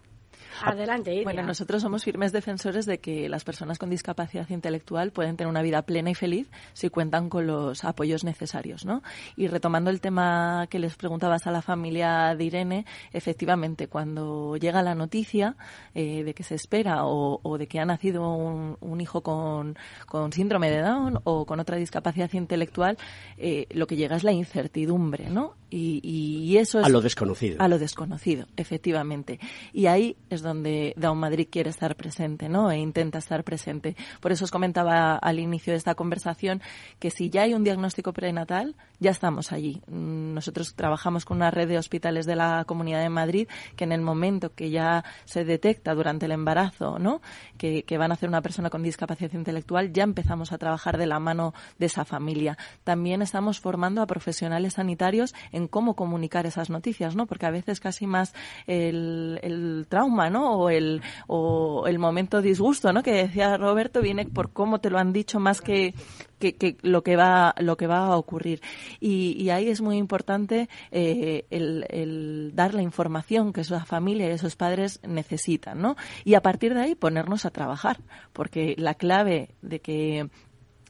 Adelante, 0.64 1.12
Iria. 1.12 1.24
Bueno, 1.24 1.44
nosotros 1.44 1.82
somos 1.82 2.04
firmes 2.04 2.32
defensores 2.32 2.86
de 2.86 3.00
que 3.00 3.30
las 3.30 3.44
personas 3.44 3.78
con 3.78 3.90
discapacidad 3.90 4.50
intelectual 4.50 5.12
pueden 5.12 5.38
tener 5.38 5.50
una 5.50 5.62
vida 5.62 5.82
plena 5.84 6.10
y 6.10 6.16
feliz 6.16 6.50
si 6.74 6.90
cuentan 6.90 7.30
con 7.30 7.48
los 7.48 7.84
apoyos 7.84 8.24
necesarios, 8.24 8.86
¿no? 8.86 9.02
Y 9.36 9.48
retomando 9.48 9.90
el 9.90 10.02
tema 10.02 10.68
que 10.70 10.80
les 10.80 10.96
preguntabas 10.96 11.48
a 11.48 11.52
la 11.52 11.62
familia 11.62 12.36
de 12.36 12.44
Irene, 12.44 12.86
efectivamente, 13.14 13.88
cuando 13.88 14.58
llega 14.58 14.82
la 14.82 14.96
noticia 14.96 15.56
eh, 15.94 16.24
de 16.24 16.34
que 16.34 16.44
se 16.44 16.56
espera 16.56 17.06
o, 17.06 17.40
o 17.44 17.58
de 17.58 17.68
que 17.68 17.80
ha 17.80 17.86
nacido 17.86 18.36
un, 18.36 18.78
un 18.82 19.02
hijo 19.02 19.22
con, 19.22 19.78
con 20.08 20.32
síndrome 20.34 20.70
de 20.70 20.82
Down 20.82 21.20
o 21.24 21.46
con 21.46 21.60
otra 21.60 21.78
discapacidad 21.78 22.32
intelectual, 22.34 22.98
eh, 23.38 23.68
lo 23.72 23.88
que 23.88 23.96
llega 23.96 24.16
es 24.16 24.24
la 24.24 24.32
incertidumbre, 24.32 25.30
¿no? 25.30 25.56
Y, 25.70 26.02
y 26.04 26.58
eso 26.58 26.80
es 26.82 26.86
A 26.86 26.90
lo 26.90 27.00
desconocido. 27.02 27.62
a 27.62 27.68
lo 27.70 27.80
desconocido, 27.80 28.46
efectivamente. 28.58 29.40
Y 29.72 29.86
ahí 29.86 30.18
es 30.30 30.41
donde 30.42 30.94
Down 30.98 31.18
Madrid 31.18 31.48
quiere 31.50 31.70
estar 31.70 31.96
presente, 31.96 32.50
¿no? 32.50 32.72
E 32.72 32.78
intenta 32.78 33.20
estar 33.20 33.44
presente. 33.44 33.96
Por 34.20 34.32
eso 34.32 34.46
os 34.46 34.52
comentaba 34.52 35.16
al 35.16 35.40
inicio 35.40 35.74
de 35.74 35.78
esta 35.78 35.96
conversación 35.96 36.62
que 37.00 37.12
si 37.12 37.30
ya 37.30 37.44
hay 37.44 37.54
un 37.54 37.64
diagnóstico 37.64 38.14
prenatal, 38.14 38.76
ya 39.00 39.12
estamos 39.12 39.52
allí. 39.52 39.82
Mm, 39.88 40.34
Nosotros 40.34 40.76
trabajamos 40.76 41.26
con 41.26 41.38
una 41.38 41.52
red 41.52 41.68
de 41.68 41.78
hospitales 41.78 42.26
de 42.26 42.36
la 42.36 42.66
Comunidad 42.66 43.02
de 43.02 43.10
Madrid 43.10 43.48
que 43.76 43.84
en 43.84 43.92
el 43.92 44.02
momento 44.02 44.54
que 44.54 44.70
ya 44.70 45.04
se 45.26 45.44
detecta 45.46 45.94
durante 45.94 46.26
el 46.26 46.32
embarazo, 46.32 47.00
¿no? 47.00 47.22
Que, 47.58 47.84
que 47.84 47.98
van 47.98 48.12
a 48.12 48.16
hacer 48.16 48.30
una 48.30 48.42
persona 48.42 48.70
con 48.70 48.84
discapacidad 48.84 49.34
intelectual, 49.34 49.94
ya 49.94 50.04
empezamos 50.04 50.52
a 50.52 50.58
trabajar 50.58 50.98
de 50.98 51.06
la 51.06 51.20
mano 51.20 51.54
de 51.80 51.88
esa 51.88 52.06
familia. 52.06 52.58
También 52.84 53.22
estamos 53.22 53.60
formando 53.60 54.02
a 54.02 54.08
profesionales 54.08 54.74
sanitarios 54.74 55.34
en 55.52 55.68
cómo 55.68 55.96
comunicar 55.96 56.46
esas 56.46 56.70
noticias, 56.70 57.16
¿no? 57.16 57.26
Porque 57.26 57.46
a 57.46 57.52
veces 57.52 57.80
casi 57.80 58.08
más 58.08 58.34
el, 58.68 59.40
el 59.44 59.86
trauma, 59.90 60.30
¿no? 60.32 60.54
O 60.56 60.70
el, 60.70 61.02
o 61.28 61.86
el 61.88 62.00
momento 62.00 62.42
disgusto, 62.42 62.92
¿no? 62.94 63.04
Que 63.04 63.14
decía 63.14 63.58
Roberto 63.58 64.02
viene 64.02 64.26
por 64.26 64.52
cómo 64.52 64.80
te 64.80 64.90
lo 64.90 64.98
han 64.98 65.14
dicho 65.14 65.40
más 65.40 65.62
que, 65.62 65.94
que, 66.40 66.78
lo 66.82 67.04
que 67.04 67.16
va 67.16 67.54
lo 67.60 67.78
que 67.78 67.88
va 67.88 68.08
a 68.08 68.18
ocurrir 68.18 68.62
y, 69.00 69.42
y 69.42 69.50
ahí 69.52 69.70
es 69.70 69.82
muy 69.82 69.98
importante 69.98 70.70
eh, 70.92 71.46
el, 71.50 71.86
el 71.90 72.52
dar 72.56 72.74
la 72.74 72.82
información 72.82 73.54
que 73.54 73.62
esa 73.62 73.86
familia 73.86 74.28
y 74.28 74.32
esos 74.32 74.56
padres 74.56 75.00
necesitan, 75.08 75.82
¿no? 75.82 75.96
Y 76.24 76.34
a 76.34 76.42
partir 76.42 76.74
de 76.74 76.82
ahí 76.82 76.96
ponernos 76.96 77.46
a 77.46 77.52
trabajar, 77.52 78.00
porque 78.34 78.76
la 78.78 78.96
clave 78.96 79.56
de 79.62 79.80
que 79.80 80.30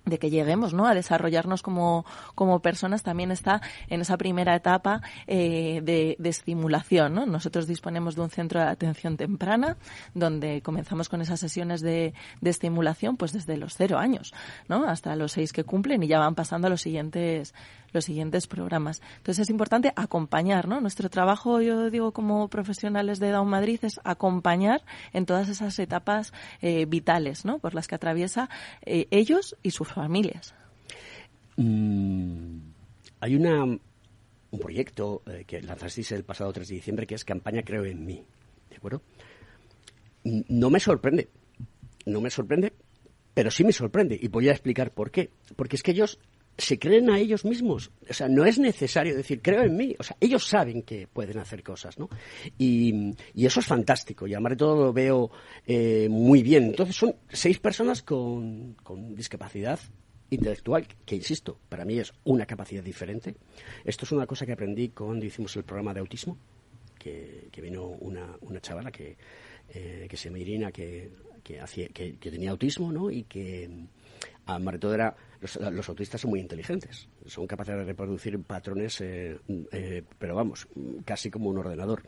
de 0.06 0.20
que 0.20 0.30
lleguemos 0.30 0.74
¿no? 0.74 0.88
a 0.88 0.94
desarrollarnos 0.94 1.62
como, 1.62 2.06
como 2.36 2.62
personas 2.62 3.04
también 3.04 3.32
está 3.32 3.62
en 3.88 4.02
esa 4.02 4.18
primera 4.18 4.56
etapa 4.56 5.02
eh, 5.28 5.82
de, 5.84 6.16
de 6.18 6.30
estimulación. 6.30 7.14
¿no? 7.14 7.26
Nosotros 7.26 7.68
disponemos 7.68 8.16
de 8.16 8.22
un 8.22 8.30
centro 8.30 8.60
de 8.60 8.68
atención 8.68 9.18
temprana 9.18 9.78
donde 10.14 10.62
comenzamos 10.62 11.10
con 11.10 11.22
esas 11.22 11.40
sesiones 11.40 11.82
de, 11.82 12.14
de 12.42 12.50
estimulación 12.50 13.18
pues 13.18 13.34
desde 13.34 13.58
los 13.58 13.76
cero 13.76 14.00
años 14.00 14.34
¿no? 14.68 14.86
hasta 14.86 15.16
los 15.16 15.34
seis 15.34 15.54
que 15.54 15.64
cumplen 15.64 16.04
y 16.04 16.08
ya 16.08 16.20
van 16.20 16.36
pasando 16.36 16.68
a 16.68 16.70
los 16.70 16.82
siguientes 16.82 17.54
los 17.94 18.06
siguientes 18.06 18.48
programas. 18.48 19.02
Entonces 19.18 19.44
es 19.44 19.50
importante 19.50 19.94
acompañar, 19.96 20.68
¿no? 20.68 20.82
Nuestro 20.82 21.10
trabajo, 21.10 21.62
yo 21.62 21.90
digo, 21.90 22.12
como 22.12 22.48
profesionales 22.48 23.20
de 23.20 23.32
Down 23.32 23.50
Madrid, 23.50 23.80
es 23.84 24.00
acompañar 24.04 24.82
en 25.14 25.26
todas 25.26 25.50
esas 25.50 25.78
etapas 25.80 26.34
eh, 26.62 26.86
vitales, 26.86 27.46
¿no? 27.46 27.60
Por 27.60 27.74
las 27.74 27.88
que 27.88 27.96
atraviesa 27.96 28.50
eh, 28.86 29.08
ellos 29.12 29.58
y 29.62 29.72
sus 29.72 29.91
familias. 29.94 30.54
Mm, 31.58 32.58
hay 33.20 33.36
una, 33.36 33.64
un 33.64 34.60
proyecto 34.60 35.22
eh, 35.26 35.44
que 35.46 35.62
lanzasteis 35.62 36.12
el 36.12 36.24
pasado 36.24 36.52
3 36.54 36.68
de 36.68 36.76
diciembre 36.76 37.08
que 37.08 37.16
es 37.16 37.26
Campaña 37.26 37.64
Creo 37.64 37.86
en 37.86 38.06
mí. 38.06 38.24
¿De 38.70 38.78
acuerdo? 38.78 39.02
No 40.24 40.70
me 40.70 40.80
sorprende. 40.80 41.30
No 42.06 42.22
me 42.22 42.30
sorprende, 42.30 42.74
pero 43.34 43.52
sí 43.52 43.64
me 43.64 43.74
sorprende. 43.74 44.18
Y 44.20 44.28
voy 44.28 44.50
a 44.50 44.52
explicar 44.52 44.92
por 44.92 45.12
qué. 45.12 45.30
Porque 45.56 45.76
es 45.76 45.84
que 45.84 45.92
ellos 45.92 46.20
se 46.58 46.78
creen 46.78 47.10
a 47.10 47.20
ellos 47.20 47.46
mismos. 47.46 47.92
O 48.10 48.14
sea, 48.14 48.28
no 48.28 48.46
es 48.46 48.60
necesario 48.60 49.16
decir, 49.16 49.42
creo 49.42 49.64
en 49.64 49.76
mí. 49.76 49.96
O 49.98 50.04
sea, 50.04 50.16
ellos 50.20 50.46
saben 50.46 50.84
que 50.84 51.08
pueden 51.08 51.38
hacer 51.40 51.64
cosas, 51.64 51.98
¿no? 51.98 52.10
Y, 52.58 53.14
eso 53.36 53.60
es 53.60 53.66
fantástico. 53.66 54.28
Y 54.28 54.34
además 54.34 54.52
de 54.52 54.58
todo 54.58 54.86
lo 54.86 54.94
veo 54.94 55.32
eh, 55.66 56.08
muy 56.10 56.44
bien. 56.44 56.66
Entonces 56.66 56.96
son 56.96 57.16
seis 57.30 57.60
personas 57.60 58.04
con, 58.04 58.76
con 58.84 59.16
discapacidad 59.16 59.80
intelectual, 60.30 60.88
que 61.06 61.16
insisto, 61.16 61.60
para 61.68 61.84
mí 61.84 62.00
es 62.00 62.14
una 62.24 62.46
capacidad 62.46 62.84
diferente. 62.84 63.36
Esto 63.84 64.06
es 64.06 64.12
una 64.12 64.26
cosa 64.26 64.46
que 64.46 64.54
aprendí 64.54 64.90
cuando 64.90 65.26
hicimos 65.26 65.56
el 65.58 65.64
programa 65.64 65.94
de 65.94 66.00
autismo, 66.00 66.38
que, 66.98 67.50
vino 67.62 67.88
una, 67.88 68.38
una 68.42 68.62
chavala 68.62 68.92
que, 68.92 69.18
eh, 69.74 70.08
que 70.10 70.18
se 70.18 70.30
llama 70.30 70.40
Irina, 70.40 70.72
que, 70.72 71.12
que 71.44 72.16
tenía 72.22 72.52
autismo, 72.52 72.92
¿no? 72.94 73.12
Y 73.12 73.24
que, 73.24 73.70
de 74.46 74.80
todo, 74.80 74.94
era, 74.94 75.16
los, 75.40 75.56
los 75.56 75.90
autistas 75.90 76.22
son 76.22 76.32
muy 76.32 76.40
inteligentes, 76.40 77.08
son 77.26 77.48
capaces 77.48 77.76
de 77.76 77.84
reproducir 77.84 78.40
patrones, 78.44 79.02
eh, 79.02 79.40
eh, 79.72 80.04
pero 80.18 80.36
vamos, 80.36 80.68
casi 81.06 81.30
como 81.30 81.50
un 81.50 81.58
ordenador. 81.58 82.04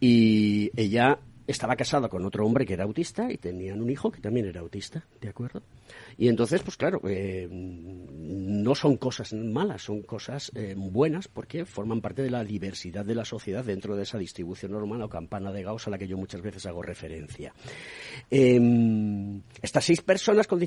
Y 0.00 0.70
ella 0.76 1.18
estaba 1.46 1.76
casada 1.76 2.08
con 2.08 2.24
otro 2.24 2.44
hombre 2.44 2.66
que 2.66 2.74
era 2.74 2.84
autista 2.84 3.30
y 3.30 3.38
tenían 3.38 3.80
un 3.80 3.90
hijo 3.90 4.10
que 4.10 4.20
también 4.20 4.46
era 4.46 4.60
autista, 4.60 5.04
¿de 5.20 5.28
acuerdo? 5.28 5.62
Y 6.18 6.28
entonces, 6.28 6.62
pues 6.62 6.76
claro, 6.76 7.00
eh, 7.08 7.48
no 7.50 8.74
son 8.74 8.96
cosas 8.96 9.32
malas, 9.32 9.82
son 9.82 10.02
cosas 10.02 10.50
eh, 10.54 10.74
buenas 10.76 11.28
porque 11.28 11.64
forman 11.64 12.00
parte 12.00 12.22
de 12.22 12.30
la 12.30 12.44
diversidad 12.44 13.04
de 13.04 13.14
la 13.14 13.24
sociedad 13.24 13.64
dentro 13.64 13.96
de 13.96 14.02
esa 14.02 14.18
distribución 14.18 14.72
normal 14.72 15.02
o 15.02 15.08
campana 15.08 15.52
de 15.52 15.62
Gauss 15.62 15.86
a 15.86 15.90
la 15.90 15.98
que 15.98 16.08
yo 16.08 16.16
muchas 16.16 16.42
veces 16.42 16.66
hago 16.66 16.82
referencia. 16.82 17.54
Eh, 18.30 18.60
estas 19.62 19.84
seis 19.84 20.02
personas 20.02 20.46
con, 20.46 20.60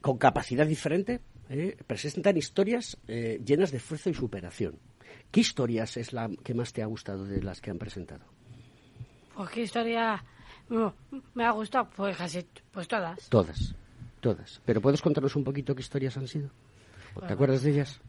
con 0.00 0.18
capacidad 0.18 0.66
diferente 0.66 1.20
eh, 1.50 1.76
presentan 1.86 2.36
historias 2.36 2.98
llenas 3.06 3.70
de 3.70 3.78
fuerza 3.78 4.10
y 4.10 4.14
superación. 4.14 4.78
¿Qué 5.30 5.40
historias 5.40 5.96
es 5.96 6.12
la 6.12 6.30
que 6.42 6.54
más 6.54 6.72
te 6.72 6.82
ha 6.82 6.86
gustado 6.86 7.24
de 7.24 7.42
las 7.42 7.60
que 7.60 7.70
han 7.70 7.78
presentado? 7.78 8.24
Pues 9.36 9.50
qué 9.50 9.62
historia 9.62 10.22
mm, 10.68 10.86
me 11.34 11.44
ha 11.44 11.50
gustado, 11.52 11.88
pues 11.96 12.16
casi, 12.16 12.44
pues 12.70 12.86
todas. 12.88 13.28
Todas, 13.28 13.74
todas. 14.20 14.60
¿Pero 14.64 14.80
puedes 14.80 15.00
contarnos 15.02 15.36
un 15.36 15.44
poquito 15.44 15.74
qué 15.74 15.80
historias 15.82 16.16
han 16.16 16.28
sido? 16.28 16.48
¿Te 16.48 17.20
Bueno. 17.20 17.34
acuerdas 17.34 17.62
de 17.62 17.70
ellas? 17.72 18.00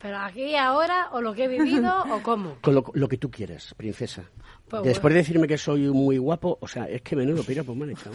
Pero 0.00 0.18
aquí 0.18 0.56
ahora, 0.56 1.08
o 1.12 1.20
lo 1.20 1.32
que 1.32 1.44
he 1.44 1.48
vivido, 1.48 2.02
o 2.12 2.22
cómo. 2.22 2.56
Con 2.60 2.74
lo, 2.74 2.84
lo 2.94 3.08
que 3.08 3.16
tú 3.18 3.30
quieras, 3.30 3.72
princesa. 3.76 4.24
Pues 4.68 4.82
Después 4.82 5.14
de 5.14 5.20
decirme 5.20 5.46
que 5.46 5.56
soy 5.58 5.88
muy 5.88 6.18
guapo, 6.18 6.58
o 6.60 6.66
sea, 6.68 6.88
es 6.88 7.02
que 7.02 7.14
menudo 7.16 7.42
piropo 7.44 7.74
me 7.74 7.84
han 7.84 7.90
hecho. 7.90 8.10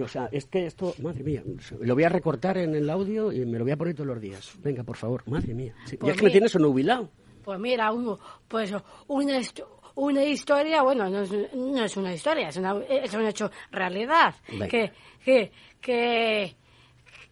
O 0.00 0.08
sea, 0.08 0.28
es 0.32 0.46
que 0.46 0.64
esto, 0.66 0.94
madre 1.02 1.22
mía, 1.22 1.42
lo 1.80 1.94
voy 1.94 2.04
a 2.04 2.08
recortar 2.08 2.56
en 2.56 2.74
el 2.74 2.88
audio 2.88 3.30
y 3.32 3.44
me 3.44 3.58
lo 3.58 3.64
voy 3.64 3.72
a 3.72 3.76
poner 3.76 3.94
todos 3.94 4.06
los 4.06 4.20
días. 4.20 4.52
Venga, 4.62 4.82
por 4.84 4.96
favor, 4.96 5.22
madre 5.26 5.52
mía. 5.52 5.74
Sí, 5.84 5.96
Pues 5.98 6.08
ya 6.08 6.12
es 6.14 6.18
que 6.18 6.24
me 6.26 6.30
tienes 6.30 6.54
nubilado. 6.54 7.10
Pues 7.44 7.58
mira, 7.60 7.92
uno, 7.92 8.18
pues 8.48 8.72
hist- 8.72 9.64
una 9.96 10.22
historia, 10.24 10.82
bueno, 10.82 11.10
no 11.10 11.22
es, 11.22 11.32
no 11.54 11.84
es 11.84 11.96
una 11.96 12.12
historia, 12.14 12.48
es, 12.48 12.56
una, 12.56 12.76
es 12.88 13.12
un 13.12 13.26
hecho 13.26 13.50
realidad. 13.70 14.34
Venga. 14.48 14.68
Que, 14.68 14.92
que, 15.24 15.52
que, 15.80 16.56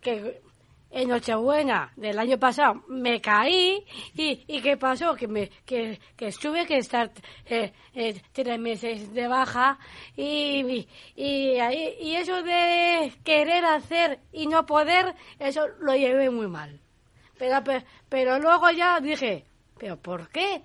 que 0.03 0.41
en 0.91 1.09
Nochebuena 1.09 1.93
del 1.97 2.19
año 2.19 2.39
pasado 2.39 2.83
me 2.89 3.21
caí 3.21 3.85
y, 4.15 4.45
y 4.47 4.61
¿qué 4.61 4.77
pasó? 4.77 5.15
Que, 5.17 5.27
me, 5.27 5.49
que, 5.67 5.99
que 6.17 6.31
tuve 6.33 6.67
que 6.67 6.77
estar 6.79 7.11
eh, 7.47 7.73
eh, 7.95 8.21
tres 8.33 8.59
meses 8.61 9.12
de 9.12 9.27
baja 9.27 9.77
y, 10.17 10.87
y, 11.17 11.59
ahí- 11.59 11.97
y 12.01 12.15
eso 12.15 12.43
de 12.43 13.12
querer 13.25 13.65
hacer 13.65 14.21
y 14.33 14.47
no 14.47 14.65
poder, 14.67 15.15
eso 15.41 15.67
lo 15.81 15.95
llevé 15.97 16.31
muy 16.31 16.47
mal. 16.47 16.81
Pero, 17.39 17.65
pe- 17.65 17.85
pero 18.09 18.39
luego 18.39 18.71
ya 18.71 19.01
dije, 19.01 19.45
¿pero 19.77 19.97
por 19.97 20.29
qué? 20.31 20.62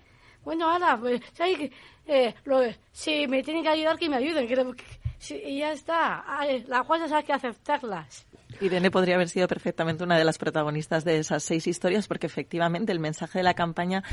Bueno, 0.50 0.68
ahora, 0.68 0.97
pues, 1.00 1.22
¿sabes? 1.34 1.70
Eh, 2.08 2.34
lo- 2.45 2.62
si 2.91 3.28
me 3.28 3.43
tienen 3.43 3.62
que 3.62 3.70
ayudar, 3.70 4.00
que 4.00 4.10
me 4.10 4.16
ayuden. 4.18 4.47
Que, 4.47 4.56
que- 4.56 4.84
sí, 5.20 5.39
y 5.45 5.60
ya 5.60 5.72
está. 5.74 6.24
Ay, 6.28 6.64
Las 6.68 6.88
cosas 6.88 7.12
hay 7.12 7.24
que 7.24 7.34
aceptarlas. 7.34 8.26
Irene 8.60 8.89
podría 8.89 9.14
haber 9.14 9.30
sido 9.30 9.47
perfectamente 9.47 10.04
una 10.04 10.18
de 10.18 10.24
las 10.26 10.39
protagonistas 10.39 11.06
de 11.06 11.20
esas 11.20 11.43
seis 11.43 11.68
historias 11.68 12.08
porque 12.08 12.26
efectivamente 12.26 12.91
el 12.91 13.00
mensaje 13.00 13.38
de 13.38 13.43
la 13.43 13.54
campaña 13.54 14.04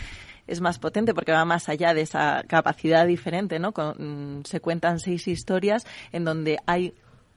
es 0.46 0.60
más 0.60 0.78
potente 0.78 1.14
porque 1.14 1.32
va 1.32 1.46
más 1.46 1.70
allá 1.70 1.94
de 1.94 2.02
esa 2.02 2.44
capacidad 2.46 3.06
diferente, 3.06 3.58
¿no? 3.58 3.72
Con- 3.72 4.40
mm, 4.40 4.44
se 4.44 4.60
cuentan 4.60 5.00
seis 5.00 5.26
historias 5.26 5.86
en 6.12 6.26
donde 6.26 6.58
hay 6.66 6.92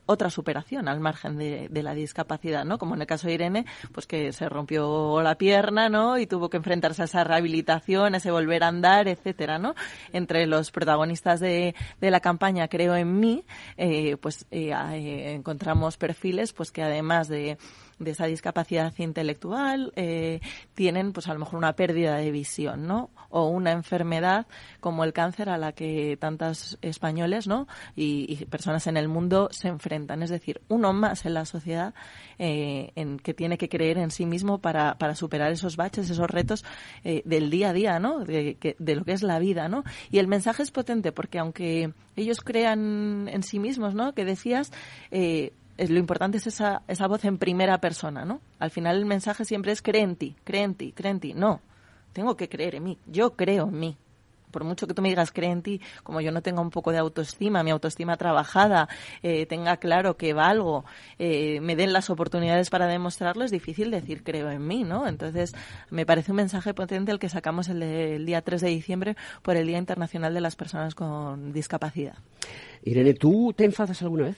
otra 0.10 0.32
superación 0.32 0.88
al 0.88 1.00
margen 1.00 1.38
de, 1.38 1.70
la 1.84 1.94
discapacidad, 1.94 2.66
¿no? 2.66 2.80
Como 2.80 2.96
en 2.96 3.02
el 3.02 3.08
caso 3.08 3.28
de 3.28 3.36
Irene, 3.36 3.66
pues 3.94 4.08
que 4.08 4.34
se 4.34 4.50
rompió 4.50 5.22
la 5.22 5.36
pierna, 5.36 5.88
¿no? 5.88 6.18
Y 6.18 6.26
tuvo 6.26 6.50
que 6.50 6.58
enfrentarse 6.58 7.04
a 7.04 7.06
esa 7.06 7.24
rehabilitación, 7.24 8.16
ese 8.16 8.32
volver 8.32 8.64
a 8.64 8.70
andar, 8.70 9.08
etcétera, 9.08 9.60
¿no? 9.60 9.76
Entre 10.12 10.48
los 10.48 10.72
protagonistas 10.72 11.40
de, 11.40 11.76
de 12.02 12.12
la 12.12 12.22
campaña 12.22 12.68
Creo 12.68 12.96
en 12.96 13.20
mí, 13.20 13.46
eh, 13.78 14.18
pues 14.18 14.48
eh, 14.50 14.72
eh, 14.74 15.34
encontramos 15.34 15.98
perfiles, 15.98 16.54
pues 16.54 16.72
que 16.72 16.82
además 16.82 17.28
de 17.28 17.60
de 18.00 18.12
esa 18.12 18.26
discapacidad 18.26 18.94
intelectual 18.98 19.92
eh, 19.96 20.40
tienen 20.74 21.12
pues 21.14 21.28
a 21.28 21.34
lo 21.34 21.40
mejor 21.40 21.56
una 21.58 21.74
pérdida 21.74 22.16
de 22.18 22.32
visión, 22.32 22.88
¿no? 22.88 23.10
O 23.30 23.48
una 23.48 23.72
enfermedad 23.72 24.48
como 24.80 25.04
el 25.04 25.14
cáncer 25.14 25.50
a 25.50 25.58
la 25.58 25.74
que 25.74 26.18
tantos 26.20 26.78
españoles, 26.82 27.46
¿no? 27.48 27.68
Y, 27.96 28.26
y 28.28 28.46
personas 28.46 28.88
en 28.88 28.98
el 28.98 29.08
mundo 29.08 29.50
se 29.52 29.68
enfrentan. 29.68 30.24
Es 30.24 30.30
decir, 30.30 30.62
uno 30.70 30.94
más 30.94 31.26
en 31.26 31.34
la 31.36 31.46
sociedad 31.46 31.94
eh, 32.40 32.92
en 32.96 33.20
que 33.20 33.34
tiene 33.34 33.58
que 33.58 33.70
creer 33.70 33.98
en 33.98 34.12
sí 34.12 34.26
mismo 34.26 34.60
para, 34.60 34.98
para 34.98 35.14
superar 35.16 35.52
esos 35.52 35.76
baches, 35.76 36.10
esos 36.10 36.30
retos 36.30 36.66
eh, 37.04 37.22
del 37.26 37.50
día 37.50 37.70
a 37.70 37.74
día, 37.74 38.00
¿no? 38.00 38.20
De, 38.26 38.56
que- 38.56 38.76
de 38.80 38.96
lo 38.96 39.04
que 39.06 39.12
es 39.12 39.22
la 39.24 39.40
vida, 39.40 39.68
¿no? 39.68 39.84
Y 40.10 40.20
el 40.20 40.28
mensaje 40.28 40.64
es 40.64 40.72
potente 40.72 41.12
porque 41.12 41.40
aunque 41.40 41.94
ellos 42.16 42.42
crean 42.42 43.28
en 43.32 43.44
sí 43.44 43.60
mismos, 43.60 43.94
¿no? 43.94 44.14
Que 44.14 44.26
decías, 44.26 44.72
eh, 45.12 45.52
lo 45.88 46.00
importante 46.00 46.38
es 46.38 46.48
esa, 46.48 46.82
esa 46.88 47.08
voz 47.08 47.24
en 47.26 47.38
primera 47.38 47.80
persona, 47.80 48.26
¿no? 48.26 48.42
Al 48.60 48.72
final 48.72 48.98
el 48.98 49.06
mensaje 49.06 49.46
siempre 49.46 49.72
es 49.72 49.82
cree 49.82 50.02
en 50.02 50.16
ti, 50.16 50.36
cree 50.44 50.64
en 50.64 50.76
ti, 50.76 50.92
cree 50.92 51.12
en 51.12 51.20
ti. 51.20 51.34
No, 51.34 51.62
tengo 52.14 52.36
que 52.36 52.50
creer 52.50 52.76
en 52.76 52.84
mí, 52.84 52.98
yo 53.08 53.32
creo 53.36 53.68
en 53.70 53.80
mí. 53.80 53.98
Por 54.52 54.64
mucho 54.64 54.88
que 54.88 54.96
tú 54.96 55.04
me 55.04 55.10
digas 55.10 55.32
cree 55.32 55.52
en 55.52 55.62
ti, 55.62 55.80
como 56.02 56.22
yo 56.22 56.32
no 56.32 56.42
tenga 56.42 56.60
un 56.60 56.72
poco 56.72 56.92
de 56.92 56.98
autoestima, 56.98 57.62
mi 57.62 57.70
autoestima 57.70 58.18
trabajada, 58.18 58.90
eh, 59.22 59.46
tenga 59.46 59.78
claro 59.78 60.18
que 60.18 60.34
valgo, 60.34 60.86
eh, 61.20 61.60
me 61.62 61.76
den 61.76 61.94
las 61.94 62.10
oportunidades 62.10 62.72
para 62.72 62.88
demostrarlo, 62.88 63.46
es 63.46 63.52
difícil 63.52 63.92
decir 63.92 64.24
creo 64.24 64.50
en 64.50 64.66
mí, 64.66 64.84
¿no? 64.84 65.08
Entonces, 65.08 65.54
me 65.92 66.08
parece 66.08 66.32
un 66.32 66.38
mensaje 66.38 66.74
potente 66.74 67.12
el 67.12 67.20
que 67.20 67.30
sacamos 67.30 67.70
el, 67.70 67.80
de- 67.82 68.16
el 68.16 68.26
día 68.26 68.42
3 68.42 68.62
de 68.62 68.70
diciembre 68.70 69.16
por 69.44 69.56
el 69.56 69.68
Día 69.68 69.78
Internacional 69.78 70.34
de 70.34 70.42
las 70.42 70.56
Personas 70.56 70.96
con 70.96 71.54
Discapacidad. 71.54 72.16
Irene, 72.84 73.14
¿tú 73.14 73.54
te 73.56 73.66
enfadas 73.66 74.02
alguna 74.02 74.24
vez? 74.26 74.38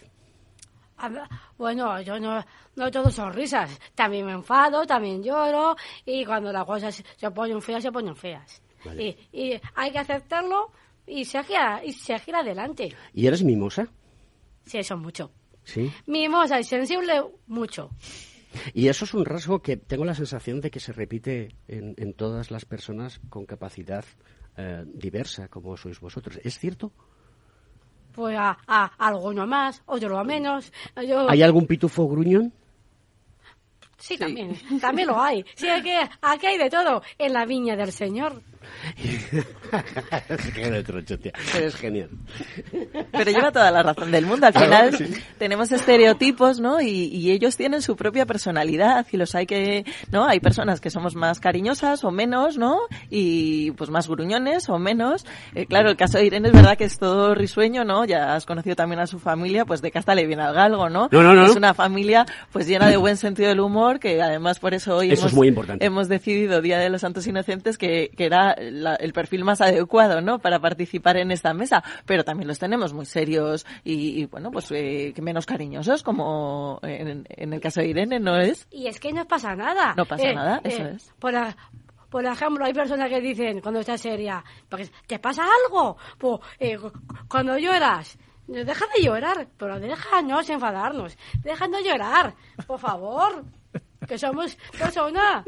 Bueno, 1.58 2.02
yo 2.02 2.20
no, 2.20 2.44
no 2.76 2.92
todo 2.92 3.10
son 3.10 3.34
risas. 3.34 3.80
También 3.96 4.26
me 4.26 4.34
enfado, 4.34 4.86
también 4.86 5.24
lloro 5.24 5.76
y 6.06 6.26
cuando 6.26 6.52
las 6.52 6.66
cosas 6.66 7.04
se 7.18 7.32
ponen 7.32 7.62
feas, 7.62 7.84
se 7.84 7.92
ponen 7.92 8.16
feas. 8.16 8.62
Vale. 8.86 9.18
Y, 9.32 9.42
y 9.54 9.62
hay 9.76 9.92
que 9.92 10.00
aceptarlo 10.00 10.72
y 11.06 11.26
seguir, 11.26 11.58
y 11.84 11.94
seguir 11.94 12.36
adelante. 12.36 12.96
¿Y 13.14 13.28
eres 13.28 13.44
mimosa? 13.44 13.88
Sí, 14.66 14.78
eso 14.78 14.96
es 14.96 15.00
mucho. 15.00 15.32
Sí. 15.64 15.92
Mimosa 16.08 16.60
y 16.60 16.64
sensible, 16.64 17.22
mucho. 17.48 17.90
Y 18.74 18.88
eso 18.88 19.06
es 19.06 19.14
un 19.14 19.26
rasgo 19.26 19.62
que 19.62 19.78
tengo 19.78 20.04
la 20.04 20.16
sensación 20.16 20.60
de 20.62 20.72
que 20.72 20.80
se 20.80 20.92
repite 20.92 21.56
en, 21.68 21.96
en 21.98 22.14
todas 22.14 22.52
las 22.52 22.66
personas 22.66 23.22
con 23.30 23.46
capacidad 23.46 24.04
eh, 24.58 24.84
diversa, 24.88 25.48
como 25.48 25.78
sois 25.78 26.00
vosotros. 26.00 26.40
¿Es 26.44 26.60
cierto? 26.60 26.92
Pues 28.14 28.38
a, 28.38 28.58
a 28.68 28.92
alguno 28.98 29.48
más, 29.48 29.82
otro 29.86 30.24
menos. 30.24 30.72
Yo, 31.08 31.30
¿Hay 31.30 31.42
algún 31.42 31.66
pitufo 31.68 32.08
gruñón? 32.08 32.54
Sí, 33.98 34.18
también, 34.18 34.58
también 34.82 35.08
lo 35.08 35.22
hay. 35.22 35.46
Sí, 35.56 35.70
aquí, 35.70 35.92
aquí 36.22 36.48
hay 36.48 36.58
de 36.58 36.70
todo 36.70 37.04
en 37.20 37.34
la 37.34 37.46
viña 37.46 37.76
del 37.76 37.92
Señor. 37.92 38.42
Qué 40.56 40.70
retro, 40.70 41.04
tía. 41.04 41.34
Eres 41.56 41.76
genial. 41.76 42.10
Pero 43.12 43.32
lleva 43.32 43.52
toda 43.52 43.72
la 43.72 43.84
razón 43.84 44.12
del 44.12 44.26
mundo. 44.26 44.48
Al 44.48 44.54
final 44.54 44.98
sí. 44.98 45.06
tenemos 45.38 45.72
estereotipos, 45.72 46.60
¿no? 46.60 46.82
Y, 46.82 47.06
y 47.06 47.32
ellos 47.32 47.58
tienen 47.58 47.82
su 47.82 47.96
propia 47.96 48.26
personalidad 48.26 49.06
y 49.12 49.18
los 49.18 49.36
hay 49.36 49.46
que, 49.46 49.86
¿no? 50.12 50.26
Hay 50.26 50.40
personas 50.40 50.82
que 50.82 50.90
somos 50.90 51.16
más 51.16 51.40
cariñosas 51.40 52.04
o 52.04 52.12
menos, 52.12 52.58
¿no? 52.58 52.80
Y 53.10 53.72
pues 53.72 53.90
más 53.90 54.08
gruñones 54.08 54.70
o 54.70 54.80
menos. 54.80 55.26
Eh, 55.56 55.66
claro, 55.66 55.90
el 55.90 55.98
caso 55.98 56.18
de 56.18 56.26
Irene 56.26 56.50
es 56.50 56.54
verdad 56.54 56.78
que 56.78 56.86
es 56.86 56.98
todo 56.98 57.36
risueño, 57.36 57.84
¿no? 57.84 58.06
Ya 58.06 58.36
has 58.36 58.46
conocido 58.46 58.76
también 58.76 59.00
a 59.00 59.08
su 59.08 59.20
familia, 59.20 59.66
pues 59.66 59.82
de 59.82 59.92
que 59.92 60.00
hasta 60.00 60.16
le 60.16 60.26
viene 60.26 60.44
al 60.44 60.54
galgo, 60.54 60.90
¿no? 60.90 61.10
No, 61.12 61.24
no, 61.24 61.34
no. 61.34 61.46
Es 61.46 61.56
una 61.56 61.74
familia 61.74 62.26
pues 62.52 62.68
llena 62.68 62.88
de 62.88 62.98
buen 62.98 63.18
sentido 63.18 63.50
del 63.50 63.60
humor 63.60 64.00
que 64.00 64.22
además 64.22 64.60
por 64.60 64.74
eso 64.74 64.98
hoy 64.98 65.12
Eso 65.12 65.22
hemos, 65.22 65.32
es 65.32 65.38
muy 65.38 65.48
importante. 65.48 65.86
hemos 65.86 66.08
decidido 66.08 66.62
Día 66.62 66.80
de 66.80 66.90
los 66.90 67.02
Santos 67.02 67.28
Inocentes 67.28 67.78
que, 67.78 68.12
que 68.16 68.26
era 68.26 68.51
la- 68.60 68.96
el 68.96 69.14
perfil 69.14 69.44
más 69.44 69.62
adecuado, 69.62 70.22
¿no? 70.22 70.40
Para 70.40 70.60
participar 70.60 71.18
en 71.18 71.32
esta 71.32 71.54
mesa. 71.54 71.84
Pero 72.06 72.24
también 72.24 72.48
los 72.48 72.60
tenemos 72.60 72.94
muy 72.94 73.06
serios 73.06 73.66
y, 73.84 74.22
y, 74.22 74.26
bueno, 74.26 74.52
pues 74.52 74.72
eh, 74.72 75.14
menos 75.22 75.46
cariñosos, 75.46 76.04
como 76.04 76.80
en, 76.84 77.26
en 77.30 77.54
el 77.54 77.60
caso 77.62 77.82
de 77.82 77.88
Irene, 77.88 78.20
¿no 78.20 78.38
es? 78.38 78.68
Y 78.72 78.88
es 78.88 79.00
que 79.00 79.14
no 79.14 79.26
pasa 79.28 79.56
nada. 79.56 79.94
No 79.96 80.06
pasa 80.06 80.32
nada, 80.34 80.62
eso 80.64 80.86
es. 80.86 81.14
Por, 81.20 81.36
a- 81.36 81.56
por 82.10 82.26
ejemplo, 82.26 82.66
hay 82.66 82.74
personas 82.74 83.08
que 83.10 83.22
dicen 83.22 83.62
cuando 83.62 83.80
estás 83.80 84.02
seria, 84.02 84.44
¿te 85.08 85.18
pasa 85.20 85.44
algo? 85.66 85.96
Pues 86.18 86.40
eh, 86.60 86.78
cu- 86.78 86.92
cuando 87.30 87.58
lloras, 87.58 88.18
deja 88.48 88.86
de 88.98 89.04
llorar, 89.04 89.48
pero 89.58 89.80
déjanos 89.80 90.50
enfadarnos, 90.50 91.18
deja 91.42 91.68
de 91.70 91.84
llorar, 91.84 92.36
por 92.68 92.80
favor, 92.80 93.46
que 94.08 94.18
somos 94.18 94.56
personas. 94.78 95.46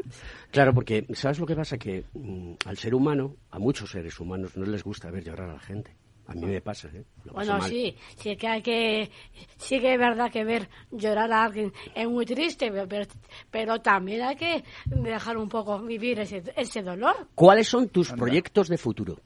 Claro, 0.50 0.72
porque 0.74 1.06
¿sabes 1.14 1.38
lo 1.38 1.46
que 1.46 1.56
pasa? 1.56 1.76
Que 1.78 2.04
mm, 2.14 2.52
al 2.66 2.76
ser 2.78 2.94
humano, 2.94 3.36
a 3.50 3.58
muchos 3.58 3.90
seres 3.90 4.18
humanos, 4.20 4.56
no 4.56 4.64
les 4.66 4.82
gusta 4.82 5.10
ver 5.10 5.24
llorar 5.24 5.50
a 5.50 5.54
la 5.54 5.60
gente. 5.60 5.96
A 6.26 6.32
mí 6.32 6.46
me 6.46 6.62
pasa, 6.62 6.88
¿eh? 6.88 7.04
Lo 7.24 7.34
Bueno, 7.34 7.58
mal. 7.58 7.68
sí, 7.68 7.94
sí 8.16 8.34
que 8.34 8.48
hay 8.48 8.62
que, 8.62 9.10
sí 9.58 9.78
que 9.78 9.92
es 9.92 9.98
verdad 9.98 10.30
que 10.32 10.42
ver 10.42 10.70
llorar 10.90 11.30
a 11.30 11.44
alguien 11.44 11.70
es 11.94 12.08
muy 12.08 12.24
triste, 12.24 12.72
pero, 12.88 13.06
pero 13.50 13.78
también 13.82 14.22
hay 14.22 14.36
que 14.36 14.64
dejar 14.86 15.36
un 15.36 15.50
poco 15.50 15.80
vivir 15.82 16.20
ese, 16.20 16.42
ese 16.56 16.82
dolor. 16.82 17.28
¿Cuáles 17.34 17.68
son 17.68 17.90
tus 17.90 18.10
proyectos 18.12 18.68
de 18.68 18.78
futuro? 18.78 19.20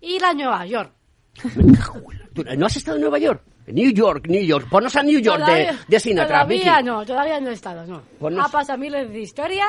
Ir 0.00 0.24
a 0.24 0.32
Nueva 0.32 0.64
York. 0.64 0.92
¿Tú- 2.34 2.44
¿No 2.56 2.66
has 2.66 2.76
estado 2.76 2.96
en 2.96 3.02
Nueva 3.02 3.18
York? 3.18 3.42
New 3.68 3.92
York, 3.92 4.26
New 4.28 4.42
York. 4.42 4.68
Ponnos 4.68 4.94
a 4.96 5.02
New 5.02 5.20
York 5.20 5.38
de, 5.38 5.44
Todavía- 5.44 5.78
de 5.86 6.00
Sinatra, 6.00 6.42
Todavía 6.42 6.76
Vicky. 6.78 6.84
no, 6.86 7.06
todavía 7.06 7.40
no 7.40 7.50
he 7.50 7.52
estado, 7.54 7.86
no. 7.86 8.02
Ponnos- 8.18 8.46
Ha 8.46 8.50
pasado 8.50 8.78
miles 8.78 9.08
de 9.08 9.20
historias 9.20 9.68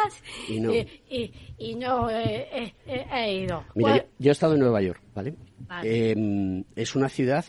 Y 0.50 0.60
no. 0.60 0.74
y, 0.74 0.80
y- 1.10 1.32
y 1.60 1.76
no 1.76 2.10
he, 2.10 2.74
ido. 3.34 3.64
Mira, 3.76 3.90
Pues- 3.92 4.02
yo, 4.04 4.08
yo 4.20 4.30
he 4.30 4.34
estado 4.34 4.54
en 4.56 4.60
Nueva 4.62 4.82
York, 4.82 5.02
¿vale? 5.14 5.36
Vale. 5.68 6.12
Eh, 6.12 6.64
es 6.76 6.96
una 6.96 7.08
ciudad 7.10 7.46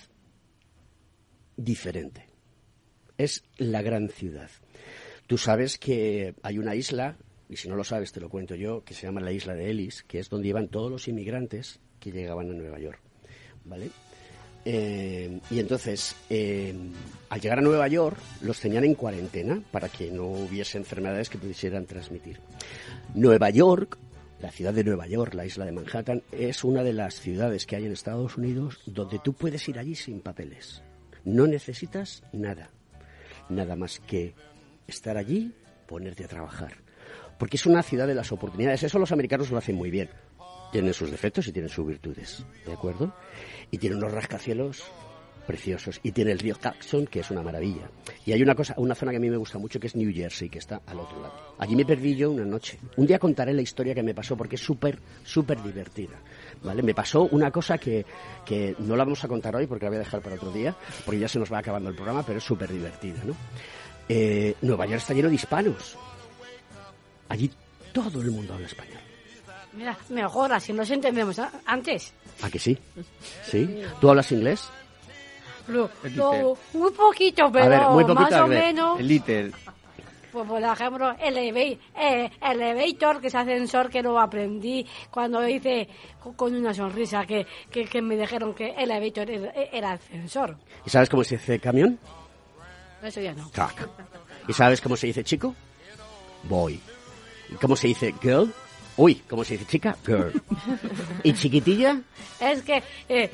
diferente. 1.56 2.26
Es 3.16 3.44
la 3.56 3.82
gran 3.82 4.08
ciudad. 4.08 4.50
Tú 5.26 5.38
sabes 5.38 5.78
que 5.78 6.34
hay 6.42 6.58
una 6.58 6.74
isla, 6.74 7.16
y 7.48 7.56
si 7.56 7.68
no 7.68 7.76
lo 7.76 7.84
sabes 7.84 8.12
te 8.12 8.20
lo 8.20 8.28
cuento 8.28 8.54
yo, 8.54 8.84
que 8.84 8.92
se 8.94 9.06
llama 9.06 9.20
la 9.20 9.32
isla 9.32 9.54
de 9.54 9.70
Ellis, 9.70 10.02
que 10.02 10.18
es 10.18 10.28
donde 10.28 10.48
iban 10.48 10.68
todos 10.68 10.90
los 10.90 11.08
inmigrantes 11.08 11.80
que 12.00 12.12
llegaban 12.12 12.50
a 12.50 12.54
Nueva 12.54 12.78
York, 12.78 13.00
¿vale? 13.64 13.90
Eh, 14.64 15.40
y 15.50 15.58
entonces, 15.60 16.16
eh, 16.30 16.74
al 17.28 17.40
llegar 17.40 17.58
a 17.58 17.62
Nueva 17.62 17.86
York, 17.88 18.16
los 18.40 18.58
tenían 18.58 18.84
en 18.84 18.94
cuarentena 18.94 19.60
para 19.70 19.88
que 19.88 20.10
no 20.10 20.26
hubiese 20.26 20.78
enfermedades 20.78 21.28
que 21.28 21.38
pudieran 21.38 21.86
transmitir. 21.86 22.40
Nueva 23.14 23.50
York, 23.50 23.98
la 24.40 24.50
ciudad 24.50 24.72
de 24.72 24.84
Nueva 24.84 25.06
York, 25.06 25.34
la 25.34 25.46
isla 25.46 25.64
de 25.64 25.72
Manhattan, 25.72 26.22
es 26.32 26.64
una 26.64 26.82
de 26.82 26.92
las 26.92 27.14
ciudades 27.20 27.66
que 27.66 27.76
hay 27.76 27.84
en 27.84 27.92
Estados 27.92 28.36
Unidos 28.36 28.80
donde 28.86 29.18
tú 29.18 29.34
puedes 29.34 29.68
ir 29.68 29.78
allí 29.78 29.94
sin 29.94 30.20
papeles. 30.20 30.82
No 31.24 31.46
necesitas 31.46 32.22
nada, 32.32 32.70
nada 33.48 33.76
más 33.76 34.00
que 34.00 34.34
estar 34.86 35.16
allí, 35.16 35.52
ponerte 35.86 36.24
a 36.24 36.28
trabajar. 36.28 36.74
Porque 37.38 37.56
es 37.56 37.66
una 37.66 37.82
ciudad 37.82 38.06
de 38.06 38.14
las 38.14 38.32
oportunidades. 38.32 38.82
Eso 38.82 38.98
los 38.98 39.12
americanos 39.12 39.50
lo 39.50 39.58
hacen 39.58 39.74
muy 39.74 39.90
bien. 39.90 40.08
Tienen 40.74 40.92
sus 40.92 41.08
defectos 41.08 41.46
y 41.46 41.52
tienen 41.52 41.68
sus 41.68 41.86
virtudes, 41.86 42.44
¿de 42.66 42.72
acuerdo? 42.72 43.14
Y 43.70 43.78
tienen 43.78 43.98
unos 43.98 44.10
rascacielos 44.10 44.82
preciosos. 45.46 46.00
Y 46.02 46.10
tiene 46.10 46.32
el 46.32 46.40
río 46.40 46.56
Jackson, 46.60 47.06
que 47.06 47.20
es 47.20 47.30
una 47.30 47.42
maravilla. 47.42 47.88
Y 48.26 48.32
hay 48.32 48.42
una 48.42 48.56
cosa, 48.56 48.74
una 48.78 48.96
zona 48.96 49.12
que 49.12 49.18
a 49.18 49.20
mí 49.20 49.30
me 49.30 49.36
gusta 49.36 49.56
mucho, 49.56 49.78
que 49.78 49.86
es 49.86 49.94
New 49.94 50.12
Jersey, 50.12 50.48
que 50.48 50.58
está 50.58 50.82
al 50.84 50.98
otro 50.98 51.22
lado. 51.22 51.54
Allí 51.58 51.76
me 51.76 51.84
perdí 51.84 52.16
yo 52.16 52.32
una 52.32 52.44
noche. 52.44 52.80
Un 52.96 53.06
día 53.06 53.20
contaré 53.20 53.54
la 53.54 53.62
historia 53.62 53.94
que 53.94 54.02
me 54.02 54.16
pasó, 54.16 54.36
porque 54.36 54.56
es 54.56 54.62
súper, 54.62 54.98
súper 55.22 55.62
divertida. 55.62 56.20
¿Vale? 56.64 56.82
Me 56.82 56.92
pasó 56.92 57.28
una 57.30 57.52
cosa 57.52 57.78
que, 57.78 58.04
que 58.44 58.74
no 58.80 58.96
la 58.96 59.04
vamos 59.04 59.22
a 59.22 59.28
contar 59.28 59.54
hoy, 59.54 59.68
porque 59.68 59.84
la 59.84 59.90
voy 59.90 59.98
a 59.98 60.00
dejar 60.00 60.22
para 60.22 60.34
otro 60.34 60.50
día, 60.50 60.74
porque 61.04 61.20
ya 61.20 61.28
se 61.28 61.38
nos 61.38 61.52
va 61.52 61.58
acabando 61.58 61.88
el 61.88 61.94
programa, 61.94 62.26
pero 62.26 62.38
es 62.38 62.44
súper 62.44 62.72
divertida, 62.72 63.22
¿no? 63.24 63.36
Eh, 64.08 64.56
Nueva 64.62 64.86
York 64.86 65.02
está 65.02 65.14
lleno 65.14 65.28
de 65.28 65.36
hispanos. 65.36 65.96
Allí 67.28 67.48
todo 67.92 68.20
el 68.20 68.32
mundo 68.32 68.54
habla 68.54 68.66
español. 68.66 69.03
Mira, 69.76 69.96
mejor, 70.08 70.52
así 70.52 70.72
nos 70.72 70.88
entendemos 70.90 71.38
a- 71.38 71.50
antes. 71.66 72.12
¿A 72.42 72.50
que 72.50 72.58
sí? 72.58 72.78
¿Sí? 73.44 73.82
¿Tú 74.00 74.08
hablas 74.10 74.30
inglés? 74.32 74.68
Lo- 75.68 75.90
muy 76.74 76.90
poquito, 76.92 77.50
pero 77.50 77.68
ver, 77.68 77.80
muy 77.88 78.04
poquito, 78.04 78.20
más 78.20 78.32
o 78.42 78.46
menos. 78.46 79.00
Liter. 79.00 79.52
Pues, 80.30 80.48
por 80.48 80.60
ejemplo, 80.62 81.10
eleva- 81.20 81.78
eh, 81.96 82.30
elevator, 82.42 83.20
que 83.20 83.28
es 83.28 83.34
ascensor, 83.34 83.88
que 83.88 84.02
lo 84.02 84.18
aprendí 84.20 84.84
cuando 85.10 85.46
hice 85.48 85.88
co- 86.20 86.32
con 86.34 86.54
una 86.54 86.74
sonrisa, 86.74 87.24
que, 87.24 87.46
que, 87.70 87.84
que 87.84 88.02
me 88.02 88.16
dijeron 88.16 88.52
que 88.52 88.70
elevator 88.76 89.30
era, 89.30 89.52
era 89.72 89.92
ascensor. 89.92 90.56
¿Y 90.84 90.90
sabes 90.90 91.08
cómo 91.08 91.22
se 91.22 91.36
dice 91.36 91.60
camión? 91.60 91.98
Eso 93.02 93.20
ya 93.20 93.32
no. 93.32 93.48
Truck. 93.50 93.88
¿Y 94.48 94.52
sabes 94.52 94.80
cómo 94.80 94.96
se 94.96 95.06
dice 95.06 95.22
chico? 95.22 95.54
Boy. 96.44 96.80
¿Y 97.50 97.54
cómo 97.54 97.76
se 97.76 97.86
dice 97.88 98.12
girl? 98.20 98.52
Uy, 98.96 99.22
¿cómo 99.28 99.44
se 99.44 99.54
dice 99.54 99.66
chica? 99.66 99.96
Girl. 100.06 100.32
¿Y 101.22 101.32
chiquitilla? 101.32 102.00
Es 102.40 102.62
que 102.62 102.82
eh, 103.08 103.30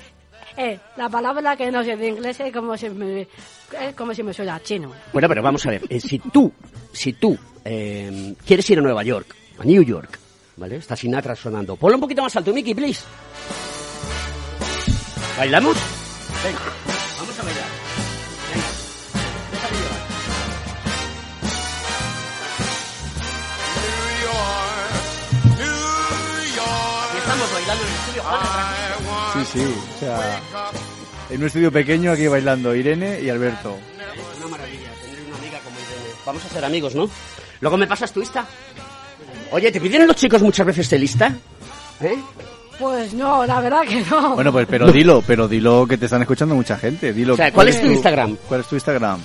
eh, 0.57 0.79
la 0.97 1.09
palabra 1.09 1.57
que 1.57 1.71
no 1.71 1.85
sé 1.85 1.97
de 1.97 2.09
inglés 2.09 2.41
es 2.41 2.53
como 2.53 2.77
si 2.77 2.89
me, 2.91 3.23
es 3.23 3.95
como 3.97 4.15
si 4.15 4.23
me 4.23 4.33
suena 4.33 4.61
chino. 4.63 4.93
Bueno, 5.13 5.29
pero 5.29 5.43
vamos 5.43 5.65
a 5.67 5.71
ver, 5.71 5.83
eh, 5.89 6.01
si 6.01 6.19
tú, 6.19 6.53
si 6.93 7.13
tú 7.15 7.39
eh, 7.65 8.35
quieres 8.45 8.69
ir 8.71 8.79
a 8.79 8.83
Nueva 8.83 9.03
York, 9.03 9.35
a 9.59 9.65
New 9.65 9.83
York, 9.83 10.19
¿vale? 10.57 10.77
Está 10.77 10.97
Sinatra 10.97 11.37
sonando. 11.37 11.77
Ponlo 11.77 11.97
un 11.97 12.01
poquito 12.01 12.23
más 12.23 12.35
alto, 12.37 12.53
Mickey, 12.53 12.75
please. 12.75 13.03
¿Bailamos? 15.37 15.77
Venga, 16.45 16.61
Sí, 29.33 29.45
sí, 29.53 29.75
o 29.97 29.99
sea, 29.99 30.41
en 31.31 31.41
un 31.41 31.47
estudio 31.47 31.71
pequeño 31.71 32.13
aquí 32.13 32.27
bailando 32.27 32.75
Irene 32.75 33.21
y 33.21 33.31
Alberto. 33.31 33.77
Una 34.39 34.49
maravilla 34.49 34.91
tener 35.03 35.21
una 35.27 35.37
amiga 35.37 35.59
como 35.61 35.77
Irene. 35.79 36.15
Vamos 36.27 36.45
a 36.45 36.49
ser 36.49 36.65
amigos, 36.65 36.95
¿no? 36.95 37.09
Luego 37.61 37.77
me 37.77 37.87
pasas 37.87 38.13
tu 38.13 38.21
lista. 38.21 38.45
Oye, 39.53 39.71
¿te 39.71 39.81
piden 39.81 40.07
los 40.07 40.17
chicos 40.17 40.43
muchas 40.43 40.67
veces 40.67 40.89
de 40.91 40.99
lista? 40.99 41.35
¿Eh? 42.01 42.17
Pues 42.79 43.13
no, 43.13 43.45
la 43.45 43.61
verdad 43.61 43.83
que 43.83 44.01
no. 44.03 44.35
Bueno, 44.35 44.53
pues 44.53 44.67
pero 44.69 44.91
dilo, 44.91 45.23
pero 45.27 45.47
dilo 45.47 45.87
que 45.87 45.99
te 45.99 46.07
están 46.07 46.23
escuchando 46.23 46.55
mucha 46.55 46.79
gente. 46.79 47.13
Dilo. 47.13 47.35
O 47.35 47.37
sea, 47.37 47.53
¿cuál 47.53 47.69
es 47.69 47.81
tu 47.81 47.87
Instagram? 47.87 48.37
¿Cuál 48.49 48.61
es 48.61 48.67
tu 48.67 48.75
Instagram? 48.77 49.21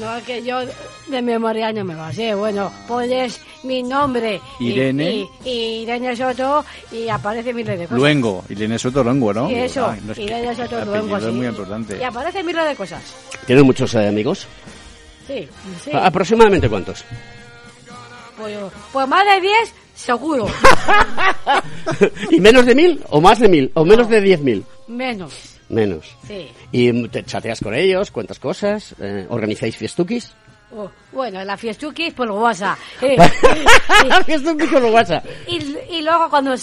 No, 0.00 0.16
es 0.16 0.24
que 0.24 0.42
yo 0.44 0.60
de 1.08 1.22
memoria 1.22 1.72
no 1.72 1.84
me 1.84 1.94
lo 1.94 2.12
sé. 2.12 2.34
Bueno, 2.34 2.72
pones 2.86 3.40
mi 3.64 3.82
nombre. 3.82 4.40
Irene. 4.60 5.26
Y, 5.44 5.48
y 5.48 5.82
Irene 5.82 6.14
Soto 6.16 6.64
y 6.92 7.08
aparece 7.08 7.52
miles 7.52 7.78
de 7.78 7.84
cosas. 7.86 7.98
Luengo, 7.98 8.44
Irene 8.48 8.78
Soto 8.78 9.02
Luengo, 9.02 9.34
¿no? 9.34 9.50
Y 9.50 9.54
eso, 9.54 9.88
Ay, 9.88 10.00
no 10.04 10.12
es 10.12 10.18
Irene 10.18 10.54
Soto 10.54 10.84
Luengo, 10.84 11.16
es 11.16 11.24
sí. 11.24 11.30
muy 11.30 11.46
importante. 11.46 11.98
Y 11.98 12.02
aparece 12.04 12.42
miles 12.44 12.64
de 12.64 12.76
cosas. 12.76 13.02
¿Tienes 13.46 13.64
muchos 13.64 13.92
eh, 13.94 14.06
amigos? 14.06 14.46
Sí, 15.26 15.48
sí. 15.84 15.90
¿Aproximadamente 15.92 16.68
cuántos? 16.68 17.04
Pues, 18.38 18.56
pues 18.92 19.08
más 19.08 19.24
de 19.24 19.40
10, 19.40 19.74
seguro. 19.94 20.46
¿Y 22.30 22.40
menos 22.40 22.66
de 22.66 22.74
mil? 22.74 23.00
¿O 23.10 23.20
más 23.20 23.38
de 23.38 23.48
mil? 23.48 23.70
¿O 23.74 23.84
menos 23.84 24.08
de 24.08 24.20
diez 24.20 24.40
mil? 24.40 24.64
Menos, 24.88 25.51
Menos. 25.72 26.14
sí. 26.28 26.48
¿Y 26.70 27.08
te 27.08 27.24
chateas 27.24 27.60
con 27.60 27.74
ellos? 27.74 28.10
¿Cuentas 28.12 28.38
cosas? 28.38 28.94
Eh, 29.00 29.26
¿Organizáis 29.28 29.76
fiestuquis? 29.76 30.30
Oh, 30.74 30.90
bueno, 31.12 31.44
la 31.44 31.56
fiestuki 31.56 32.10
por 32.12 32.30
WhatsApp. 32.30 32.78
Eh, 33.02 33.18
Fiestuquis 34.24 34.70
por 34.70 34.84
WhatsApp. 34.84 35.24
y, 35.48 35.56
y 35.96 36.02
luego 36.02 36.28
cuando, 36.30 36.54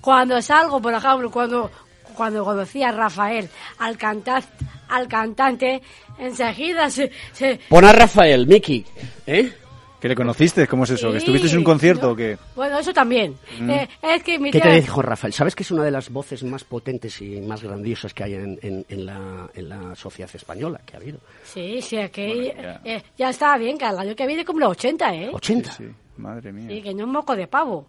cuando 0.00 0.40
salgo, 0.40 0.80
por 0.80 0.94
ejemplo, 0.94 1.30
cuando, 1.30 1.70
cuando 2.14 2.44
conocí 2.44 2.82
a 2.82 2.92
Rafael, 2.92 3.48
al, 3.78 3.96
cantar, 3.98 4.42
al 4.88 5.06
cantante, 5.08 5.82
enseguida 6.18 6.88
se... 6.90 7.10
se 7.32 7.60
Pon 7.68 7.84
a 7.84 7.92
Rafael, 7.92 8.46
Miki. 8.46 8.84
¿Eh? 9.26 9.52
¿Que 10.00 10.08
le 10.08 10.14
conociste? 10.14 10.66
¿Cómo 10.68 10.84
es 10.84 10.90
eso? 10.90 11.08
¿Que 11.08 11.18
Sí, 11.18 11.26
estuviste 11.26 11.48
en 11.50 11.58
un 11.58 11.64
concierto 11.64 12.12
o 12.12 12.16
qué? 12.16 12.38
bueno, 12.54 12.78
eso 12.78 12.92
también. 12.92 13.34
Mm. 13.60 13.70
Eh, 13.70 13.88
es 14.02 14.22
que 14.22 14.38
mi 14.38 14.50
¿Qué 14.52 14.60
te 14.60 14.72
dijo 14.80 15.02
Rafael? 15.02 15.32
¿Sabes 15.32 15.56
que 15.56 15.64
es 15.64 15.70
una 15.72 15.82
de 15.82 15.90
las 15.90 16.08
voces 16.10 16.44
más 16.44 16.62
potentes 16.62 17.20
y 17.20 17.40
más 17.40 17.62
grandiosas 17.64 18.14
que 18.14 18.22
hay 18.22 18.34
en, 18.34 18.58
en- 18.62 18.86
en 18.88 19.06
la, 19.06 19.50
en 19.54 19.68
la 19.68 19.94
sociedad 19.96 20.30
española 20.32 20.80
que 20.86 20.94
ha 20.96 21.00
habido? 21.00 21.18
Sí, 21.44 21.80
sí, 21.82 21.96
es 21.96 22.10
que 22.12 22.54
eh, 22.84 23.02
ya 23.16 23.30
está 23.30 23.58
bien, 23.58 23.76
que 23.76 23.86
al 23.86 23.98
año 23.98 24.14
que 24.14 24.26
viene 24.26 24.44
cumple 24.44 24.66
80, 24.66 25.14
¿eh? 25.16 25.30
80. 25.32 25.72
Sí, 25.72 25.84
madre 26.18 26.52
mía. 26.52 26.70
Y 26.76 26.80
que 26.82 26.94
no 26.94 27.02
es 27.04 27.08
moco 27.10 27.34
de 27.34 27.48
pavo. 27.48 27.88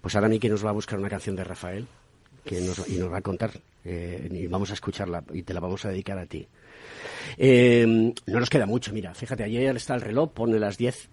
Pues 0.00 0.14
ahora 0.14 0.28
Miki 0.28 0.48
nos 0.48 0.64
va 0.64 0.70
a 0.70 0.72
buscar 0.74 0.98
una 0.98 1.10
canción 1.10 1.36
de 1.36 1.44
Rafael 1.44 1.86
que 2.44 2.60
nos, 2.62 2.88
y 2.88 2.96
nos 2.96 3.12
va 3.12 3.18
a 3.18 3.22
contar. 3.22 3.50
eh, 3.84 4.28
y 4.30 4.46
vamos 4.46 4.70
a 4.70 4.74
escucarla 4.74 5.22
y 5.34 5.42
te 5.42 5.52
la 5.52 5.60
vamos 5.60 5.84
a 5.84 5.90
dedicar 5.90 6.16
a 6.18 6.24
ti. 6.24 6.46
Eh, 7.36 7.84
no 8.26 8.40
nos 8.40 8.48
queda 8.50 8.64
mucho, 8.66 8.92
mira, 8.92 9.14
fíjate, 9.14 9.44
ayer 9.44 9.76
está 9.76 9.94
el 9.94 10.00
reloj, 10.00 10.30
pone 10.32 10.58
las 10.58 10.78
10, 10.78 11.08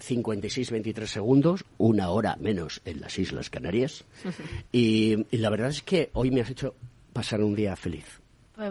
56, 0.00 0.70
23 0.70 1.10
segundos, 1.10 1.64
una 1.78 2.10
hora 2.10 2.36
menos 2.40 2.80
en 2.84 3.00
las 3.00 3.18
Islas 3.18 3.50
Canarias. 3.50 4.04
Y, 4.72 5.26
y 5.30 5.38
la 5.38 5.50
verdad 5.50 5.68
es 5.70 5.82
que 5.82 6.10
hoy 6.12 6.30
me 6.30 6.40
has 6.42 6.50
hecho 6.50 6.74
pasar 7.12 7.40
un 7.42 7.54
día 7.54 7.74
feliz. 7.76 8.04
Pues, 8.54 8.70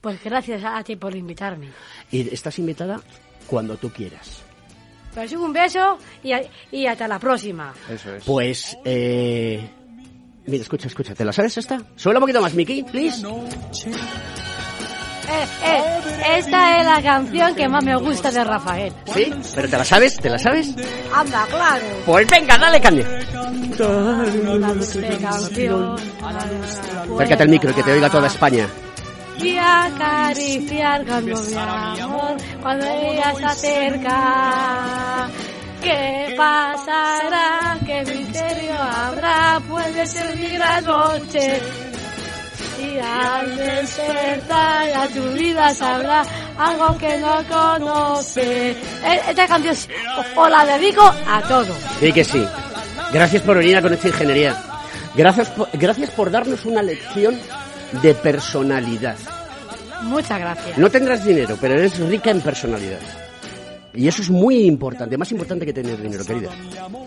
pues 0.00 0.24
gracias 0.24 0.62
a 0.64 0.82
ti 0.84 0.96
por 0.96 1.14
invitarme. 1.14 1.68
Y 2.10 2.28
estás 2.32 2.58
invitada 2.58 3.00
cuando 3.46 3.76
tú 3.76 3.90
quieras. 3.90 4.42
Pues 5.14 5.32
un 5.32 5.52
beso 5.52 5.98
y, 6.22 6.32
a- 6.32 6.42
y 6.70 6.86
hasta 6.86 7.08
la 7.08 7.18
próxima. 7.18 7.74
Eso 7.90 8.14
es. 8.14 8.24
Pues, 8.24 8.76
eh... 8.84 9.68
Mira, 10.46 10.62
escucha, 10.62 10.86
escucha, 10.88 11.14
¿te 11.14 11.24
la 11.26 11.32
sabes 11.32 11.58
esta? 11.58 11.82
Suena 11.96 12.18
un 12.18 12.22
poquito 12.22 12.40
más, 12.40 12.54
Miki, 12.54 12.82
please. 12.82 13.22
Eh, 15.30 15.46
eh, 15.62 15.82
esta 16.38 16.80
es 16.80 16.86
la 16.86 17.02
canción 17.02 17.54
que 17.54 17.68
más 17.68 17.84
me 17.84 17.96
gusta 17.96 18.30
de 18.30 18.44
Rafael. 18.44 18.92
¿Sí? 19.12 19.32
¿Pero 19.54 19.68
te 19.68 19.76
la 19.76 19.84
sabes? 19.84 20.16
¿Te 20.16 20.30
la 20.30 20.38
sabes? 20.38 20.74
Anda, 21.14 21.46
claro. 21.50 21.84
Pues 22.06 22.30
venga, 22.30 22.56
dale 22.56 22.80
canción. 22.80 23.06
Acércate 27.14 27.42
al 27.42 27.48
micro, 27.48 27.74
que 27.74 27.82
te 27.82 27.92
oiga 27.92 28.08
toda 28.08 28.26
España. 28.26 28.66
Y 29.38 29.56
acariciar 29.56 31.04
cuando 31.06 31.40
mi 31.42 32.00
amor, 32.00 32.36
cuando 32.62 32.86
ella 32.86 33.34
se 33.36 33.44
acerca. 33.44 35.28
¿Qué 35.82 36.34
pasará? 36.36 37.78
¿Qué 37.86 38.04
misterio 38.04 38.74
habrá? 38.74 39.60
Puede 39.68 40.06
ser 40.06 40.36
mi 40.36 40.48
gran 40.48 40.84
noche. 40.84 41.60
Y 42.80 42.98
al 42.98 43.56
despertar 43.56 44.88
a 44.96 45.06
tu 45.08 45.22
vida 45.32 45.74
sabrá 45.74 46.22
algo 46.56 46.96
que 46.98 47.18
no 47.18 47.42
conoce. 47.48 48.70
Eh, 48.70 49.20
Esta 49.28 49.46
canción 49.46 49.74
os 49.74 50.50
la 50.50 50.64
dedico 50.64 51.02
a 51.02 51.42
todos. 51.42 51.76
Sí 52.00 52.12
que 52.12 52.24
sí. 52.24 52.46
Gracias 53.12 53.42
por 53.42 53.56
venir 53.58 53.76
a 53.76 53.82
Conexión 53.82 54.12
Ingeniería. 54.12 54.56
Gracias 55.14 55.48
por, 55.50 55.68
gracias 55.72 56.10
por 56.10 56.30
darnos 56.30 56.64
una 56.64 56.82
lección 56.82 57.38
de 58.02 58.14
personalidad. 58.14 59.16
Muchas 60.02 60.38
gracias. 60.38 60.78
No 60.78 60.90
tendrás 60.90 61.24
dinero, 61.24 61.56
pero 61.60 61.74
eres 61.74 61.98
rica 61.98 62.30
en 62.30 62.40
personalidad. 62.40 62.98
Y 63.98 64.06
eso 64.06 64.22
es 64.22 64.30
muy 64.30 64.60
importante, 64.60 65.18
más 65.18 65.32
importante 65.32 65.66
que 65.66 65.72
tener 65.72 66.00
dinero, 66.00 66.24
querida. 66.24 66.50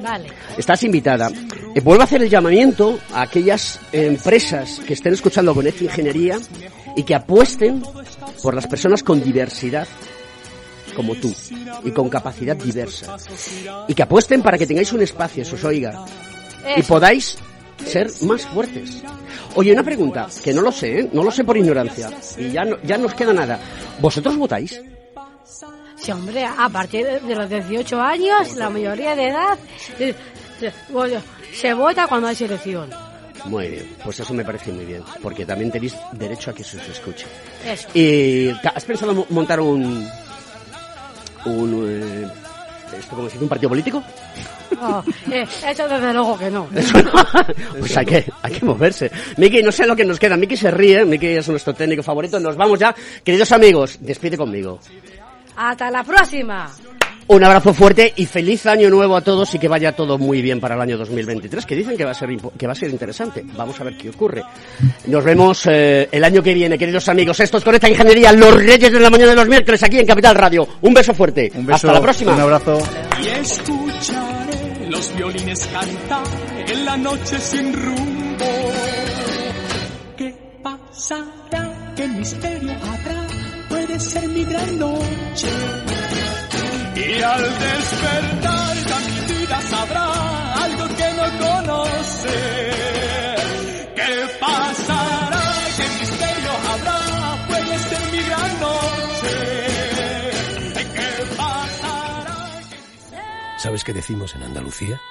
Vale. 0.03 0.27
Estás 0.57 0.83
invitada. 0.83 1.31
Eh, 1.73 1.79
vuelvo 1.79 2.01
a 2.01 2.03
hacer 2.03 2.21
el 2.21 2.29
llamamiento 2.29 2.99
a 3.13 3.21
aquellas 3.21 3.79
empresas 3.93 4.81
que 4.85 4.91
estén 4.91 5.13
escuchando 5.13 5.55
con 5.55 5.65
esta 5.65 5.85
ingeniería 5.85 6.37
y 6.97 7.03
que 7.03 7.15
apuesten 7.15 7.81
por 8.43 8.53
las 8.53 8.67
personas 8.67 9.03
con 9.03 9.23
diversidad 9.23 9.87
como 10.93 11.15
tú 11.15 11.33
y 11.85 11.91
con 11.91 12.09
capacidad 12.09 12.57
diversa. 12.57 13.15
Y 13.87 13.93
que 13.93 14.03
apuesten 14.03 14.41
para 14.41 14.57
que 14.57 14.67
tengáis 14.67 14.91
un 14.91 15.01
espacio, 15.01 15.45
se 15.45 15.55
os 15.55 15.63
oiga, 15.63 16.03
y 16.75 16.81
Eso. 16.81 16.89
podáis 16.89 17.37
ser 17.85 18.11
más 18.23 18.45
fuertes. 18.47 19.01
Oye, 19.55 19.71
una 19.71 19.83
pregunta, 19.83 20.27
que 20.43 20.53
no 20.53 20.61
lo 20.61 20.73
sé, 20.73 20.99
¿eh? 20.99 21.09
no 21.13 21.23
lo 21.23 21.31
sé 21.31 21.45
por 21.45 21.55
ignorancia, 21.55 22.09
y 22.37 22.51
ya 22.51 22.65
no, 22.65 22.81
ya 22.83 22.97
nos 22.97 23.13
queda 23.13 23.31
nada. 23.31 23.57
¿Vosotros 24.01 24.35
votáis? 24.35 24.77
Sí, 26.03 26.11
hombre, 26.11 26.43
a 26.45 26.67
partir 26.69 27.05
de 27.05 27.35
los 27.35 27.49
18 27.49 28.01
años, 28.01 28.55
la 28.55 28.69
mayoría 28.69 29.15
de 29.15 29.27
edad, 29.29 29.57
eh, 29.99 30.15
se 31.53 31.73
vota 31.73 32.07
cuando 32.07 32.27
hay 32.27 32.35
selección. 32.35 32.89
Muy 33.45 33.67
bien, 33.69 33.95
pues 34.03 34.19
eso 34.19 34.33
me 34.33 34.45
parece 34.45 34.71
muy 34.71 34.85
bien, 34.85 35.03
porque 35.21 35.45
también 35.45 35.71
tenéis 35.71 35.95
derecho 36.13 36.51
a 36.51 36.53
que 36.53 36.63
se 36.63 36.77
os 36.77 36.87
escuche. 36.89 37.25
Eso. 37.65 37.87
¿Y 37.93 38.49
has 38.49 38.85
pensado 38.85 39.13
mo- 39.13 39.25
montar 39.29 39.59
un... 39.59 40.07
un... 41.45 41.85
eh, 41.87 42.27
esto 42.99 43.15
como 43.15 43.29
si 43.29 43.37
un 43.39 43.47
partido 43.49 43.69
político? 43.69 44.03
Oh, 44.81 45.03
eh, 45.31 45.47
eso 45.67 45.87
desde 45.87 46.13
luego 46.13 46.37
que 46.37 46.49
no. 46.51 46.67
Pues 47.79 47.97
hay 47.97 48.05
que, 48.05 48.25
hay 48.41 48.53
que 48.53 48.65
moverse. 48.65 49.11
Miki, 49.37 49.63
no 49.63 49.71
sé 49.71 49.85
lo 49.87 49.95
que 49.95 50.05
nos 50.05 50.19
queda. 50.19 50.37
Miki 50.37 50.55
se 50.57 50.69
ríe, 50.71 51.03
Miki 51.05 51.27
es 51.27 51.47
nuestro 51.49 51.73
técnico 51.73 52.03
favorito. 52.03 52.39
Nos 52.39 52.55
vamos 52.55 52.79
ya. 52.79 52.93
Queridos 53.23 53.51
amigos, 53.51 53.97
despide 54.01 54.37
conmigo. 54.37 54.79
Hasta 55.55 55.91
la 55.91 56.03
próxima. 56.03 56.71
Un 57.27 57.43
abrazo 57.45 57.73
fuerte 57.73 58.11
y 58.17 58.25
feliz 58.25 58.65
año 58.65 58.89
nuevo 58.89 59.15
a 59.15 59.21
todos 59.21 59.55
y 59.55 59.59
que 59.59 59.69
vaya 59.69 59.95
todo 59.95 60.17
muy 60.17 60.41
bien 60.41 60.59
para 60.59 60.75
el 60.75 60.81
año 60.81 60.97
2023, 60.97 61.65
que 61.65 61.75
dicen 61.75 61.95
que 61.95 62.03
va 62.03 62.11
a 62.11 62.13
ser, 62.13 62.29
que 62.57 62.67
va 62.67 62.73
a 62.73 62.75
ser 62.75 62.89
interesante. 62.89 63.45
Vamos 63.55 63.79
a 63.79 63.85
ver 63.85 63.95
qué 63.95 64.09
ocurre. 64.09 64.43
Nos 65.07 65.23
vemos 65.23 65.65
eh, 65.67 66.09
el 66.11 66.23
año 66.25 66.43
que 66.43 66.53
viene, 66.53 66.77
queridos 66.77 67.07
amigos. 67.07 67.39
Esto 67.39 67.57
es 67.57 67.63
Conecta 67.63 67.87
Ingeniería, 67.87 68.33
los 68.33 68.53
Reyes 68.53 68.91
de 68.91 68.99
la 68.99 69.09
Mañana 69.09 69.29
de 69.29 69.37
los 69.37 69.47
miércoles 69.47 69.81
aquí 69.81 69.99
en 69.99 70.05
Capital 70.05 70.35
Radio. 70.35 70.67
Un 70.81 70.93
beso 70.93 71.13
fuerte. 71.13 71.49
Un 71.55 71.65
beso, 71.65 71.75
Hasta 71.75 71.93
la 71.93 72.01
próxima. 72.01 72.33
Un 72.35 72.41
abrazo. 72.41 72.79
Y 73.23 73.27
escucharé 73.27 74.89
los 74.89 75.15
violines 75.15 75.67
cantar 75.67 76.23
en 76.67 76.85
la 76.85 76.97
noche 76.97 77.39
sin 77.39 77.73
rumbo. 77.73 78.45
¿Qué 80.17 80.35
pasará? 80.61 81.93
¿Qué 81.95 82.07
misterio 82.09 82.71
habrá? 82.71 83.20
puede 83.91 83.99
ser 83.99 84.27
mi 84.29 84.45
gran 84.45 84.79
noche. 84.79 85.47
Y 86.95 87.21
al 87.21 87.59
despertar 87.59 88.77
la 88.89 88.99
vida 89.33 89.61
sabrá 89.69 90.63
algo 90.63 90.87
que 90.95 91.13
no 91.13 91.25
conoce. 91.45 92.37
¿Qué 93.95 94.29
pasará? 94.39 95.41
¿Qué 95.77 95.99
misterio 95.99 96.51
habrá? 96.69 97.47
Puede 97.47 97.79
ser 97.79 98.11
mi 98.11 98.23
gran 98.23 98.59
noche. 98.59 99.35
¿Qué 100.95 101.35
pasará? 101.35 102.61
¿Sabes 103.57 103.83
qué 103.83 103.93
decimos 103.93 104.35
en 104.35 104.43
Andalucía? 104.43 105.01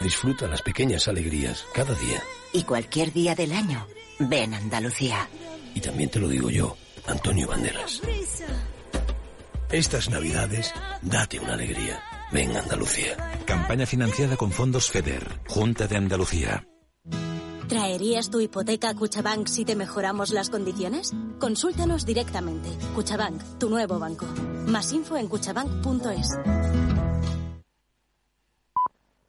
Disfruta 0.00 0.46
las 0.46 0.60
pequeñas 0.60 1.08
alegrías 1.08 1.64
cada 1.72 1.94
día. 1.94 2.22
Y 2.52 2.64
cualquier 2.64 3.12
día 3.12 3.34
del 3.34 3.52
año. 3.52 3.86
Ven 4.18 4.52
Andalucía. 4.54 5.28
Y 5.74 5.80
también 5.80 6.10
te 6.10 6.18
lo 6.18 6.28
digo 6.28 6.50
yo. 6.50 6.76
Antonio 7.06 7.48
Banderas. 7.48 8.02
Estas 9.70 10.10
navidades, 10.10 10.72
date 11.02 11.40
una 11.40 11.54
alegría. 11.54 12.00
Ven 12.32 12.56
Andalucía. 12.56 13.16
Campaña 13.46 13.86
financiada 13.86 14.36
con 14.36 14.50
fondos 14.52 14.90
FEDER, 14.90 15.40
Junta 15.48 15.86
de 15.86 15.96
Andalucía. 15.96 16.66
¿Traerías 17.68 18.30
tu 18.30 18.40
hipoteca 18.40 18.90
a 18.90 18.94
Cuchabank 18.94 19.48
si 19.48 19.64
te 19.64 19.74
mejoramos 19.74 20.30
las 20.30 20.50
condiciones? 20.50 21.12
Consúltanos 21.40 22.06
directamente. 22.06 22.68
Cuchabank, 22.94 23.42
tu 23.58 23.68
nuevo 23.68 23.98
banco. 23.98 24.26
Más 24.66 24.92
info 24.92 25.16
en 25.16 25.26
cuchabank.es. 25.26 26.38